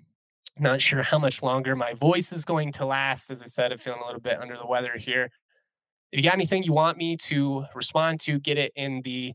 not 0.59 0.81
sure 0.81 1.03
how 1.03 1.19
much 1.19 1.41
longer 1.41 1.73
my 1.77 1.93
voice 1.93 2.33
is 2.33 2.43
going 2.43 2.73
to 2.73 2.85
last. 2.85 3.31
As 3.31 3.41
I 3.41 3.45
said, 3.45 3.71
I'm 3.71 3.77
feeling 3.77 4.01
a 4.03 4.05
little 4.05 4.19
bit 4.19 4.41
under 4.41 4.57
the 4.57 4.65
weather 4.65 4.97
here. 4.97 5.31
If 6.11 6.17
you 6.19 6.23
got 6.23 6.33
anything 6.33 6.63
you 6.63 6.73
want 6.73 6.97
me 6.97 7.15
to 7.15 7.63
respond 7.73 8.19
to, 8.19 8.39
get 8.39 8.57
it 8.57 8.73
in 8.75 9.03
the 9.05 9.31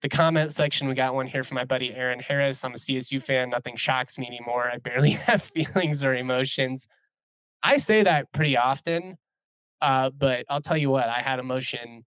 the 0.00 0.08
comment 0.08 0.54
section. 0.54 0.88
We 0.88 0.94
got 0.94 1.14
one 1.14 1.26
here 1.26 1.42
from 1.42 1.56
my 1.56 1.64
buddy 1.66 1.92
Aaron 1.92 2.20
Harris. 2.20 2.64
I'm 2.64 2.72
a 2.72 2.76
CSU 2.78 3.22
fan. 3.22 3.50
Nothing 3.50 3.76
shocks 3.76 4.18
me 4.18 4.26
anymore. 4.26 4.70
I 4.72 4.78
barely 4.78 5.10
have 5.28 5.42
feelings 5.42 6.02
or 6.02 6.14
emotions. 6.14 6.88
I 7.62 7.76
say 7.76 8.02
that 8.02 8.32
pretty 8.32 8.56
often, 8.56 9.18
uh, 9.86 10.10
but 10.10 10.44
I'll 10.48 10.60
tell 10.60 10.76
you 10.76 10.90
what, 10.90 11.08
I 11.08 11.20
had 11.20 11.38
emotion 11.38 12.04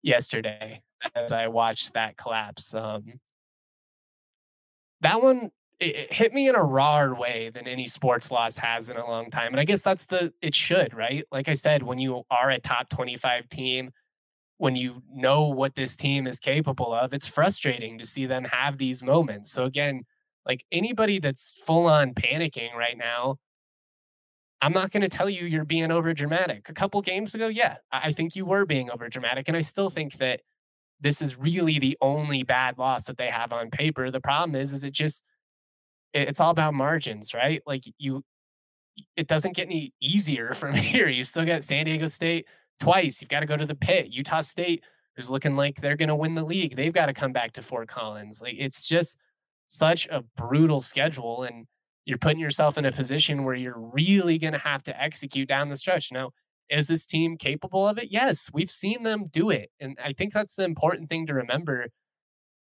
yesterday 0.00 0.80
as 1.16 1.32
I 1.32 1.48
watched 1.48 1.94
that 1.94 2.16
collapse. 2.16 2.72
Um, 2.72 3.02
that 5.00 5.20
one 5.20 5.50
it, 5.80 6.12
hit 6.12 6.32
me 6.32 6.48
in 6.48 6.54
a 6.54 6.62
rawer 6.62 7.16
way 7.16 7.50
than 7.52 7.66
any 7.66 7.88
sports 7.88 8.30
loss 8.30 8.56
has 8.58 8.88
in 8.88 8.96
a 8.96 9.04
long 9.04 9.32
time. 9.32 9.48
And 9.48 9.58
I 9.58 9.64
guess 9.64 9.82
that's 9.82 10.06
the, 10.06 10.32
it 10.40 10.54
should, 10.54 10.94
right? 10.94 11.24
Like 11.32 11.48
I 11.48 11.54
said, 11.54 11.82
when 11.82 11.98
you 11.98 12.22
are 12.30 12.48
a 12.50 12.60
top 12.60 12.88
25 12.90 13.48
team, 13.48 13.90
when 14.58 14.76
you 14.76 15.02
know 15.12 15.48
what 15.48 15.74
this 15.74 15.96
team 15.96 16.28
is 16.28 16.38
capable 16.38 16.94
of, 16.94 17.12
it's 17.12 17.26
frustrating 17.26 17.98
to 17.98 18.06
see 18.06 18.26
them 18.26 18.44
have 18.44 18.78
these 18.78 19.02
moments. 19.02 19.50
So 19.50 19.64
again, 19.64 20.04
like 20.46 20.64
anybody 20.70 21.18
that's 21.18 21.60
full 21.66 21.86
on 21.86 22.14
panicking 22.14 22.72
right 22.72 22.96
now, 22.96 23.38
I'm 24.62 24.72
not 24.72 24.90
going 24.90 25.02
to 25.02 25.08
tell 25.08 25.28
you 25.28 25.44
you're 25.44 25.64
being 25.64 25.90
over 25.90 26.14
dramatic. 26.14 26.68
A 26.68 26.72
couple 26.72 27.00
games 27.02 27.34
ago, 27.34 27.48
yeah, 27.48 27.76
I 27.92 28.12
think 28.12 28.36
you 28.36 28.46
were 28.46 28.64
being 28.64 28.90
over 28.90 29.08
dramatic. 29.08 29.48
And 29.48 29.56
I 29.56 29.60
still 29.60 29.90
think 29.90 30.14
that 30.16 30.40
this 31.00 31.20
is 31.20 31.36
really 31.36 31.78
the 31.78 31.98
only 32.00 32.42
bad 32.42 32.78
loss 32.78 33.04
that 33.04 33.18
they 33.18 33.28
have 33.28 33.52
on 33.52 33.70
paper. 33.70 34.10
The 34.10 34.20
problem 34.20 34.54
is, 34.54 34.72
is 34.72 34.82
it 34.82 34.92
just, 34.92 35.22
it's 36.14 36.40
all 36.40 36.50
about 36.50 36.72
margins, 36.72 37.34
right? 37.34 37.62
Like 37.66 37.84
you, 37.98 38.24
it 39.16 39.26
doesn't 39.26 39.54
get 39.54 39.66
any 39.66 39.92
easier 40.00 40.52
from 40.54 40.74
here. 40.74 41.08
You 41.08 41.24
still 41.24 41.44
got 41.44 41.62
San 41.62 41.84
Diego 41.84 42.06
State 42.06 42.46
twice. 42.80 43.20
You've 43.20 43.30
got 43.30 43.40
to 43.40 43.46
go 43.46 43.56
to 43.56 43.66
the 43.66 43.74
pit. 43.74 44.08
Utah 44.10 44.40
State 44.40 44.82
is 45.16 45.30
looking 45.30 45.56
like 45.56 45.80
they're 45.80 45.96
going 45.96 46.08
to 46.08 46.16
win 46.16 46.34
the 46.34 46.44
league. 46.44 46.76
They've 46.76 46.92
got 46.92 47.06
to 47.06 47.14
come 47.14 47.32
back 47.32 47.52
to 47.52 47.62
Fort 47.62 47.88
Collins. 47.88 48.40
Like 48.40 48.56
it's 48.58 48.86
just 48.86 49.16
such 49.66 50.06
a 50.06 50.22
brutal 50.36 50.80
schedule, 50.80 51.42
and 51.42 51.66
you're 52.06 52.18
putting 52.18 52.38
yourself 52.38 52.78
in 52.78 52.86
a 52.86 52.92
position 52.92 53.44
where 53.44 53.54
you're 53.54 53.78
really 53.78 54.38
going 54.38 54.54
to 54.54 54.58
have 54.58 54.82
to 54.84 55.02
execute 55.02 55.48
down 55.48 55.68
the 55.68 55.76
stretch. 55.76 56.10
Now, 56.10 56.30
is 56.70 56.88
this 56.88 57.04
team 57.04 57.36
capable 57.36 57.86
of 57.86 57.98
it? 57.98 58.08
Yes, 58.10 58.48
we've 58.52 58.70
seen 58.70 59.02
them 59.02 59.26
do 59.30 59.50
it, 59.50 59.70
and 59.80 59.98
I 60.02 60.14
think 60.14 60.32
that's 60.32 60.54
the 60.54 60.64
important 60.64 61.10
thing 61.10 61.26
to 61.26 61.34
remember 61.34 61.88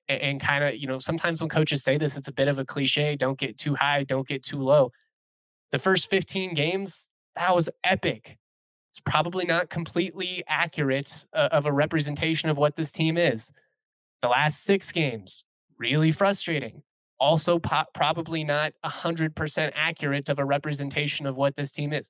and, 0.07 0.21
and 0.21 0.39
kind 0.39 0.63
of, 0.63 0.75
you 0.75 0.87
know, 0.87 0.97
sometimes 0.97 1.41
when 1.41 1.49
coaches 1.49 1.83
say 1.83 1.97
this, 1.97 2.17
it's 2.17 2.27
a 2.27 2.33
bit 2.33 2.47
of 2.47 2.59
a 2.59 2.65
cliche 2.65 3.15
don't 3.15 3.37
get 3.37 3.57
too 3.57 3.75
high, 3.75 4.03
don't 4.03 4.27
get 4.27 4.43
too 4.43 4.61
low. 4.61 4.91
The 5.71 5.79
first 5.79 6.09
15 6.09 6.53
games, 6.53 7.09
that 7.35 7.53
was 7.55 7.69
epic. 7.83 8.37
It's 8.91 9.01
probably 9.01 9.45
not 9.45 9.69
completely 9.69 10.43
accurate 10.47 11.25
uh, 11.33 11.49
of 11.51 11.65
a 11.65 11.71
representation 11.71 12.49
of 12.49 12.57
what 12.57 12.75
this 12.75 12.91
team 12.91 13.17
is. 13.17 13.51
The 14.21 14.29
last 14.29 14.63
six 14.63 14.91
games, 14.91 15.43
really 15.77 16.11
frustrating. 16.11 16.83
Also, 17.19 17.59
po- 17.59 17.85
probably 17.93 18.43
not 18.43 18.73
100% 18.85 19.71
accurate 19.75 20.29
of 20.29 20.39
a 20.39 20.45
representation 20.45 21.25
of 21.25 21.35
what 21.35 21.55
this 21.55 21.71
team 21.71 21.93
is. 21.93 22.09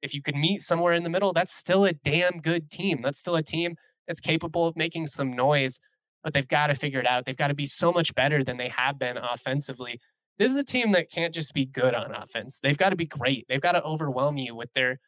If 0.00 0.14
you 0.14 0.22
could 0.22 0.36
meet 0.36 0.62
somewhere 0.62 0.92
in 0.92 1.02
the 1.02 1.10
middle, 1.10 1.32
that's 1.32 1.52
still 1.52 1.84
a 1.84 1.92
damn 1.92 2.40
good 2.40 2.70
team. 2.70 3.00
That's 3.02 3.18
still 3.18 3.34
a 3.34 3.42
team 3.42 3.74
that's 4.06 4.20
capable 4.20 4.66
of 4.66 4.76
making 4.76 5.06
some 5.08 5.34
noise 5.34 5.80
but 6.22 6.34
they've 6.34 6.48
got 6.48 6.68
to 6.68 6.74
figure 6.74 7.00
it 7.00 7.06
out. 7.06 7.24
They've 7.24 7.36
got 7.36 7.48
to 7.48 7.54
be 7.54 7.66
so 7.66 7.92
much 7.92 8.14
better 8.14 8.44
than 8.44 8.56
they 8.56 8.68
have 8.68 8.98
been 8.98 9.16
offensively. 9.16 10.00
This 10.38 10.50
is 10.52 10.56
a 10.56 10.64
team 10.64 10.92
that 10.92 11.10
can't 11.10 11.34
just 11.34 11.52
be 11.52 11.64
good 11.64 11.94
on 11.94 12.14
offense. 12.14 12.60
They've 12.62 12.76
got 12.76 12.90
to 12.90 12.96
be 12.96 13.06
great. 13.06 13.46
They've 13.48 13.60
got 13.60 13.72
to 13.72 13.82
overwhelm 13.82 14.36
you 14.36 14.54
with 14.54 14.72
their 14.74 15.00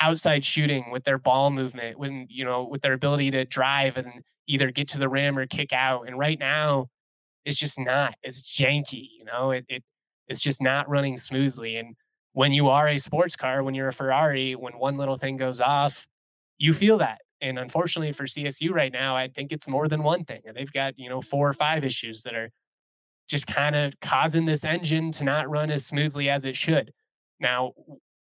outside 0.00 0.44
shooting, 0.44 0.90
with 0.90 1.04
their 1.04 1.18
ball 1.18 1.50
movement, 1.50 1.98
when 1.98 2.26
you 2.28 2.44
know, 2.44 2.64
with 2.64 2.82
their 2.82 2.92
ability 2.92 3.30
to 3.32 3.44
drive 3.44 3.96
and 3.96 4.24
either 4.48 4.70
get 4.70 4.88
to 4.88 4.98
the 4.98 5.08
rim 5.08 5.38
or 5.38 5.46
kick 5.46 5.72
out. 5.72 6.08
And 6.08 6.18
right 6.18 6.38
now, 6.38 6.88
it's 7.44 7.58
just 7.58 7.78
not. 7.78 8.14
It's 8.22 8.42
janky. 8.42 9.08
You 9.18 9.24
know, 9.24 9.50
it, 9.50 9.64
it 9.68 9.82
it's 10.28 10.40
just 10.40 10.62
not 10.62 10.88
running 10.88 11.16
smoothly. 11.16 11.76
And 11.76 11.96
when 12.32 12.52
you 12.52 12.68
are 12.68 12.88
a 12.88 12.98
sports 12.98 13.36
car, 13.36 13.62
when 13.62 13.74
you're 13.74 13.88
a 13.88 13.92
Ferrari, 13.92 14.54
when 14.54 14.74
one 14.74 14.96
little 14.96 15.16
thing 15.16 15.36
goes 15.36 15.60
off, 15.60 16.06
you 16.58 16.72
feel 16.72 16.98
that. 16.98 17.18
And 17.40 17.58
unfortunately 17.58 18.12
for 18.12 18.24
CSU 18.24 18.70
right 18.70 18.92
now, 18.92 19.16
I 19.16 19.28
think 19.28 19.52
it's 19.52 19.68
more 19.68 19.86
than 19.88 20.02
one 20.02 20.24
thing. 20.24 20.40
They've 20.54 20.72
got, 20.72 20.94
you 20.96 21.08
know, 21.10 21.20
four 21.20 21.48
or 21.48 21.52
five 21.52 21.84
issues 21.84 22.22
that 22.22 22.34
are 22.34 22.50
just 23.28 23.46
kind 23.46 23.76
of 23.76 23.98
causing 24.00 24.46
this 24.46 24.64
engine 24.64 25.10
to 25.12 25.24
not 25.24 25.48
run 25.50 25.70
as 25.70 25.84
smoothly 25.84 26.28
as 26.28 26.44
it 26.44 26.56
should. 26.56 26.92
Now, 27.40 27.72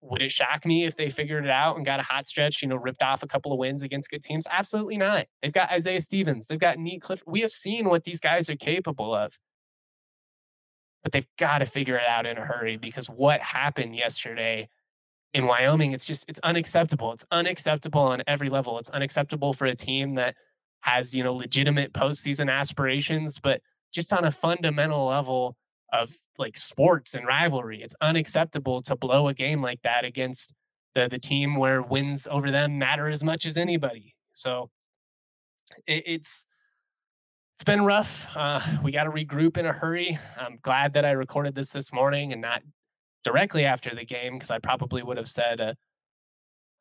would 0.04 0.22
it 0.22 0.30
shock 0.30 0.66
me 0.66 0.84
if 0.84 0.96
they 0.96 1.08
figured 1.08 1.44
it 1.44 1.50
out 1.50 1.76
and 1.76 1.86
got 1.86 1.98
a 1.98 2.02
hot 2.02 2.26
stretch, 2.26 2.60
you 2.60 2.68
know, 2.68 2.76
ripped 2.76 3.02
off 3.02 3.22
a 3.22 3.26
couple 3.26 3.52
of 3.52 3.58
wins 3.58 3.82
against 3.82 4.10
good 4.10 4.22
teams? 4.22 4.46
Absolutely 4.50 4.98
not. 4.98 5.26
They've 5.42 5.52
got 5.52 5.70
Isaiah 5.70 6.00
Stevens, 6.00 6.46
they've 6.46 6.58
got 6.58 6.76
Nique 6.76 7.00
Clifford. 7.00 7.26
We 7.26 7.40
have 7.40 7.50
seen 7.50 7.88
what 7.88 8.04
these 8.04 8.20
guys 8.20 8.50
are 8.50 8.56
capable 8.56 9.14
of. 9.14 9.38
But 11.02 11.12
they've 11.12 11.26
got 11.38 11.58
to 11.58 11.66
figure 11.66 11.96
it 11.96 12.06
out 12.06 12.26
in 12.26 12.38
a 12.38 12.44
hurry 12.44 12.76
because 12.76 13.08
what 13.08 13.40
happened 13.40 13.94
yesterday 13.94 14.68
in 15.34 15.46
Wyoming, 15.46 15.92
it's 15.92 16.06
just 16.06 16.24
it's 16.28 16.40
unacceptable. 16.42 17.12
It's 17.12 17.24
unacceptable 17.30 18.00
on 18.00 18.22
every 18.26 18.48
level. 18.48 18.78
It's 18.78 18.90
unacceptable 18.90 19.52
for 19.52 19.66
a 19.66 19.74
team 19.74 20.14
that 20.14 20.34
has 20.80 21.14
you 21.14 21.24
know 21.24 21.34
legitimate 21.34 21.92
postseason 21.92 22.50
aspirations, 22.50 23.38
but 23.38 23.60
just 23.92 24.12
on 24.12 24.24
a 24.24 24.30
fundamental 24.30 25.06
level 25.06 25.56
of 25.94 26.10
like 26.38 26.56
sports 26.56 27.14
and 27.14 27.26
rivalry, 27.26 27.82
it's 27.82 27.94
unacceptable 28.00 28.82
to 28.82 28.96
blow 28.96 29.28
a 29.28 29.34
game 29.34 29.62
like 29.62 29.80
that 29.82 30.04
against 30.04 30.52
the 30.94 31.08
the 31.08 31.18
team 31.18 31.56
where 31.56 31.82
wins 31.82 32.26
over 32.30 32.50
them 32.50 32.78
matter 32.78 33.08
as 33.08 33.22
much 33.22 33.46
as 33.46 33.56
anybody. 33.56 34.14
So 34.32 34.70
it, 35.86 36.02
it's 36.06 36.46
it's 37.56 37.64
been 37.64 37.84
rough. 37.84 38.26
Uh, 38.34 38.60
we 38.82 38.90
got 38.90 39.04
to 39.04 39.10
regroup 39.10 39.56
in 39.56 39.66
a 39.66 39.72
hurry. 39.72 40.18
I'm 40.38 40.58
glad 40.60 40.94
that 40.94 41.04
I 41.04 41.12
recorded 41.12 41.54
this 41.54 41.70
this 41.70 41.92
morning 41.92 42.32
and 42.32 42.42
not 42.42 42.62
directly 43.22 43.64
after 43.64 43.94
the 43.94 44.04
game 44.04 44.34
because 44.34 44.50
I 44.50 44.58
probably 44.58 45.02
would 45.02 45.16
have 45.16 45.28
said 45.28 45.60
uh, 45.60 45.74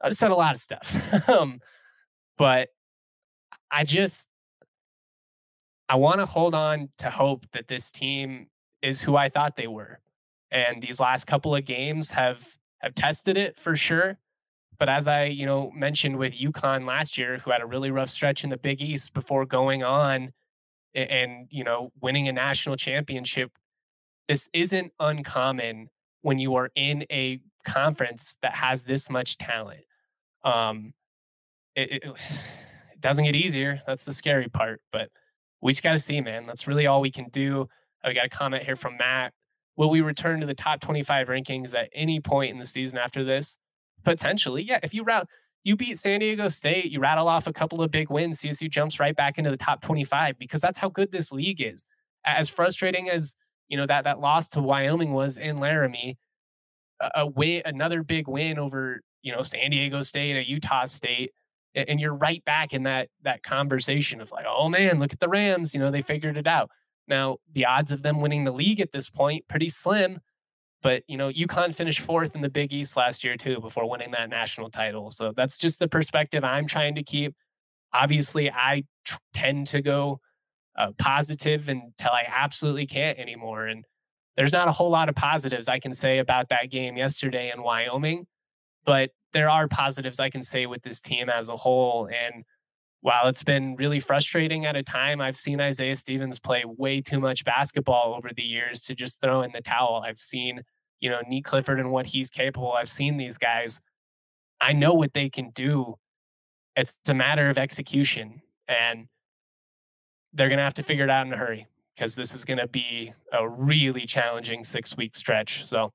I 0.02 0.08
have 0.08 0.16
said 0.16 0.32
a 0.32 0.36
lot 0.36 0.54
of 0.54 0.60
stuff. 0.60 1.30
um, 1.30 1.60
but 2.38 2.70
I 3.72 3.84
just 3.84 4.28
I 5.88 5.96
want 5.96 6.20
to 6.20 6.26
hold 6.26 6.54
on 6.54 6.90
to 7.00 7.10
hope 7.10 7.46
that 7.54 7.68
this 7.68 7.92
team 7.92 8.48
is 8.84 9.02
who 9.02 9.16
I 9.16 9.30
thought 9.30 9.56
they 9.56 9.68
were. 9.68 10.00
And 10.52 10.84
these 10.84 11.00
last 11.00 11.26
couple 11.26 11.56
of 11.56 11.66
games 11.66 12.12
have 12.12 12.48
have 12.80 12.94
tested 12.94 13.38
it 13.38 13.58
for 13.58 13.76
sure. 13.76 14.20
But 14.78 14.90
as 14.90 15.08
I, 15.08 15.26
you 15.26 15.46
know, 15.46 15.72
mentioned 15.74 16.18
with 16.18 16.34
UConn 16.34 16.86
last 16.86 17.18
year, 17.18 17.38
who 17.38 17.52
had 17.52 17.62
a 17.62 17.66
really 17.66 17.90
rough 17.90 18.10
stretch 18.10 18.44
in 18.44 18.50
the 18.50 18.58
Big 18.58 18.82
East 18.82 19.14
before 19.14 19.46
going 19.46 19.84
on 19.84 20.34
and, 20.94 21.48
you 21.50 21.64
know, 21.64 21.92
winning 22.02 22.28
a 22.28 22.34
national 22.34 22.76
championship, 22.76 23.52
this 24.28 24.50
isn't 24.54 24.92
uncommon 25.00 25.90
when 26.22 26.40
you 26.40 26.56
are 26.56 26.70
in 26.76 27.06
a 27.10 27.40
conference 27.64 28.38
that 28.42 28.54
has 28.54 28.84
this 28.84 29.10
much 29.10 29.38
talent. 29.38 29.86
Um, 30.44 30.94
it, 31.76 31.92
it, 31.92 32.04
it 32.94 33.00
doesn't 33.00 33.24
get 33.24 33.36
easier. 33.36 33.82
That's 33.88 34.06
the 34.06 34.14
scary 34.14 34.50
part. 34.50 34.82
But 34.92 35.10
we 35.62 35.72
just 35.72 35.84
got 35.84 35.94
to 35.94 36.00
see, 36.00 36.20
man. 36.20 36.46
That's 36.46 36.68
really 36.68 36.88
all 36.88 37.00
we 37.00 37.12
can 37.12 37.30
do. 37.30 37.70
We 38.08 38.14
got 38.14 38.26
a 38.26 38.30
comment 38.30 38.64
here 38.64 38.76
from 38.76 38.98
Matt. 38.98 39.34
Will 39.76 39.90
we 39.90 40.02
return 40.02 40.40
to 40.42 40.46
the 40.46 40.54
top 40.54 40.82
25 40.82 41.28
rankings 41.28 41.74
at 41.74 41.90
any 41.94 42.20
point 42.20 42.52
in 42.52 42.60
the 42.60 42.66
season 42.66 43.00
after 43.00 43.24
this? 43.24 43.58
Potentially, 44.04 44.64
yeah. 44.64 44.80
If 44.84 44.94
you 44.94 45.04
route, 45.04 45.28
you 45.64 45.78
beat 45.78 45.98
San 45.98 46.20
Diego 46.20 46.50
State, 46.50 46.92
you 46.92 47.00
rattle 47.00 47.28
off 47.28 47.48
a 47.48 47.54
couple 47.54 47.82
of 47.82 47.90
big 47.90 48.10
wins, 48.10 48.42
CSU 48.42 48.70
jumps 48.70 49.00
right 49.00 49.16
back 49.16 49.38
into 49.38 49.50
the 49.50 49.58
top 49.58 49.82
25 49.82 50.38
because 50.38 50.62
that's 50.62 50.78
how 50.78 50.90
good 50.90 51.12
this 51.12 51.32
league 51.32 51.62
is. 51.62 51.86
As 52.26 52.50
frustrating 52.50 53.10
as 53.10 53.36
you 53.70 53.78
know 53.78 53.86
that 53.88 54.04
that 54.04 54.20
loss 54.20 54.50
to 54.50 54.62
Wyoming 54.62 55.14
was 55.14 55.38
in 55.38 55.58
Laramie, 55.58 56.18
a, 57.02 57.10
a 57.22 57.28
win, 57.28 57.62
another 57.66 58.04
big 58.04 58.28
win 58.28 58.60
over 58.60 59.02
you 59.22 59.34
know 59.34 59.42
San 59.42 59.72
Diego 59.72 60.02
State, 60.02 60.36
a 60.36 60.48
Utah 60.48 60.86
State, 60.86 61.32
and 61.74 62.00
you're 62.00 62.14
right 62.14 62.44
back 62.46 62.74
in 62.74 62.84
that 62.84 63.08
that 63.24 63.44
conversation 63.44 64.22
of 64.22 64.32
like, 64.32 64.46
oh 64.48 64.70
man, 64.70 65.00
look 65.00 65.14
at 65.14 65.20
the 65.20 65.30
Rams, 65.30 65.74
you 65.74 65.80
know 65.80 65.92
they 65.92 66.02
figured 66.02 66.38
it 66.38 66.48
out. 66.48 66.70
Now 67.08 67.38
the 67.52 67.66
odds 67.66 67.92
of 67.92 68.02
them 68.02 68.22
winning 68.22 68.44
the 68.44 68.52
league 68.52 68.80
at 68.80 68.92
this 68.92 69.10
point 69.10 69.48
pretty 69.48 69.70
slim, 69.70 70.20
but 70.82 71.04
you 71.08 71.18
know 71.18 71.30
UConn 71.30 71.76
finished 71.76 72.00
fourth 72.00 72.36
in 72.36 72.42
the 72.42 72.50
Big 72.50 72.72
East 72.74 72.98
last 72.98 73.24
year 73.24 73.38
too 73.38 73.60
before 73.60 73.90
winning 73.90 74.12
that 74.12 74.30
national 74.30 74.70
title. 74.70 75.12
So 75.12 75.34
that's 75.36 75.58
just 75.58 75.80
the 75.80 75.88
perspective 75.88 76.44
I'm 76.44 76.68
trying 76.68 76.96
to 76.96 77.04
keep. 77.04 77.36
Obviously, 77.94 78.50
I 78.50 78.84
tend 79.34 79.68
to 79.68 79.82
go 79.82 80.20
uh, 80.78 80.92
positive 80.98 81.70
until 81.70 82.12
I 82.12 82.24
absolutely 82.28 82.88
can't 82.88 83.20
anymore, 83.20 83.68
and 83.68 83.86
there's 84.36 84.54
not 84.54 84.68
a 84.68 84.72
whole 84.72 84.90
lot 84.90 85.10
of 85.10 85.16
positives 85.16 85.68
I 85.68 85.80
can 85.80 85.94
say 85.94 86.18
about 86.18 86.50
that 86.50 86.72
game 86.72 86.98
yesterday 86.98 87.52
in 87.54 87.62
Wyoming, 87.62 88.26
but 88.86 89.12
there 89.34 89.50
are 89.50 89.68
positives 89.68 90.20
I 90.20 90.30
can 90.30 90.44
say 90.44 90.66
with 90.66 90.82
this 90.84 91.02
team 91.02 91.30
as 91.30 91.50
a 91.50 91.58
whole. 91.58 92.08
And 92.08 92.44
while 93.04 93.28
it's 93.28 93.44
been 93.44 93.76
really 93.76 94.00
frustrating 94.00 94.66
at 94.66 94.78
a 94.78 94.82
time, 94.82 95.20
I've 95.20 95.36
seen 95.36 95.60
Isaiah 95.60 95.94
Stevens 95.94 96.40
play 96.40 96.64
way 96.66 97.02
too 97.02 97.20
much 97.20 97.44
basketball 97.44 98.16
over 98.18 98.30
the 98.34 98.44
years 98.44 98.86
to 98.86 98.96
just 98.96 99.20
throw 99.20 99.42
in 99.42 99.52
the 99.52 99.60
towel. 99.60 100.02
I've 100.06 100.18
seen, 100.18 100.62
you 101.02 101.10
know, 101.10 101.20
Nique 101.30 101.44
Clifford 101.44 101.82
and 101.82 101.92
what 101.92 102.06
he's 102.06 102.30
capable. 102.30 102.72
I've 102.72 102.88
seen 102.88 103.18
these 103.18 103.38
guys. 103.38 103.82
I 104.62 104.72
know 104.72 104.94
what 104.94 105.14
they 105.14 105.30
can 105.30 105.50
do. 105.50 105.96
It's 106.78 106.98
a 107.10 107.14
matter 107.14 107.50
of 107.50 107.58
execution. 107.58 108.42
And 108.70 109.10
they're 110.32 110.48
going 110.48 110.60
to 110.60 110.64
have 110.64 110.76
to 110.76 110.84
figure 110.84 111.04
it 111.04 111.10
out 111.10 111.28
in 111.28 111.34
a 111.34 111.38
hurry 111.38 111.68
because 111.98 112.16
this 112.16 112.34
is 112.34 112.46
going 112.46 112.60
to 112.60 112.68
be 112.68 113.12
a 113.34 113.46
really 113.46 114.06
challenging 114.06 114.64
six 114.64 114.96
week 114.96 115.18
stretch. 115.18 115.66
So 115.66 115.92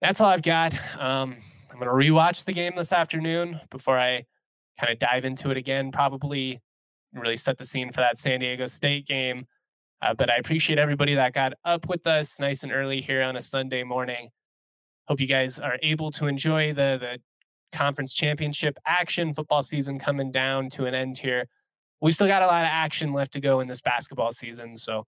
that's 0.00 0.22
all 0.22 0.30
I've 0.30 0.40
got. 0.40 0.72
Um, 0.98 1.36
I'm 1.70 1.78
going 1.78 1.88
to 1.88 2.10
rewatch 2.10 2.46
the 2.46 2.54
game 2.54 2.72
this 2.74 2.90
afternoon 2.90 3.60
before 3.68 3.98
I 3.98 4.24
kind 4.80 4.92
of 4.92 4.98
dive 4.98 5.24
into 5.24 5.50
it 5.50 5.56
again, 5.56 5.92
probably 5.92 6.60
really 7.12 7.36
set 7.36 7.58
the 7.58 7.64
scene 7.64 7.92
for 7.92 8.00
that 8.00 8.18
San 8.18 8.40
Diego 8.40 8.66
State 8.66 9.06
game. 9.06 9.46
Uh, 10.02 10.14
but 10.14 10.30
I 10.30 10.36
appreciate 10.36 10.78
everybody 10.78 11.14
that 11.16 11.34
got 11.34 11.52
up 11.64 11.88
with 11.88 12.06
us 12.06 12.40
nice 12.40 12.62
and 12.62 12.72
early 12.72 13.00
here 13.00 13.22
on 13.22 13.36
a 13.36 13.40
Sunday 13.40 13.82
morning. 13.82 14.30
Hope 15.08 15.20
you 15.20 15.26
guys 15.26 15.58
are 15.58 15.76
able 15.82 16.10
to 16.12 16.26
enjoy 16.26 16.72
the 16.72 16.96
the 17.00 17.18
conference 17.76 18.14
championship 18.14 18.78
action. 18.86 19.34
Football 19.34 19.62
season 19.62 19.98
coming 19.98 20.32
down 20.32 20.70
to 20.70 20.86
an 20.86 20.94
end 20.94 21.18
here 21.18 21.46
we 22.00 22.10
still 22.10 22.26
got 22.26 22.42
a 22.42 22.46
lot 22.46 22.62
of 22.62 22.70
action 22.70 23.12
left 23.12 23.32
to 23.32 23.40
go 23.40 23.60
in 23.60 23.68
this 23.68 23.80
basketball 23.80 24.32
season. 24.32 24.76
So 24.76 25.06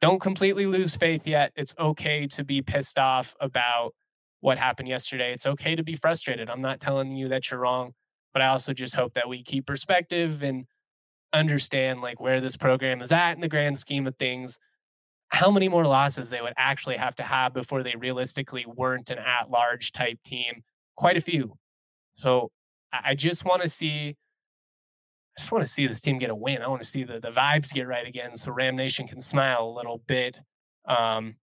don't 0.00 0.20
completely 0.20 0.66
lose 0.66 0.96
faith 0.96 1.26
yet. 1.26 1.52
It's 1.56 1.74
okay 1.78 2.26
to 2.28 2.44
be 2.44 2.62
pissed 2.62 2.98
off 2.98 3.34
about 3.40 3.94
what 4.40 4.58
happened 4.58 4.88
yesterday. 4.88 5.32
It's 5.32 5.46
okay 5.46 5.74
to 5.74 5.82
be 5.82 5.96
frustrated. 5.96 6.50
I'm 6.50 6.60
not 6.60 6.80
telling 6.80 7.16
you 7.16 7.28
that 7.28 7.50
you're 7.50 7.60
wrong, 7.60 7.94
but 8.38 8.44
I 8.44 8.50
also 8.50 8.72
just 8.72 8.94
hope 8.94 9.14
that 9.14 9.28
we 9.28 9.42
keep 9.42 9.66
perspective 9.66 10.44
and 10.44 10.64
understand 11.32 12.02
like 12.02 12.20
where 12.20 12.40
this 12.40 12.56
program 12.56 13.02
is 13.02 13.10
at 13.10 13.32
in 13.32 13.40
the 13.40 13.48
grand 13.48 13.80
scheme 13.80 14.06
of 14.06 14.14
things, 14.14 14.60
how 15.26 15.50
many 15.50 15.68
more 15.68 15.84
losses 15.84 16.30
they 16.30 16.40
would 16.40 16.52
actually 16.56 16.98
have 16.98 17.16
to 17.16 17.24
have 17.24 17.52
before 17.52 17.82
they 17.82 17.96
realistically 17.98 18.64
weren't 18.64 19.10
an 19.10 19.18
at 19.18 19.50
large 19.50 19.90
type 19.90 20.20
team. 20.24 20.62
Quite 20.96 21.16
a 21.16 21.20
few. 21.20 21.58
So 22.14 22.52
I 22.92 23.16
just 23.16 23.44
want 23.44 23.62
to 23.62 23.68
see 23.68 24.10
I 24.10 25.40
just 25.40 25.50
want 25.50 25.64
to 25.64 25.70
see 25.72 25.88
this 25.88 26.00
team 26.00 26.18
get 26.18 26.30
a 26.30 26.34
win. 26.36 26.62
I 26.62 26.68
want 26.68 26.82
to 26.82 26.88
see 26.88 27.02
the, 27.02 27.18
the 27.18 27.30
vibes 27.30 27.74
get 27.74 27.88
right 27.88 28.06
again 28.06 28.36
so 28.36 28.52
Ram 28.52 28.76
Nation 28.76 29.08
can 29.08 29.20
smile 29.20 29.64
a 29.64 29.76
little 29.76 30.00
bit. 30.06 30.38
Um, 30.86 31.34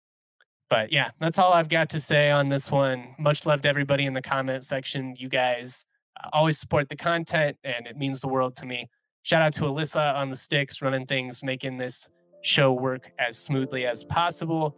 but 0.71 0.93
yeah, 0.93 1.11
that's 1.19 1.41
all 1.41 1.53
I've 1.53 1.69
got 1.69 1.91
to 1.91 1.99
say 1.99 2.31
on 2.31 2.51
this 2.51 2.71
one. 2.71 3.17
Much 3.19 3.47
love 3.47 3.63
to 3.63 3.69
everybody 3.69 4.07
in 4.07 4.15
the 4.15 4.23
comment 4.23 4.63
section. 4.63 5.17
You 5.19 5.29
guys 5.29 5.85
always 6.33 6.59
support 6.59 6.89
the 6.89 6.97
content, 6.97 7.57
and 7.65 7.87
it 7.87 7.97
means 7.97 8.21
the 8.21 8.29
world 8.29 8.57
to 8.57 8.67
me. 8.67 8.89
Shout 9.23 9.43
out 9.43 9.53
to 9.55 9.63
Alyssa 9.63 10.15
on 10.15 10.31
the 10.31 10.37
sticks, 10.37 10.83
running 10.83 11.07
things, 11.07 11.43
making 11.43 11.79
this 11.79 12.09
show 12.43 12.73
work 12.73 13.11
as 13.19 13.39
smoothly 13.39 13.87
as 13.87 14.05
possible. 14.05 14.77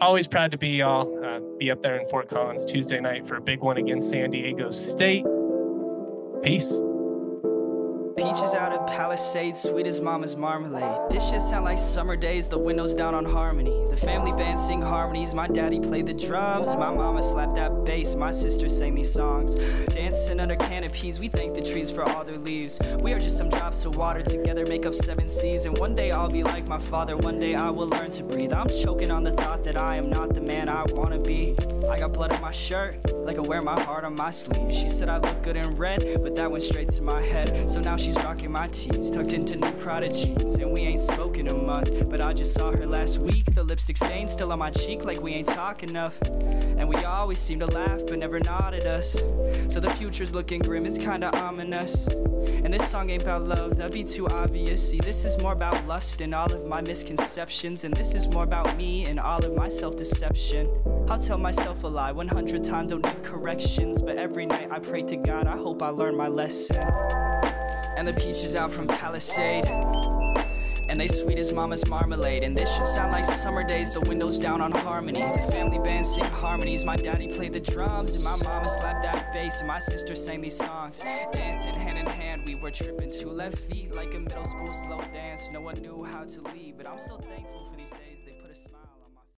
Always 0.00 0.26
proud 0.26 0.50
to 0.50 0.58
be 0.58 0.70
y'all. 0.70 1.24
Uh, 1.24 1.38
be 1.58 1.70
up 1.70 1.80
there 1.82 1.96
in 1.96 2.06
Fort 2.08 2.28
Collins 2.28 2.64
Tuesday 2.64 2.98
night 2.98 3.26
for 3.26 3.36
a 3.36 3.40
big 3.40 3.60
one 3.60 3.76
against 3.76 4.10
San 4.10 4.30
Diego 4.30 4.70
State. 4.70 5.24
Peace. 6.42 6.80
Peaches 8.16 8.52
out 8.54 8.72
of 8.72 8.86
Palisades, 8.86 9.62
sweet 9.62 9.86
as 9.86 10.00
mama's 10.00 10.36
marmalade. 10.36 11.10
This 11.10 11.30
shit 11.30 11.40
sound 11.40 11.64
like 11.64 11.78
summer 11.78 12.14
days, 12.16 12.48
the 12.48 12.58
windows 12.58 12.94
down 12.94 13.14
on 13.14 13.24
harmony. 13.24 13.86
The 13.88 13.96
family 13.96 14.32
band 14.32 14.60
sing 14.60 14.82
harmonies, 14.82 15.34
my 15.34 15.48
daddy 15.48 15.80
played 15.80 16.06
the 16.06 16.12
drums. 16.12 16.74
My 16.76 16.92
mama 16.92 17.22
slapped 17.22 17.54
that 17.54 17.84
bass, 17.84 18.14
my 18.14 18.30
sister 18.30 18.68
sang 18.68 18.94
these 18.94 19.10
songs. 19.10 19.54
Dancing 19.86 20.40
under 20.40 20.56
canopies, 20.56 21.20
we 21.20 21.28
thank 21.28 21.54
the 21.54 21.62
trees 21.62 21.90
for 21.90 22.02
all 22.02 22.24
their 22.24 22.38
leaves. 22.38 22.78
We 22.98 23.12
are 23.12 23.18
just 23.18 23.38
some 23.38 23.48
drops 23.48 23.84
of 23.84 23.96
water 23.96 24.22
together, 24.22 24.66
make 24.66 24.84
up 24.84 24.94
seven 24.94 25.26
seas. 25.28 25.64
And 25.64 25.78
one 25.78 25.94
day 25.94 26.10
I'll 26.10 26.28
be 26.28 26.42
like 26.42 26.66
my 26.66 26.78
father, 26.78 27.16
one 27.16 27.38
day 27.38 27.54
I 27.54 27.70
will 27.70 27.88
learn 27.88 28.10
to 28.12 28.22
breathe. 28.22 28.52
I'm 28.52 28.68
choking 28.68 29.10
on 29.10 29.22
the 29.22 29.32
thought 29.32 29.64
that 29.64 29.80
I 29.80 29.96
am 29.96 30.10
not 30.10 30.34
the 30.34 30.40
man 30.40 30.68
I 30.68 30.84
wanna 30.90 31.18
be. 31.18 31.56
I 31.88 31.98
got 31.98 32.12
blood 32.12 32.32
on 32.32 32.40
my 32.40 32.52
shirt, 32.52 33.12
like 33.24 33.38
I 33.38 33.40
wear 33.40 33.62
my 33.62 33.80
heart 33.80 34.04
on 34.04 34.14
my 34.14 34.30
sleeve. 34.30 34.72
She 34.72 34.88
said 34.88 35.08
I 35.08 35.18
look 35.18 35.42
good 35.42 35.56
in 35.56 35.74
red, 35.76 36.20
but 36.22 36.34
that 36.36 36.50
went 36.50 36.62
straight 36.62 36.88
to 36.90 37.02
my 37.02 37.22
head. 37.22 37.70
So 37.70 37.80
now 37.80 37.96
she's 38.02 38.16
rocking 38.16 38.50
my 38.50 38.66
tees, 38.68 39.10
tucked 39.10 39.32
into 39.32 39.56
new 39.56 39.70
Prada 39.72 40.12
jeans. 40.12 40.56
And 40.56 40.72
we 40.72 40.80
ain't 40.80 41.00
spoken 41.00 41.46
a 41.48 41.54
month, 41.54 42.08
but 42.08 42.20
I 42.20 42.32
just 42.32 42.52
saw 42.54 42.72
her 42.72 42.86
last 42.86 43.18
week. 43.18 43.44
The 43.54 43.62
lipstick 43.62 43.96
stain 43.96 44.28
still 44.28 44.52
on 44.52 44.58
my 44.58 44.70
cheek, 44.70 45.04
like 45.04 45.20
we 45.20 45.32
ain't 45.34 45.46
talk 45.46 45.82
enough. 45.82 46.20
And 46.22 46.88
we 46.88 46.96
always 47.04 47.38
seem 47.38 47.60
to 47.60 47.66
laugh, 47.66 48.00
but 48.08 48.18
never 48.18 48.40
nod 48.40 48.74
at 48.74 48.86
us. 48.86 49.12
So 49.68 49.78
the 49.78 49.90
future's 49.96 50.34
looking 50.34 50.60
grim, 50.60 50.84
it's 50.84 50.98
kinda 50.98 51.30
ominous. 51.38 52.08
And 52.08 52.74
this 52.74 52.88
song 52.88 53.10
ain't 53.10 53.22
about 53.22 53.44
love, 53.46 53.76
that'd 53.76 53.92
be 53.92 54.02
too 54.02 54.26
obvious. 54.28 54.90
See, 54.90 54.98
this 54.98 55.24
is 55.24 55.38
more 55.38 55.52
about 55.52 55.86
lust 55.86 56.20
and 56.20 56.34
all 56.34 56.52
of 56.52 56.66
my 56.66 56.80
misconceptions. 56.80 57.84
And 57.84 57.94
this 57.94 58.14
is 58.14 58.28
more 58.28 58.44
about 58.44 58.76
me 58.76 59.04
and 59.04 59.20
all 59.20 59.44
of 59.44 59.54
my 59.54 59.68
self 59.68 59.94
deception. 59.96 60.68
I'll 61.08 61.20
tell 61.20 61.38
myself 61.38 61.84
a 61.84 61.88
lie 61.88 62.12
100 62.12 62.64
times, 62.64 62.90
don't 62.90 63.04
need 63.04 63.22
corrections. 63.22 64.02
But 64.02 64.16
every 64.16 64.46
night 64.46 64.68
I 64.72 64.80
pray 64.80 65.02
to 65.02 65.16
God, 65.16 65.46
I 65.46 65.56
hope 65.56 65.82
I 65.82 65.90
learn 65.90 66.16
my 66.16 66.28
lesson 66.28 67.61
and 67.96 68.06
the 68.06 68.12
peaches 68.12 68.56
out 68.56 68.70
from 68.70 68.86
Palisade. 68.86 69.66
And 70.88 71.00
they 71.00 71.06
sweet 71.06 71.38
as 71.38 71.52
mama's 71.52 71.86
marmalade. 71.86 72.42
And 72.44 72.54
this 72.54 72.74
should 72.76 72.86
sound 72.86 73.12
like 73.12 73.24
summer 73.24 73.64
days, 73.64 73.94
the 73.94 74.00
windows 74.00 74.38
down 74.38 74.60
on 74.60 74.72
harmony. 74.72 75.22
The 75.22 75.40
family 75.40 75.78
band 75.78 76.06
sing 76.06 76.24
harmonies, 76.24 76.84
my 76.84 76.96
daddy 76.96 77.28
played 77.28 77.54
the 77.54 77.60
drums, 77.60 78.14
and 78.14 78.22
my 78.22 78.36
mama 78.36 78.68
slapped 78.68 79.02
that 79.02 79.32
bass, 79.32 79.60
and 79.60 79.68
my 79.68 79.78
sister 79.78 80.14
sang 80.14 80.42
these 80.42 80.56
songs. 80.56 81.00
Dancing 81.32 81.72
hand 81.72 81.96
in 81.98 82.06
hand, 82.06 82.42
we 82.46 82.56
were 82.56 82.70
tripping 82.70 83.10
two 83.10 83.30
left 83.30 83.56
feet 83.56 83.94
like 83.94 84.12
a 84.12 84.18
middle 84.18 84.44
school 84.44 84.72
slow 84.72 85.00
dance. 85.14 85.50
No 85.50 85.62
one 85.62 85.80
knew 85.80 86.04
how 86.04 86.24
to 86.24 86.40
lead, 86.52 86.74
but 86.76 86.86
I'm 86.86 86.98
still 86.98 87.18
thankful 87.18 87.64
for 87.64 87.76
these 87.76 87.90
days, 87.90 88.11